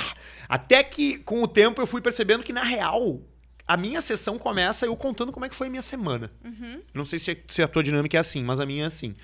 Até 0.48 0.84
que, 0.84 1.18
com 1.18 1.42
o 1.42 1.48
tempo, 1.48 1.82
eu 1.82 1.88
fui 1.88 2.00
percebendo 2.00 2.44
que, 2.44 2.52
na 2.52 2.62
real, 2.62 3.20
a 3.66 3.76
minha 3.76 4.00
sessão 4.00 4.38
começa 4.38 4.86
eu 4.86 4.96
contando 4.96 5.32
como 5.32 5.44
é 5.44 5.48
que 5.48 5.54
foi 5.54 5.66
a 5.66 5.70
minha 5.70 5.82
semana. 5.82 6.30
Uhum. 6.44 6.80
Não 6.94 7.04
sei 7.04 7.18
se, 7.18 7.36
se 7.48 7.62
a 7.62 7.68
tua 7.68 7.82
dinâmica 7.82 8.16
é 8.16 8.20
assim, 8.20 8.42
mas 8.44 8.60
a 8.60 8.66
minha 8.66 8.84
é 8.84 8.86
assim. 8.86 9.14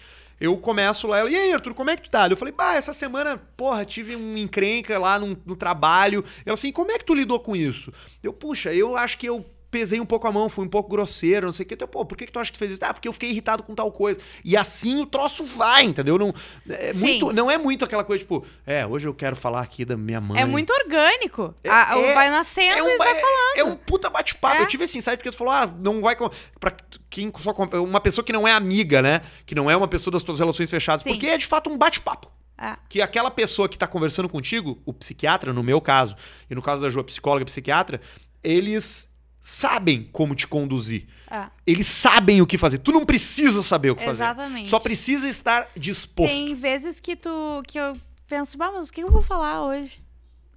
Eu 0.40 0.56
começo 0.58 1.06
lá, 1.06 1.20
ela, 1.20 1.30
e 1.30 1.36
aí, 1.36 1.52
Arthur, 1.52 1.72
como 1.72 1.90
é 1.90 1.96
que 1.96 2.02
tu 2.02 2.10
tá? 2.10 2.28
Eu 2.28 2.36
falei, 2.36 2.52
bah, 2.52 2.74
essa 2.74 2.92
semana, 2.92 3.36
porra, 3.56 3.84
tive 3.84 4.16
um 4.16 4.36
encrenca 4.36 4.98
lá 4.98 5.16
no, 5.16 5.40
no 5.46 5.54
trabalho. 5.54 6.24
Ela 6.44 6.54
assim, 6.54 6.72
como 6.72 6.90
é 6.90 6.98
que 6.98 7.04
tu 7.04 7.14
lidou 7.14 7.38
com 7.38 7.54
isso? 7.54 7.92
Eu, 8.20 8.32
puxa, 8.32 8.74
eu 8.74 8.96
acho 8.96 9.18
que 9.18 9.26
eu 9.26 9.46
pesei 9.72 9.98
um 9.98 10.06
pouco 10.06 10.28
a 10.28 10.32
mão, 10.32 10.48
fui 10.48 10.64
um 10.64 10.68
pouco 10.68 10.88
grosseiro, 10.90 11.46
não 11.46 11.52
sei 11.52 11.64
o 11.64 11.66
que. 11.68 11.74
Então, 11.74 11.88
pô, 11.88 12.04
por 12.04 12.16
que, 12.16 12.26
que 12.26 12.32
tu 12.32 12.38
acha 12.38 12.52
que 12.52 12.56
tu 12.56 12.60
fez 12.60 12.72
isso? 12.72 12.84
Ah, 12.84 12.92
porque 12.92 13.08
eu 13.08 13.12
fiquei 13.12 13.30
irritado 13.30 13.62
com 13.62 13.74
tal 13.74 13.90
coisa. 13.90 14.20
E 14.44 14.54
assim 14.56 15.00
o 15.00 15.06
troço 15.06 15.42
vai, 15.44 15.82
entendeu? 15.84 16.18
Não 16.18 16.32
é, 16.68 16.92
Sim. 16.92 16.98
muito, 17.00 17.32
não 17.32 17.50
é 17.50 17.56
muito 17.58 17.84
aquela 17.84 18.04
coisa, 18.04 18.20
tipo, 18.22 18.44
é, 18.66 18.86
hoje 18.86 19.08
eu 19.08 19.14
quero 19.14 19.34
falar 19.34 19.62
aqui 19.62 19.84
da 19.84 19.96
minha 19.96 20.20
mãe. 20.20 20.40
É 20.40 20.44
muito 20.44 20.70
orgânico. 20.72 21.54
É- 21.64 21.70
A- 21.70 21.98
é- 21.98 22.14
vai 22.14 22.30
nascendo 22.30 22.76
É 22.78 22.82
um, 22.82 22.88
e 22.90 22.96
vai 22.98 23.10
é- 23.16 23.20
falando. 23.20 23.56
é 23.56 23.64
um 23.64 23.74
puta 23.74 24.10
bate-papo. 24.10 24.56
É. 24.58 24.62
Eu 24.62 24.66
tive 24.66 24.84
assim, 24.84 25.00
sabe? 25.00 25.16
Porque 25.16 25.30
tu 25.30 25.36
falou, 25.36 25.54
ah, 25.54 25.66
não 25.66 26.00
vai. 26.02 26.14
com- 26.14 26.30
Pra 26.60 26.70
quem 27.08 27.32
só. 27.38 27.52
Uma 27.82 28.00
pessoa 28.00 28.24
que 28.24 28.32
não 28.32 28.46
é 28.46 28.52
amiga, 28.52 29.00
né? 29.02 29.22
Que 29.46 29.54
não 29.54 29.70
é 29.70 29.76
uma 29.76 29.88
pessoa 29.88 30.12
das 30.12 30.22
tuas 30.22 30.38
relações 30.38 30.68
fechadas. 30.70 31.02
Sim. 31.02 31.10
Porque 31.10 31.26
é 31.26 31.38
de 31.38 31.46
fato 31.46 31.70
um 31.70 31.78
bate-papo. 31.78 32.30
É. 32.58 32.76
Que 32.88 33.00
aquela 33.00 33.30
pessoa 33.30 33.68
que 33.68 33.76
tá 33.78 33.86
conversando 33.88 34.28
contigo, 34.28 34.80
o 34.86 34.92
psiquiatra, 34.92 35.52
no 35.52 35.62
meu 35.62 35.80
caso, 35.80 36.14
e 36.48 36.54
no 36.54 36.60
caso 36.62 36.82
da 36.82 36.90
Ju, 36.90 37.00
a 37.00 37.04
psicóloga 37.04 37.42
e 37.42 37.46
psiquiatra, 37.46 38.00
eles 38.44 39.11
sabem 39.42 40.08
como 40.12 40.34
te 40.36 40.46
conduzir. 40.46 41.04
É, 41.28 41.46
Eles 41.66 41.86
sabem 41.88 42.40
o 42.40 42.46
que 42.46 42.56
fazer. 42.56 42.78
Tu 42.78 42.92
não 42.92 43.04
precisa 43.04 43.62
saber 43.62 43.90
o 43.90 43.96
que 43.96 44.04
fazer. 44.04 44.22
exatamente. 44.22 44.70
Só 44.70 44.78
precisa 44.78 45.28
estar 45.28 45.66
disposto. 45.76 46.32
Tem 46.32 46.54
vezes 46.54 47.00
que 47.00 47.16
tu 47.16 47.62
que 47.66 47.78
eu 47.78 47.96
penso, 48.28 48.56
bah, 48.56 48.70
mas 48.72 48.88
o 48.88 48.92
que 48.92 49.02
eu 49.02 49.10
vou 49.10 49.20
falar 49.22 49.62
hoje? 49.64 50.00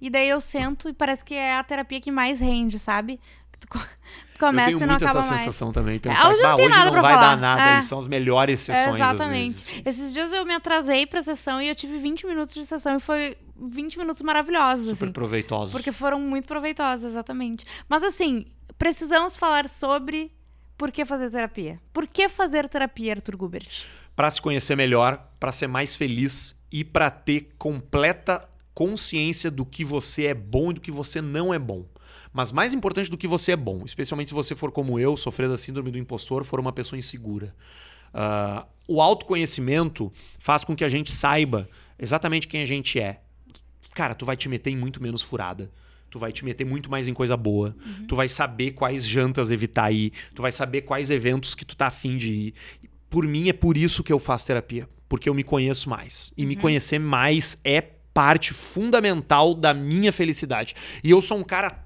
E 0.00 0.08
daí 0.08 0.28
eu 0.28 0.40
sento 0.40 0.88
e 0.88 0.92
parece 0.92 1.24
que 1.24 1.34
é 1.34 1.56
a 1.56 1.64
terapia 1.64 2.00
que 2.00 2.10
mais 2.12 2.38
rende, 2.40 2.78
sabe? 2.78 3.18
Tu, 3.58 3.66
co- 3.68 3.78
tu 4.34 4.38
começa 4.38 4.70
eu 4.70 4.76
tenho 4.78 4.86
não 4.86 4.94
muito 4.94 5.04
essa 5.06 5.14
mais. 5.14 5.40
sensação 5.40 5.72
também. 5.72 5.96
É, 5.96 5.98
Pensar 5.98 6.28
hoje 6.28 6.36
que, 6.36 6.42
não 6.42 6.50
"Bah, 6.50 6.56
tem 6.56 6.66
hoje 6.66 6.74
nada 6.76 6.90
não 6.90 7.02
vai 7.02 7.14
falar." 7.14 7.26
dar 7.28 7.36
nada. 7.38 7.76
É. 7.76 7.78
E 7.78 7.82
são 7.82 7.98
as 7.98 8.06
melhores 8.06 8.60
sessões. 8.60 9.00
às 9.00 9.14
Exatamente. 9.14 9.54
vezes. 9.54 9.82
Esses 9.84 10.12
dias 10.12 10.30
eu 10.30 10.44
me 10.44 10.52
atrasei 10.54 11.06
pra 11.06 11.22
sessão 11.22 11.60
e 11.60 11.68
eu 11.68 11.74
tive 11.74 11.96
20 11.96 12.26
minutos 12.26 12.54
de 12.54 12.66
sessão 12.66 12.96
e 12.96 13.00
foi 13.00 13.36
20 13.58 13.98
minutos 13.98 14.20
maravilhosos. 14.20 14.90
Super 14.90 15.04
assim. 15.06 15.12
proveitosos. 15.14 15.72
Porque 15.72 15.90
foram 15.90 16.20
muito 16.20 16.46
proveitosas, 16.46 17.10
exatamente. 17.12 17.64
Mas 17.88 18.02
assim, 18.04 18.44
precisamos 18.78 19.36
falar 19.36 19.68
sobre 19.68 20.30
por 20.76 20.92
que 20.92 21.04
fazer 21.04 21.30
terapia. 21.30 21.80
Por 21.92 22.06
que 22.06 22.28
fazer 22.28 22.68
terapia, 22.68 23.14
Arthur 23.14 23.36
Gubert? 23.36 23.84
Pra 24.14 24.30
se 24.30 24.40
conhecer 24.40 24.76
melhor, 24.76 25.30
pra 25.38 25.52
ser 25.52 25.66
mais 25.66 25.94
feliz 25.94 26.54
e 26.70 26.84
pra 26.84 27.10
ter 27.10 27.54
completa 27.58 28.48
consciência 28.74 29.50
do 29.50 29.64
que 29.64 29.84
você 29.84 30.26
é 30.26 30.34
bom 30.34 30.70
e 30.70 30.74
do 30.74 30.80
que 30.80 30.90
você 30.90 31.22
não 31.22 31.52
é 31.52 31.58
bom. 31.58 31.86
Mas 32.32 32.52
mais 32.52 32.74
importante 32.74 33.10
do 33.10 33.16
que 33.16 33.26
você 33.26 33.52
é 33.52 33.56
bom, 33.56 33.82
especialmente 33.84 34.28
se 34.28 34.34
você 34.34 34.54
for 34.54 34.70
como 34.70 34.98
eu, 34.98 35.16
sofrer 35.16 35.48
da 35.48 35.56
síndrome 35.56 35.90
do 35.90 35.96
impostor, 35.96 36.44
for 36.44 36.60
uma 36.60 36.72
pessoa 36.72 36.98
insegura. 36.98 37.54
Ah, 38.12 38.66
o 38.86 39.00
autoconhecimento 39.00 40.12
faz 40.38 40.62
com 40.62 40.76
que 40.76 40.84
a 40.84 40.88
gente 40.88 41.10
saiba 41.10 41.68
exatamente 41.98 42.46
quem 42.46 42.60
a 42.60 42.66
gente 42.66 43.00
é. 43.00 43.22
Cara, 43.94 44.14
tu 44.14 44.26
vai 44.26 44.36
te 44.36 44.48
meter 44.48 44.70
em 44.70 44.76
muito 44.76 45.02
menos 45.02 45.22
furada. 45.22 45.70
Tu 46.16 46.18
vai 46.18 46.32
te 46.32 46.46
meter 46.46 46.64
muito 46.64 46.90
mais 46.90 47.06
em 47.06 47.12
coisa 47.12 47.36
boa. 47.36 47.76
Tu 48.08 48.16
vai 48.16 48.26
saber 48.26 48.70
quais 48.70 49.06
jantas 49.06 49.50
evitar 49.50 49.92
ir. 49.92 50.14
Tu 50.34 50.40
vai 50.40 50.50
saber 50.50 50.80
quais 50.80 51.10
eventos 51.10 51.54
que 51.54 51.62
tu 51.62 51.76
tá 51.76 51.88
afim 51.88 52.16
de 52.16 52.32
ir. 52.32 52.54
Por 53.10 53.26
mim, 53.26 53.50
é 53.50 53.52
por 53.52 53.76
isso 53.76 54.02
que 54.02 54.10
eu 54.10 54.18
faço 54.18 54.46
terapia. 54.46 54.88
Porque 55.10 55.28
eu 55.28 55.34
me 55.34 55.44
conheço 55.44 55.90
mais. 55.90 56.32
E 56.34 56.46
me 56.46 56.56
conhecer 56.56 56.98
mais 56.98 57.60
é 57.62 57.82
parte 57.82 58.54
fundamental 58.54 59.54
da 59.54 59.74
minha 59.74 60.10
felicidade. 60.10 60.74
E 61.04 61.10
eu 61.10 61.20
sou 61.20 61.36
um 61.36 61.44
cara 61.44 61.85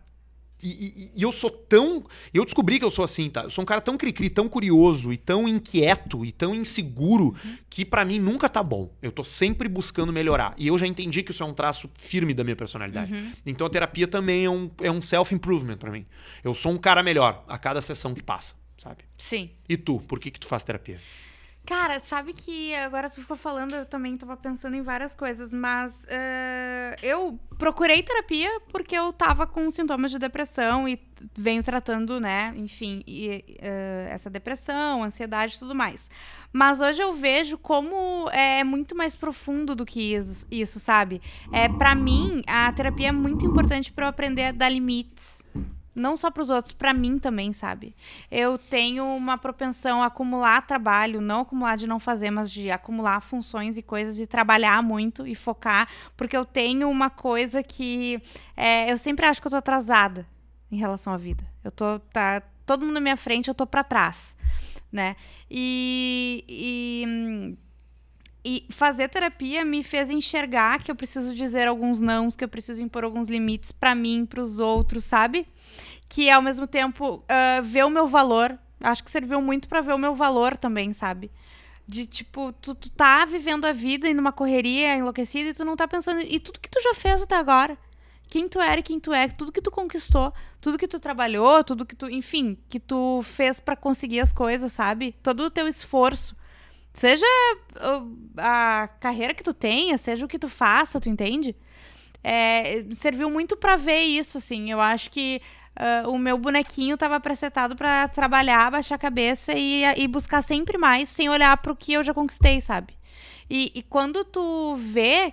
e, 0.62 0.68
e- 0.68 1.12
e 1.16 1.22
eu 1.22 1.32
sou 1.32 1.50
tão. 1.50 2.04
Eu 2.32 2.44
descobri 2.44 2.78
que 2.78 2.84
eu 2.84 2.90
sou 2.90 3.04
assim, 3.04 3.28
tá? 3.30 3.42
Eu 3.44 3.50
sou 3.50 3.62
um 3.62 3.66
cara 3.66 3.80
tão 3.80 3.96
cri-cri, 3.96 4.28
tão 4.30 4.48
curioso 4.48 5.12
e 5.12 5.16
tão 5.16 5.48
inquieto 5.48 6.24
e 6.24 6.32
tão 6.32 6.54
inseguro 6.54 7.34
que 7.68 7.84
pra 7.84 8.04
mim 8.04 8.18
nunca 8.18 8.48
tá 8.48 8.62
bom. 8.62 8.92
Eu 9.00 9.10
tô 9.12 9.24
sempre 9.24 9.68
buscando 9.68 10.12
melhorar. 10.12 10.54
E 10.58 10.66
eu 10.66 10.76
já 10.78 10.86
entendi 10.86 11.22
que 11.22 11.30
isso 11.30 11.42
é 11.42 11.46
um 11.46 11.54
traço 11.54 11.90
firme 11.98 12.34
da 12.34 12.44
minha 12.44 12.56
personalidade. 12.56 13.12
Então 13.46 13.66
a 13.66 13.70
terapia 13.70 14.06
também 14.06 14.44
é 14.44 14.50
um, 14.50 14.70
é 14.82 14.90
um 14.90 15.00
self-improvement 15.00 15.76
pra 15.78 15.90
mim. 15.90 16.04
Eu 16.44 16.54
sou 16.54 16.72
um 16.72 16.78
cara 16.78 17.02
melhor 17.02 17.44
a 17.48 17.58
cada 17.58 17.80
sessão 17.80 18.14
que 18.14 18.22
passa, 18.22 18.54
sabe? 18.78 18.98
Sim. 19.18 19.50
E 19.68 19.76
tu, 19.76 20.00
por 20.00 20.18
que 20.20 20.30
que 20.30 20.40
tu 20.40 20.46
faz 20.46 20.62
terapia? 20.62 20.98
Cara, 21.70 22.00
sabe 22.04 22.32
que 22.32 22.74
agora 22.74 23.08
tu 23.08 23.20
ficou 23.20 23.36
falando, 23.36 23.76
eu 23.76 23.86
também 23.86 24.16
tava 24.16 24.36
pensando 24.36 24.74
em 24.74 24.82
várias 24.82 25.14
coisas, 25.14 25.52
mas 25.52 26.04
eh, 26.08 26.96
eu 27.00 27.38
procurei 27.56 28.02
terapia 28.02 28.50
porque 28.72 28.98
eu 28.98 29.12
tava 29.12 29.46
com 29.46 29.70
sintomas 29.70 30.10
de 30.10 30.18
depressão 30.18 30.88
e 30.88 31.00
venho 31.32 31.62
tratando, 31.62 32.18
né, 32.18 32.52
enfim, 32.56 33.04
e, 33.06 33.44
eh, 33.60 34.08
essa 34.10 34.28
depressão, 34.28 35.04
ansiedade 35.04 35.54
e 35.54 35.58
tudo 35.60 35.72
mais. 35.72 36.10
Mas 36.52 36.80
hoje 36.80 37.00
eu 37.00 37.14
vejo 37.14 37.56
como 37.56 38.28
é 38.30 38.64
muito 38.64 38.96
mais 38.96 39.14
profundo 39.14 39.76
do 39.76 39.86
que 39.86 40.16
isso, 40.16 40.44
isso 40.50 40.80
sabe? 40.80 41.22
É, 41.52 41.68
para 41.68 41.94
mim, 41.94 42.42
a 42.48 42.72
terapia 42.72 43.10
é 43.10 43.12
muito 43.12 43.46
importante 43.46 43.92
para 43.92 44.06
eu 44.06 44.08
aprender 44.08 44.46
a 44.46 44.50
dar 44.50 44.70
limites. 44.70 45.39
Não 45.94 46.16
só 46.16 46.30
para 46.30 46.42
os 46.42 46.50
outros, 46.50 46.72
para 46.72 46.94
mim 46.94 47.18
também, 47.18 47.52
sabe? 47.52 47.94
Eu 48.30 48.56
tenho 48.56 49.04
uma 49.04 49.36
propensão 49.36 50.02
a 50.02 50.06
acumular 50.06 50.66
trabalho, 50.66 51.20
não 51.20 51.40
acumular 51.40 51.76
de 51.76 51.86
não 51.86 51.98
fazer, 51.98 52.30
mas 52.30 52.50
de 52.50 52.70
acumular 52.70 53.20
funções 53.20 53.76
e 53.76 53.82
coisas 53.82 54.18
e 54.18 54.26
trabalhar 54.26 54.82
muito 54.82 55.26
e 55.26 55.34
focar, 55.34 55.88
porque 56.16 56.36
eu 56.36 56.44
tenho 56.44 56.88
uma 56.88 57.10
coisa 57.10 57.62
que 57.62 58.22
é, 58.56 58.90
eu 58.92 58.96
sempre 58.96 59.26
acho 59.26 59.40
que 59.40 59.46
eu 59.46 59.50
tô 59.50 59.56
atrasada 59.56 60.26
em 60.70 60.76
relação 60.76 61.12
à 61.12 61.16
vida. 61.16 61.44
Eu 61.64 61.72
tô 61.72 61.98
tá 61.98 62.42
todo 62.64 62.82
mundo 62.82 62.94
na 62.94 63.00
minha 63.00 63.16
frente, 63.16 63.48
eu 63.48 63.54
tô 63.54 63.66
para 63.66 63.82
trás, 63.82 64.36
né? 64.92 65.16
E, 65.50 66.44
e 66.48 67.56
e 68.44 68.64
fazer 68.70 69.08
terapia 69.08 69.64
me 69.64 69.82
fez 69.82 70.08
enxergar 70.08 70.82
que 70.82 70.90
eu 70.90 70.94
preciso 70.94 71.34
dizer 71.34 71.68
alguns 71.68 72.00
nãos, 72.00 72.36
que 72.36 72.44
eu 72.44 72.48
preciso 72.48 72.82
impor 72.82 73.04
alguns 73.04 73.28
limites 73.28 73.70
para 73.70 73.94
mim, 73.94 74.24
para 74.24 74.40
os 74.40 74.58
outros, 74.58 75.04
sabe? 75.04 75.46
Que 76.08 76.30
ao 76.30 76.40
mesmo 76.40 76.66
tempo 76.66 77.16
uh, 77.16 77.62
ver 77.62 77.84
o 77.84 77.90
meu 77.90 78.08
valor. 78.08 78.58
Acho 78.80 79.04
que 79.04 79.10
serviu 79.10 79.42
muito 79.42 79.68
para 79.68 79.82
ver 79.82 79.94
o 79.94 79.98
meu 79.98 80.14
valor 80.14 80.56
também, 80.56 80.92
sabe? 80.94 81.30
De 81.86 82.06
tipo, 82.06 82.52
tu, 82.52 82.74
tu 82.74 82.88
tá 82.90 83.26
vivendo 83.26 83.66
a 83.66 83.72
vida 83.72 84.08
em 84.08 84.18
uma 84.18 84.32
correria 84.32 84.96
enlouquecida 84.96 85.50
e 85.50 85.54
tu 85.54 85.64
não 85.64 85.76
tá 85.76 85.86
pensando. 85.86 86.20
E 86.22 86.40
tudo 86.40 86.60
que 86.60 86.70
tu 86.70 86.80
já 86.80 86.94
fez 86.94 87.20
até 87.20 87.36
agora. 87.36 87.76
Quem 88.26 88.48
tu 88.48 88.60
era 88.60 88.80
e 88.80 88.82
quem 88.82 89.00
tu 89.00 89.12
é, 89.12 89.28
tudo 89.28 89.50
que 89.50 89.60
tu 89.60 89.72
conquistou, 89.72 90.32
tudo 90.60 90.78
que 90.78 90.86
tu 90.86 91.00
trabalhou, 91.00 91.64
tudo 91.64 91.84
que 91.84 91.96
tu, 91.96 92.08
enfim, 92.08 92.56
que 92.68 92.78
tu 92.78 93.22
fez 93.24 93.58
para 93.58 93.74
conseguir 93.74 94.20
as 94.20 94.32
coisas, 94.32 94.72
sabe? 94.72 95.16
Todo 95.20 95.40
o 95.40 95.50
teu 95.50 95.66
esforço 95.66 96.36
Seja 97.00 97.24
a 98.36 98.86
carreira 99.00 99.32
que 99.32 99.42
tu 99.42 99.54
tenha, 99.54 99.96
seja 99.96 100.26
o 100.26 100.28
que 100.28 100.38
tu 100.38 100.50
faça, 100.50 101.00
tu 101.00 101.08
entende? 101.08 101.56
É, 102.22 102.84
serviu 102.92 103.30
muito 103.30 103.56
para 103.56 103.74
ver 103.76 104.00
isso, 104.00 104.36
assim. 104.36 104.70
Eu 104.70 104.78
acho 104.82 105.10
que 105.10 105.40
uh, 106.04 106.10
o 106.10 106.18
meu 106.18 106.36
bonequinho 106.36 106.92
estava 106.96 107.18
presetado 107.18 107.74
para 107.74 108.06
trabalhar, 108.08 108.70
baixar 108.70 108.96
a 108.96 108.98
cabeça 108.98 109.54
e, 109.54 109.82
e 109.96 110.06
buscar 110.06 110.42
sempre 110.42 110.76
mais, 110.76 111.08
sem 111.08 111.30
olhar 111.30 111.56
para 111.56 111.72
o 111.72 111.76
que 111.76 111.94
eu 111.94 112.04
já 112.04 112.12
conquistei, 112.12 112.60
sabe? 112.60 112.92
E, 113.48 113.72
e, 113.74 113.82
quando 113.82 114.22
tu 114.22 114.76
vê 114.76 115.32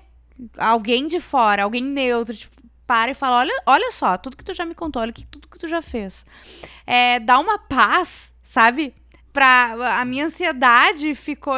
alguém 0.58 1.06
de 1.10 1.20
fora, 1.20 1.64
alguém 1.64 1.84
neutro, 1.84 2.34
tipo, 2.34 2.56
para 2.86 3.12
e 3.12 3.14
fala: 3.14 3.40
olha, 3.40 3.62
olha 3.66 3.92
só, 3.92 4.18
tudo 4.18 4.38
que 4.38 4.46
tu 4.46 4.54
já 4.54 4.66
me 4.66 4.74
contou, 4.74 5.02
olha 5.02 5.12
que, 5.12 5.26
tudo 5.26 5.50
que 5.50 5.60
tu 5.60 5.68
já 5.68 5.82
fez. 5.82 6.26
É, 6.86 7.20
dá 7.20 7.38
uma 7.40 7.60
paz, 7.60 8.32
sabe? 8.42 8.94
Pra. 9.38 10.00
A 10.00 10.04
minha 10.06 10.26
ansiedade 10.26 11.14
ficou, 11.14 11.54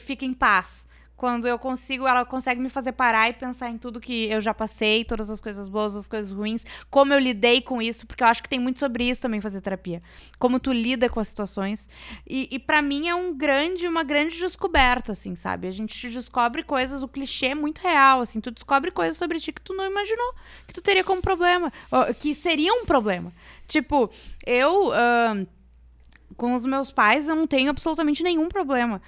fica 0.00 0.24
em 0.24 0.32
paz. 0.32 0.82
Quando 1.16 1.46
eu 1.46 1.56
consigo, 1.56 2.04
ela 2.04 2.24
consegue 2.24 2.60
me 2.60 2.68
fazer 2.68 2.90
parar 2.90 3.28
e 3.28 3.32
pensar 3.32 3.70
em 3.70 3.78
tudo 3.78 4.00
que 4.00 4.24
eu 4.28 4.40
já 4.40 4.52
passei, 4.52 5.04
todas 5.04 5.30
as 5.30 5.40
coisas 5.40 5.68
boas, 5.68 5.94
as 5.94 6.08
coisas 6.08 6.32
ruins, 6.32 6.64
como 6.90 7.14
eu 7.14 7.20
lidei 7.20 7.60
com 7.60 7.80
isso, 7.80 8.08
porque 8.08 8.24
eu 8.24 8.26
acho 8.26 8.42
que 8.42 8.48
tem 8.48 8.58
muito 8.58 8.80
sobre 8.80 9.08
isso 9.08 9.20
também 9.20 9.40
fazer 9.40 9.60
terapia. 9.60 10.02
Como 10.36 10.58
tu 10.58 10.72
lida 10.72 11.08
com 11.08 11.20
as 11.20 11.28
situações. 11.28 11.88
E, 12.28 12.48
e 12.50 12.58
para 12.58 12.82
mim 12.82 13.06
é 13.06 13.14
um 13.14 13.32
grande, 13.32 13.86
uma 13.86 14.02
grande 14.02 14.36
descoberta, 14.36 15.12
assim, 15.12 15.36
sabe? 15.36 15.68
A 15.68 15.70
gente 15.70 16.10
descobre 16.10 16.64
coisas, 16.64 17.04
o 17.04 17.08
clichê 17.08 17.46
é 17.46 17.54
muito 17.54 17.78
real, 17.78 18.20
assim, 18.20 18.40
tu 18.40 18.50
descobre 18.50 18.90
coisas 18.90 19.16
sobre 19.16 19.38
ti 19.38 19.52
que 19.52 19.62
tu 19.62 19.74
não 19.74 19.88
imaginou 19.88 20.34
que 20.66 20.74
tu 20.74 20.82
teria 20.82 21.04
como 21.04 21.22
problema, 21.22 21.72
que 22.18 22.34
seria 22.34 22.74
um 22.74 22.84
problema. 22.84 23.32
Tipo, 23.68 24.10
eu. 24.44 24.88
Uh, 24.88 25.61
com 26.36 26.54
os 26.54 26.66
meus 26.66 26.90
pais 26.92 27.28
eu 27.28 27.34
não 27.34 27.46
tenho 27.46 27.70
absolutamente 27.70 28.22
nenhum 28.22 28.48
problema. 28.48 29.00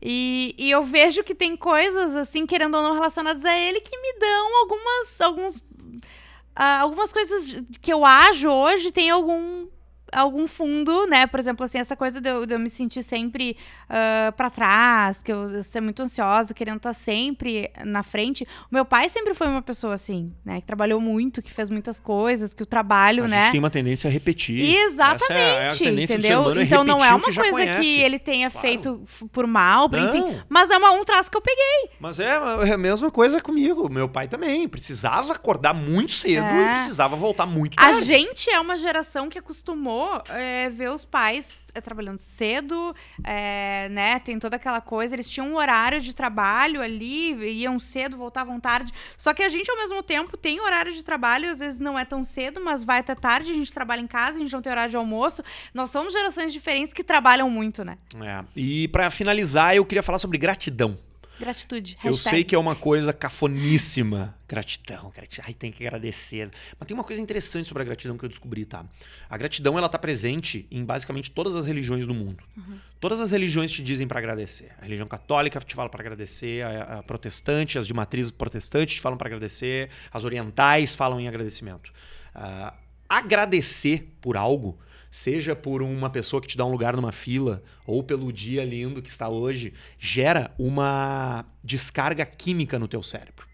E, 0.00 0.54
e 0.58 0.70
eu 0.70 0.82
vejo 0.84 1.22
que 1.22 1.34
tem 1.34 1.56
coisas, 1.56 2.16
assim, 2.16 2.44
querendo 2.44 2.76
ou 2.76 2.82
não, 2.82 2.94
relacionadas 2.94 3.44
a 3.44 3.56
ele 3.56 3.80
que 3.80 3.96
me 3.96 4.18
dão 4.18 4.58
algumas. 4.60 5.20
Alguns, 5.20 5.56
uh, 5.56 6.80
algumas 6.80 7.12
coisas 7.12 7.62
que 7.80 7.92
eu 7.92 8.04
ajo 8.04 8.48
hoje 8.48 8.90
tem 8.90 9.10
algum 9.10 9.68
algum 10.12 10.46
fundo, 10.46 11.06
né? 11.06 11.26
Por 11.26 11.40
exemplo, 11.40 11.64
assim, 11.64 11.78
essa 11.78 11.96
coisa 11.96 12.20
de 12.20 12.28
eu, 12.28 12.46
de 12.46 12.54
eu 12.54 12.58
me 12.58 12.68
sentir 12.68 13.02
sempre 13.02 13.56
uh, 13.88 14.32
para 14.32 14.50
trás, 14.50 15.22
que 15.22 15.32
eu, 15.32 15.50
eu 15.50 15.62
ser 15.62 15.80
muito 15.80 16.02
ansiosa, 16.02 16.52
querendo 16.52 16.76
estar 16.76 16.92
sempre 16.92 17.70
na 17.84 18.02
frente. 18.02 18.46
O 18.70 18.74
meu 18.74 18.84
pai 18.84 19.08
sempre 19.08 19.34
foi 19.34 19.48
uma 19.48 19.62
pessoa 19.62 19.94
assim, 19.94 20.32
né? 20.44 20.60
Que 20.60 20.66
trabalhou 20.66 21.00
muito, 21.00 21.40
que 21.42 21.52
fez 21.52 21.70
muitas 21.70 21.98
coisas, 21.98 22.52
que 22.52 22.62
o 22.62 22.66
trabalho, 22.66 23.24
a 23.24 23.28
né? 23.28 23.38
A 23.38 23.42
gente 23.44 23.52
tem 23.52 23.60
uma 23.60 23.70
tendência 23.70 24.08
a 24.08 24.12
repetir. 24.12 24.76
Exatamente, 24.76 25.84
é 25.84 25.88
a, 25.88 25.92
entendeu? 25.92 26.58
É 26.58 26.62
então 26.62 26.84
não 26.84 27.02
é 27.02 27.10
uma 27.14 27.20
coisa 27.32 27.50
conhece. 27.50 27.80
que 27.80 28.00
ele 28.00 28.18
tenha 28.18 28.50
claro. 28.50 28.66
feito 28.66 29.04
por 29.32 29.46
mal, 29.46 29.88
por, 29.88 29.98
enfim, 29.98 30.40
mas 30.48 30.70
é 30.70 30.76
uma, 30.76 30.92
um 30.92 31.04
traço 31.04 31.30
que 31.30 31.36
eu 31.36 31.42
peguei. 31.42 31.90
Mas 31.98 32.20
é, 32.20 32.34
é 32.68 32.72
a 32.72 32.78
mesma 32.78 33.10
coisa 33.10 33.40
comigo. 33.40 33.88
Meu 33.88 34.08
pai 34.08 34.28
também 34.28 34.68
precisava 34.68 35.32
acordar 35.32 35.74
muito 35.74 36.12
cedo 36.12 36.44
é. 36.44 36.72
e 36.72 36.74
precisava 36.74 37.16
voltar 37.16 37.46
muito 37.46 37.76
tarde. 37.76 37.98
A 37.98 38.02
gente 38.02 38.50
é 38.50 38.60
uma 38.60 38.76
geração 38.76 39.28
que 39.28 39.38
acostumou 39.38 40.01
é, 40.30 40.70
ver 40.70 40.90
os 40.90 41.04
pais 41.04 41.58
é, 41.74 41.80
trabalhando 41.80 42.18
cedo, 42.18 42.94
é, 43.24 43.88
né? 43.90 44.18
Tem 44.18 44.38
toda 44.38 44.56
aquela 44.56 44.80
coisa. 44.80 45.14
Eles 45.14 45.28
tinham 45.28 45.48
um 45.48 45.56
horário 45.56 46.00
de 46.00 46.14
trabalho 46.14 46.82
ali, 46.82 47.32
iam 47.62 47.78
cedo, 47.80 48.16
voltavam 48.16 48.60
tarde. 48.60 48.92
Só 49.16 49.32
que 49.32 49.42
a 49.42 49.48
gente, 49.48 49.70
ao 49.70 49.76
mesmo 49.76 50.02
tempo, 50.02 50.36
tem 50.36 50.60
horário 50.60 50.92
de 50.92 51.02
trabalho, 51.02 51.50
às 51.50 51.58
vezes 51.58 51.78
não 51.78 51.98
é 51.98 52.04
tão 52.04 52.24
cedo, 52.24 52.60
mas 52.62 52.84
vai 52.84 53.00
até 53.00 53.14
tarde, 53.14 53.52
a 53.52 53.54
gente 53.54 53.72
trabalha 53.72 54.00
em 54.00 54.06
casa, 54.06 54.36
a 54.36 54.40
gente 54.40 54.52
não 54.52 54.62
tem 54.62 54.70
horário 54.72 54.90
de 54.90 54.96
almoço. 54.96 55.42
Nós 55.72 55.90
somos 55.90 56.12
gerações 56.12 56.52
diferentes 56.52 56.92
que 56.92 57.02
trabalham 57.02 57.48
muito, 57.48 57.84
né? 57.84 57.98
É. 58.20 58.44
E 58.54 58.88
para 58.88 59.10
finalizar, 59.10 59.74
eu 59.74 59.84
queria 59.84 60.02
falar 60.02 60.18
sobre 60.18 60.38
gratidão. 60.38 60.98
Gratitude. 61.42 61.96
Hashtag. 61.98 62.06
Eu 62.06 62.14
sei 62.14 62.44
que 62.44 62.54
é 62.54 62.58
uma 62.58 62.76
coisa 62.76 63.12
cafoníssima. 63.12 64.32
Gratidão, 64.48 65.10
gratidão. 65.12 65.44
Ai, 65.48 65.52
tem 65.52 65.72
que 65.72 65.84
agradecer. 65.84 66.48
Mas 66.78 66.86
tem 66.86 66.94
uma 66.94 67.02
coisa 67.02 67.20
interessante 67.20 67.66
sobre 67.66 67.82
a 67.82 67.84
gratidão 67.84 68.16
que 68.16 68.24
eu 68.24 68.28
descobri, 68.28 68.64
tá? 68.64 68.86
A 69.28 69.36
gratidão, 69.36 69.76
ela 69.76 69.88
tá 69.88 69.98
presente 69.98 70.68
em 70.70 70.84
basicamente 70.84 71.32
todas 71.32 71.56
as 71.56 71.66
religiões 71.66 72.06
do 72.06 72.14
mundo. 72.14 72.44
Uhum. 72.56 72.78
Todas 73.00 73.20
as 73.20 73.32
religiões 73.32 73.72
te 73.72 73.82
dizem 73.82 74.06
para 74.06 74.20
agradecer. 74.20 74.70
A 74.80 74.84
religião 74.84 75.08
católica 75.08 75.58
te 75.58 75.74
fala 75.74 75.88
para 75.88 76.00
agradecer, 76.00 76.64
a, 76.64 76.98
a, 76.98 77.02
protestante, 77.02 77.76
as 77.76 77.88
de 77.88 77.94
matriz 77.94 78.30
protestante 78.30 78.94
te 78.94 79.00
falam 79.00 79.18
para 79.18 79.26
agradecer, 79.26 79.90
as 80.12 80.22
orientais 80.22 80.94
falam 80.94 81.18
em 81.18 81.26
agradecimento. 81.26 81.92
Uh, 82.36 82.72
agradecer 83.08 84.14
por 84.20 84.36
algo 84.36 84.78
seja 85.12 85.54
por 85.54 85.82
uma 85.82 86.08
pessoa 86.08 86.40
que 86.40 86.48
te 86.48 86.56
dá 86.56 86.64
um 86.64 86.70
lugar 86.70 86.96
numa 86.96 87.12
fila 87.12 87.62
ou 87.86 88.02
pelo 88.02 88.32
dia 88.32 88.64
lindo 88.64 89.02
que 89.02 89.10
está 89.10 89.28
hoje, 89.28 89.74
gera 89.98 90.50
uma 90.58 91.44
descarga 91.62 92.24
química 92.24 92.78
no 92.78 92.88
teu 92.88 93.02
cérebro. 93.02 93.51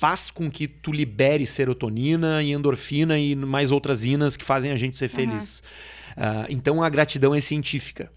Faz 0.00 0.30
com 0.30 0.50
que 0.50 0.66
tu 0.66 0.92
libere 0.92 1.46
serotonina 1.46 2.42
e 2.42 2.52
endorfina 2.52 3.18
e 3.18 3.36
mais 3.36 3.70
outras 3.70 4.02
inas 4.02 4.34
que 4.34 4.42
fazem 4.46 4.72
a 4.72 4.76
gente 4.76 4.96
ser 4.96 5.08
feliz. 5.08 5.62
Uhum. 6.16 6.24
Uh, 6.24 6.46
então 6.48 6.82
a 6.82 6.88
gratidão 6.88 7.34
é 7.34 7.40
científica. 7.42 8.10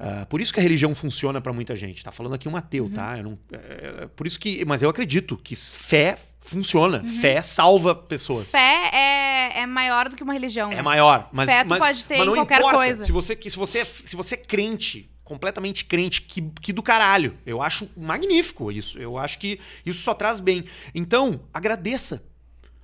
Uh, 0.00 0.26
por 0.26 0.40
isso 0.40 0.52
que 0.52 0.58
a 0.58 0.62
religião 0.64 0.92
funciona 0.96 1.40
para 1.40 1.52
muita 1.52 1.76
gente. 1.76 2.02
Tá 2.02 2.10
falando 2.10 2.34
aqui 2.34 2.48
um 2.48 2.56
ateu, 2.56 2.86
uhum. 2.86 2.90
tá? 2.90 3.16
Não, 3.22 3.38
é, 3.52 4.08
por 4.16 4.26
isso 4.26 4.40
que, 4.40 4.64
mas 4.64 4.82
eu 4.82 4.90
acredito 4.90 5.36
que 5.36 5.54
fé 5.54 6.18
funciona. 6.40 7.02
Uhum. 7.04 7.20
Fé 7.20 7.40
salva 7.40 7.94
pessoas. 7.94 8.50
Fé 8.50 8.90
é, 8.92 9.60
é 9.60 9.66
maior 9.66 10.08
do 10.08 10.16
que 10.16 10.24
uma 10.24 10.32
religião. 10.32 10.72
É 10.72 10.82
maior, 10.82 11.28
mas 11.32 11.48
fé 11.48 11.62
tu 11.62 11.68
mas, 11.68 11.78
pode 11.78 12.04
ter 12.04 12.18
mas 12.18 12.26
em 12.26 12.34
qualquer 12.34 12.58
importa. 12.58 12.76
coisa. 12.78 13.04
Se 13.04 13.12
você 13.12 13.38
se 13.40 13.56
você 13.56 13.84
se 13.84 14.16
você 14.16 14.34
é 14.34 14.38
crente, 14.38 15.08
completamente 15.28 15.84
crente, 15.84 16.22
que, 16.22 16.40
que 16.40 16.72
do 16.72 16.82
caralho. 16.82 17.36
Eu 17.44 17.60
acho 17.60 17.88
magnífico 17.94 18.72
isso. 18.72 18.98
Eu 18.98 19.18
acho 19.18 19.38
que 19.38 19.60
isso 19.84 20.00
só 20.00 20.14
traz 20.14 20.40
bem. 20.40 20.64
Então, 20.94 21.42
agradeça. 21.52 22.22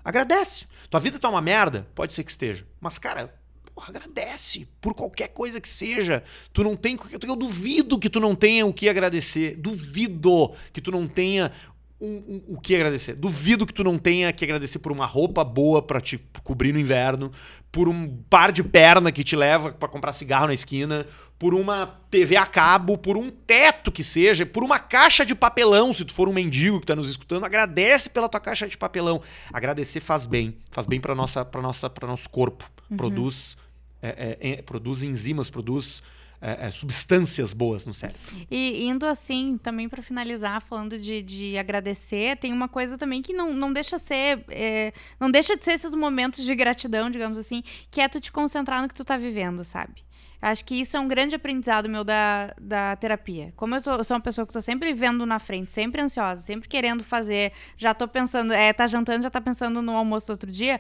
Agradece. 0.05 0.67
Tua 0.91 1.01
vida 1.01 1.19
tá 1.19 1.31
uma 1.31 1.41
merda? 1.41 1.89
Pode 1.95 2.13
ser 2.13 2.23
que 2.23 2.31
esteja. 2.31 2.67
Mas, 2.79 2.99
cara, 2.99 3.35
porra, 3.75 3.89
agradece 3.89 4.69
por 4.79 4.93
qualquer 4.93 5.29
coisa 5.29 5.59
que 5.59 5.69
seja. 5.69 6.23
Tu 6.53 6.63
não 6.63 6.77
tem. 6.77 6.99
Eu 7.27 7.35
duvido 7.35 7.99
que 7.99 8.11
tu 8.11 8.21
não 8.21 8.35
tenha 8.35 8.67
o 8.67 8.75
que 8.75 8.91
agradecer. 8.91 9.57
Duvido 9.57 10.55
que 10.71 10.83
tu 10.83 10.91
não 10.91 11.09
tenha 11.09 11.51
um, 12.01 12.07
um, 12.07 12.43
o 12.49 12.61
que 12.61 12.75
agradecer. 12.75 13.15
Duvido 13.15 13.65
que 13.65 13.73
tu 13.73 13.83
não 13.83 13.99
tenha 13.99 14.33
que 14.33 14.45
agradecer 14.45 14.79
por 14.81 14.93
uma 14.93 15.07
roupa 15.07 15.43
boa 15.43 15.81
para 15.81 16.01
te 16.01 16.19
cobrir 16.43 16.73
no 16.73 16.79
inverno, 16.79 17.33
por 17.73 17.89
um 17.89 18.17
par 18.29 18.53
de 18.53 18.63
perna 18.63 19.11
que 19.11 19.25
te 19.25 19.35
leva 19.35 19.73
para 19.73 19.89
comprar 19.89 20.13
cigarro 20.13 20.47
na 20.47 20.55
esquina, 20.55 21.07
por 21.39 21.55
uma 21.55 22.01
TV 22.11 22.37
a 22.37 22.47
cabo, 22.47 22.97
por 22.97 23.17
um 23.17 23.29
teto 23.29 23.91
que 23.91 24.05
seja, 24.05 24.47
por 24.47 24.63
uma 24.63 24.79
caixa 24.79 25.25
de 25.25 25.35
papelão, 25.35 25.93
se 25.93 26.05
tu 26.05 26.15
for 26.15 26.29
um 26.29 26.33
mendigo 26.33 26.81
que 26.81 26.87
tá 26.87 26.97
nos 26.97 27.09
escutando, 27.09 27.45
agradece 27.45 28.09
pela 28.09 28.29
tua 28.29 28.41
caixa 28.41 28.69
de 28.69 28.79
papelão. 28.79 29.21
Agradecer 29.53 30.01
faz 30.01 30.27
bem, 30.27 30.57
faz 30.71 30.87
bem 30.87 31.01
para 31.01 31.15
nossa 31.15 31.45
para 31.45 31.61
nossa 31.61 31.91
para 31.91 32.07
nosso 32.07 32.31
corpo. 32.31 32.71
Uhum. 32.91 32.97
Produz 32.97 33.57
é, 34.01 34.39
é, 34.41 34.51
é, 34.51 34.63
produz 34.63 35.03
enzimas, 35.03 35.49
produz 35.49 36.03
é, 36.45 36.67
é, 36.67 36.71
substâncias 36.71 37.55
boas 37.55 37.87
no 37.87 37.95
cérebro. 37.95 38.21
E 38.51 38.87
indo 38.87 39.07
assim, 39.07 39.59
também 39.63 39.89
para 39.89 40.03
finalizar, 40.03 40.61
falando 40.61 40.99
de, 40.99 41.23
de 41.23 41.57
agradecer, 41.57 42.37
tem 42.37 42.53
uma 42.53 42.69
coisa 42.69 42.99
também 42.99 43.23
que 43.23 43.33
não, 43.33 43.55
não 43.55 43.73
deixa 43.73 43.99
ser. 43.99 44.45
É, 44.51 44.93
não 45.19 45.31
deixa 45.31 45.57
de 45.57 45.65
ser 45.65 45.73
esses 45.73 45.95
momentos 45.95 46.45
de 46.45 46.55
gratidão, 46.55 47.11
digamos 47.11 47.39
assim, 47.39 47.63
que 47.91 47.99
é 47.99 48.09
tu 48.09 48.21
te 48.21 48.31
concentrar 48.31 48.83
no 48.83 48.89
que 48.89 48.95
tu 48.95 49.07
tá 49.07 49.17
vivendo, 49.17 49.65
sabe? 49.65 50.05
Acho 50.43 50.63
que 50.67 50.75
isso 50.75 50.95
é 50.99 51.01
um 51.01 51.09
grande 51.09 51.35
aprendizado 51.35 51.89
meu 51.89 52.05
da, 52.05 52.55
da 52.61 52.95
terapia. 52.97 53.51
Como 53.57 53.75
eu, 53.75 53.81
tô, 53.81 53.93
eu 53.93 54.05
sou 54.05 54.15
uma 54.15 54.23
pessoa 54.23 54.47
que 54.47 54.53
tô 54.53 54.61
sempre 54.61 54.93
vendo 54.93 55.25
na 55.25 55.39
frente, 55.39 55.71
sempre 55.71 56.03
ansiosa, 56.03 56.43
sempre 56.43 56.69
querendo 56.69 57.03
fazer, 57.03 57.53
já 57.79 57.95
tô 57.95 58.07
pensando, 58.07 58.53
é, 58.53 58.71
tá 58.75 58.87
jantando, 58.87 59.23
já 59.23 59.31
tá 59.31 59.41
pensando 59.41 59.81
no 59.81 59.97
almoço 59.97 60.27
do 60.27 60.31
outro 60.33 60.53
dia, 60.53 60.79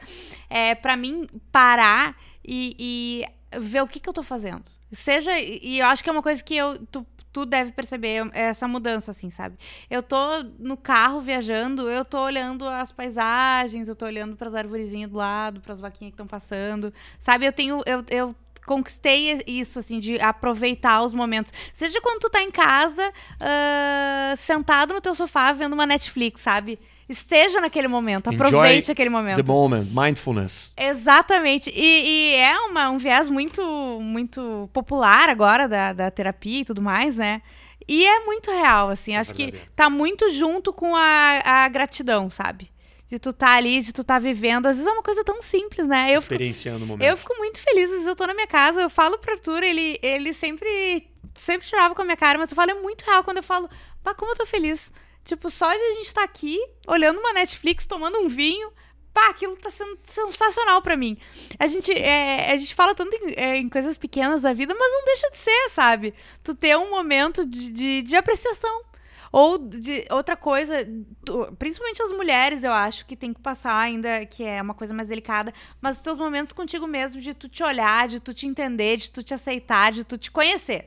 é 0.51 0.75
para 0.75 0.95
mim 0.95 1.27
parar 1.51 2.15
e, 2.47 2.77
e 2.79 3.59
ver 3.59 3.81
o 3.81 3.87
que 3.87 3.99
que 3.99 4.07
eu 4.07 4.13
tô 4.13 4.23
fazendo. 4.23 4.75
Seja, 4.95 5.39
e 5.39 5.79
eu 5.81 5.87
acho 5.87 6.03
que 6.03 6.09
é 6.09 6.13
uma 6.13 6.23
coisa 6.23 6.43
que 6.43 6.57
eu, 6.57 6.79
tu, 6.87 7.07
tu 7.33 7.45
deve 7.45 7.73
perceber 7.73 8.31
essa 8.33 8.69
mudança, 8.69 9.11
assim, 9.11 9.29
sabe? 9.29 9.57
Eu 9.91 10.03
tô 10.03 10.43
no 10.59 10.77
carro 10.77 11.21
viajando, 11.21 11.91
eu 11.91 12.05
tô 12.05 12.21
olhando 12.21 12.69
as 12.69 12.93
paisagens, 12.93 13.89
eu 13.89 13.97
tô 13.97 14.07
olhando 14.07 14.37
para 14.37 14.47
as 14.47 14.55
arvorezinhas 14.55 15.11
do 15.11 15.17
lado, 15.17 15.61
para 15.61 15.73
as 15.73 15.81
vaquinhas 15.81 16.13
que 16.13 16.15
estão 16.15 16.27
passando, 16.29 16.95
sabe? 17.19 17.45
Eu 17.45 17.53
tenho, 17.53 17.83
eu, 17.87 18.05
eu 18.09 18.37
conquistei 18.65 19.43
isso, 19.47 19.79
assim, 19.79 20.01
de 20.01 20.19
aproveitar 20.21 21.03
os 21.03 21.13
momentos. 21.13 21.53
Seja 21.73 22.01
quando 22.01 22.21
tu 22.21 22.31
tá 22.31 22.41
em 22.41 22.51
casa, 22.51 23.09
uh, 23.11 24.37
sentado 24.37 24.95
no 24.95 25.01
teu 25.01 25.15
sofá, 25.15 25.53
vendo 25.53 25.73
uma 25.73 25.87
Netflix, 25.87 26.41
sabe? 26.41 26.79
Esteja 27.09 27.61
naquele 27.61 27.87
momento, 27.87 28.29
aproveite 28.31 28.85
Enjoy 28.85 28.93
aquele 28.93 29.11
momento. 29.11 29.37
The 29.37 29.43
moment, 29.43 29.87
mindfulness. 29.91 30.73
Exatamente. 30.77 31.71
E, 31.75 32.33
e 32.33 32.35
é 32.37 32.59
uma, 32.61 32.89
um 32.91 32.99
viés 32.99 33.29
muito, 33.29 33.63
muito 34.01 34.69
popular 34.73 35.29
agora 35.29 35.69
da, 35.69 35.93
da 35.93 36.11
terapia 36.11 36.61
e 36.61 36.65
tudo 36.65 36.81
mais, 36.81 37.17
né? 37.17 37.43
E 37.87 38.07
é 38.07 38.25
muito 38.25 38.51
real, 38.51 38.89
assim. 38.89 39.15
Acho 39.15 39.35
que 39.35 39.53
tá 39.77 39.91
muito 39.91 40.31
junto 40.31 40.73
com 40.73 40.97
a, 40.97 41.41
a 41.45 41.69
gratidão, 41.69 42.31
sabe? 42.31 42.71
De 43.11 43.19
tu 43.19 43.33
tá 43.33 43.55
ali, 43.55 43.83
de 43.83 43.93
tu 43.93 44.03
tá 44.03 44.19
vivendo. 44.19 44.67
Às 44.67 44.77
vezes 44.77 44.91
é 44.91 44.93
uma 44.93 45.03
coisa 45.03 45.23
tão 45.23 45.43
simples, 45.43 45.87
né? 45.87 46.07
Eu 46.09 46.23
fico, 46.23 46.33
Experienciando 46.33 46.85
o 46.85 46.89
momento. 46.89 47.07
eu 47.07 47.17
fico 47.17 47.35
muito 47.37 47.61
feliz. 47.61 47.85
Às 47.85 47.91
vezes 47.91 48.07
eu 48.07 48.17
tô 48.17 48.27
na 48.27 48.35
minha 48.35 48.47
casa, 48.47 48.81
eu 48.81 48.89
falo 48.89 49.19
pro 49.19 49.35
Arthur, 49.35 49.63
ele, 49.63 49.99
ele 50.03 50.33
sempre, 50.33 51.07
sempre 51.35 51.67
tirava 51.67 51.95
com 51.95 52.01
a 52.01 52.05
minha 52.05 52.17
cara, 52.17 52.39
mas 52.39 52.51
eu 52.51 52.57
falo, 52.57 52.71
é 52.71 52.75
muito 52.75 53.03
real 53.05 53.23
quando 53.23 53.37
eu 53.37 53.43
falo, 53.43 53.69
pá, 54.03 54.15
como 54.15 54.33
eu 54.33 54.37
tô 54.37 54.47
feliz. 54.47 54.91
Tipo, 55.25 55.51
só 55.51 55.69
de 55.71 55.79
a 55.81 55.93
gente 55.95 56.07
estar 56.07 56.23
aqui, 56.23 56.59
olhando 56.87 57.19
uma 57.19 57.33
Netflix, 57.33 57.87
tomando 57.87 58.19
um 58.19 58.29
vinho, 58.29 58.71
pá, 59.13 59.29
aquilo 59.31 59.57
tá 59.57 59.71
sendo 59.71 59.99
sensacional 60.13 60.83
pra 60.83 60.97
mim. 60.97 61.17
A 61.59 61.67
gente, 61.67 61.93
é, 61.93 62.51
a 62.53 62.57
gente 62.57 62.75
fala 62.75 62.95
tanto 62.95 63.15
em, 63.17 63.33
é, 63.37 63.57
em 63.57 63.69
coisas 63.69 63.97
pequenas 63.97 64.43
da 64.43 64.53
vida, 64.53 64.75
mas 64.79 64.93
não 64.93 65.05
deixa 65.07 65.31
de 65.31 65.37
ser, 65.39 65.71
sabe? 65.71 66.15
Tu 66.43 66.55
ter 66.55 66.77
um 66.77 66.91
momento 66.91 67.47
de, 67.47 67.73
de, 67.73 68.03
de 68.03 68.17
apreciação. 68.17 68.85
Ou 69.33 69.59
de 69.59 70.07
outra 70.11 70.37
coisa, 70.37 70.87
tu- 71.25 71.53
principalmente 71.59 72.01
as 72.01 72.13
mulheres, 72.13 72.63
eu 72.63 72.71
acho 72.73 73.05
que 73.05 73.17
tem 73.17 73.35
que 73.35 73.41
passar 73.41 73.77
ainda, 73.77 74.25
que 74.27 74.45
é 74.45 74.63
uma 74.63 74.75
coisa 74.75 74.95
mais 74.95 75.09
delicada, 75.09 75.53
mas 75.81 75.97
os 75.97 76.03
teus 76.05 76.17
momentos 76.19 76.53
contigo 76.53 76.87
mesmo, 76.87 77.21
de 77.21 77.35
tu 77.35 77.49
te 77.49 77.61
olhar, 77.65 78.07
de 78.07 78.21
tu 78.21 78.33
te 78.33 78.47
entender, 78.47 78.97
de 78.97 79.11
tu 79.11 79.25
te 79.25 79.35
aceitar, 79.35 79.91
de 79.91 80.05
tu 80.05 80.17
te 80.17 80.31
conhecer. 80.31 80.87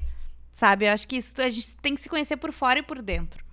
Sabe? 0.50 0.86
Eu 0.88 0.94
acho 0.94 1.06
que 1.08 1.18
isso 1.18 1.34
a 1.42 1.50
gente 1.50 1.76
tem 1.78 1.94
que 1.94 2.00
se 2.02 2.08
conhecer 2.08 2.38
por 2.38 2.54
fora 2.54 2.80
e 2.80 2.84
por 2.84 3.02
dentro. 3.02 3.44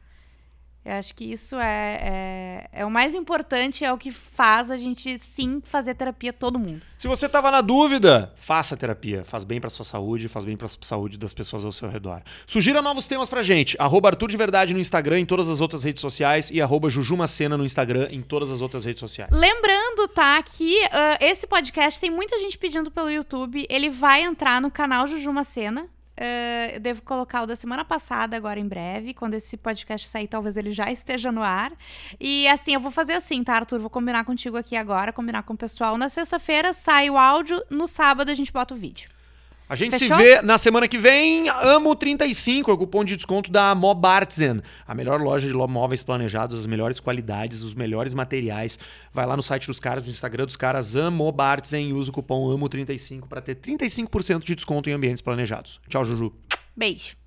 Eu 0.84 0.92
acho 0.94 1.14
que 1.14 1.24
isso 1.24 1.56
é, 1.56 2.68
é, 2.72 2.80
é 2.80 2.84
o 2.84 2.90
mais 2.90 3.14
importante, 3.14 3.86
é 3.86 3.92
o 3.92 3.96
que 3.96 4.10
faz 4.10 4.70
a 4.70 4.76
gente 4.76 5.18
sim 5.18 5.62
fazer 5.64 5.94
terapia 5.94 6.30
todo 6.30 6.58
mundo. 6.58 6.82
Se 6.98 7.08
você 7.08 7.26
tava 7.26 7.50
na 7.50 7.62
dúvida, 7.62 8.30
faça 8.36 8.76
terapia. 8.76 9.24
Faz 9.24 9.44
bem 9.44 9.60
pra 9.60 9.70
sua 9.70 9.84
saúde, 9.84 10.28
faz 10.28 10.44
bem 10.44 10.58
pra 10.58 10.68
saúde 10.68 11.18
das 11.18 11.32
pessoas 11.32 11.64
ao 11.64 11.72
seu 11.72 11.88
redor. 11.88 12.22
Sugira 12.46 12.82
novos 12.82 13.06
temas 13.06 13.30
pra 13.30 13.42
gente. 13.42 13.76
Arroba 13.78 14.10
Arthur 14.10 14.28
de 14.28 14.36
Verdade 14.36 14.74
no 14.74 14.80
Instagram, 14.80 15.20
em 15.20 15.24
todas 15.24 15.48
as 15.48 15.62
outras 15.62 15.82
redes 15.82 16.02
sociais. 16.02 16.50
E 16.50 16.60
arroba 16.60 16.90
Jujumacena 16.90 17.56
no 17.56 17.64
Instagram, 17.64 18.08
em 18.10 18.20
todas 18.20 18.50
as 18.50 18.60
outras 18.60 18.84
redes 18.84 19.00
sociais. 19.00 19.30
Lembrando, 19.32 20.06
tá, 20.08 20.42
que 20.42 20.82
ah, 20.92 21.16
esse 21.18 21.46
podcast 21.46 21.98
tem 21.98 22.10
muita 22.10 22.38
gente 22.38 22.58
pedindo 22.58 22.90
pelo 22.90 23.10
YouTube. 23.10 23.66
Ele 23.70 23.88
vai 23.88 24.22
entrar 24.22 24.60
no 24.60 24.70
canal 24.70 25.08
Jujumacena. 25.08 25.88
Ah, 26.16 26.70
eu 26.72 26.80
devo 26.80 27.02
colocar 27.02 27.42
o 27.42 27.46
da 27.46 27.56
semana 27.56 27.84
passada, 27.84 28.36
agora 28.36 28.58
em 28.58 28.66
breve. 28.66 29.14
Quando 29.14 29.34
esse 29.34 29.56
podcast 29.56 30.06
sair, 30.08 30.28
talvez 30.28 30.56
ele 30.56 30.70
já 30.70 30.90
esteja 30.90 31.30
no 31.32 31.42
ar. 31.42 31.72
E 32.20 32.46
assim, 32.48 32.74
eu 32.74 32.80
vou 32.80 32.90
fazer 32.90 33.14
assim, 33.14 33.42
tá, 33.42 33.54
Arthur? 33.54 33.80
Vou 33.80 33.90
combinar 33.90 34.24
contigo 34.24 34.56
aqui 34.56 34.76
agora, 34.76 35.12
combinar 35.12 35.42
com 35.42 35.54
o 35.54 35.56
pessoal. 35.56 35.96
Na 35.98 36.08
sexta-feira 36.08 36.72
sai 36.72 37.10
o 37.10 37.18
áudio, 37.18 37.62
no 37.70 37.86
sábado 37.86 38.30
a 38.30 38.34
gente 38.34 38.52
bota 38.52 38.74
o 38.74 38.76
vídeo. 38.76 39.08
A 39.74 39.76
gente 39.76 39.98
Fechou? 39.98 40.16
se 40.16 40.22
vê 40.22 40.40
na 40.40 40.56
semana 40.56 40.86
que 40.86 40.96
vem. 40.96 41.48
Amo 41.48 41.96
35, 41.96 42.70
é 42.70 42.74
o 42.74 42.78
cupom 42.78 43.02
de 43.04 43.16
desconto 43.16 43.50
da 43.50 43.74
Mob 43.74 44.06
Artisan, 44.06 44.60
a 44.86 44.94
melhor 44.94 45.20
loja 45.20 45.48
de 45.48 45.52
móveis 45.52 46.04
planejados, 46.04 46.60
as 46.60 46.66
melhores 46.68 47.00
qualidades, 47.00 47.62
os 47.62 47.74
melhores 47.74 48.14
materiais. 48.14 48.78
Vai 49.12 49.26
lá 49.26 49.36
no 49.36 49.42
site 49.42 49.66
dos 49.66 49.80
caras, 49.80 50.04
no 50.04 50.12
Instagram 50.12 50.46
dos 50.46 50.56
caras, 50.56 50.94
Mob 50.94 51.40
Artisan 51.42 51.80
e 51.80 51.92
usa 51.92 52.12
o 52.12 52.14
cupom 52.14 52.56
AMO35 52.56 53.26
para 53.26 53.40
ter 53.40 53.56
35% 53.56 54.44
de 54.44 54.54
desconto 54.54 54.88
em 54.88 54.92
ambientes 54.92 55.20
planejados. 55.20 55.80
Tchau, 55.88 56.04
Juju. 56.04 56.32
Beijo. 56.76 57.23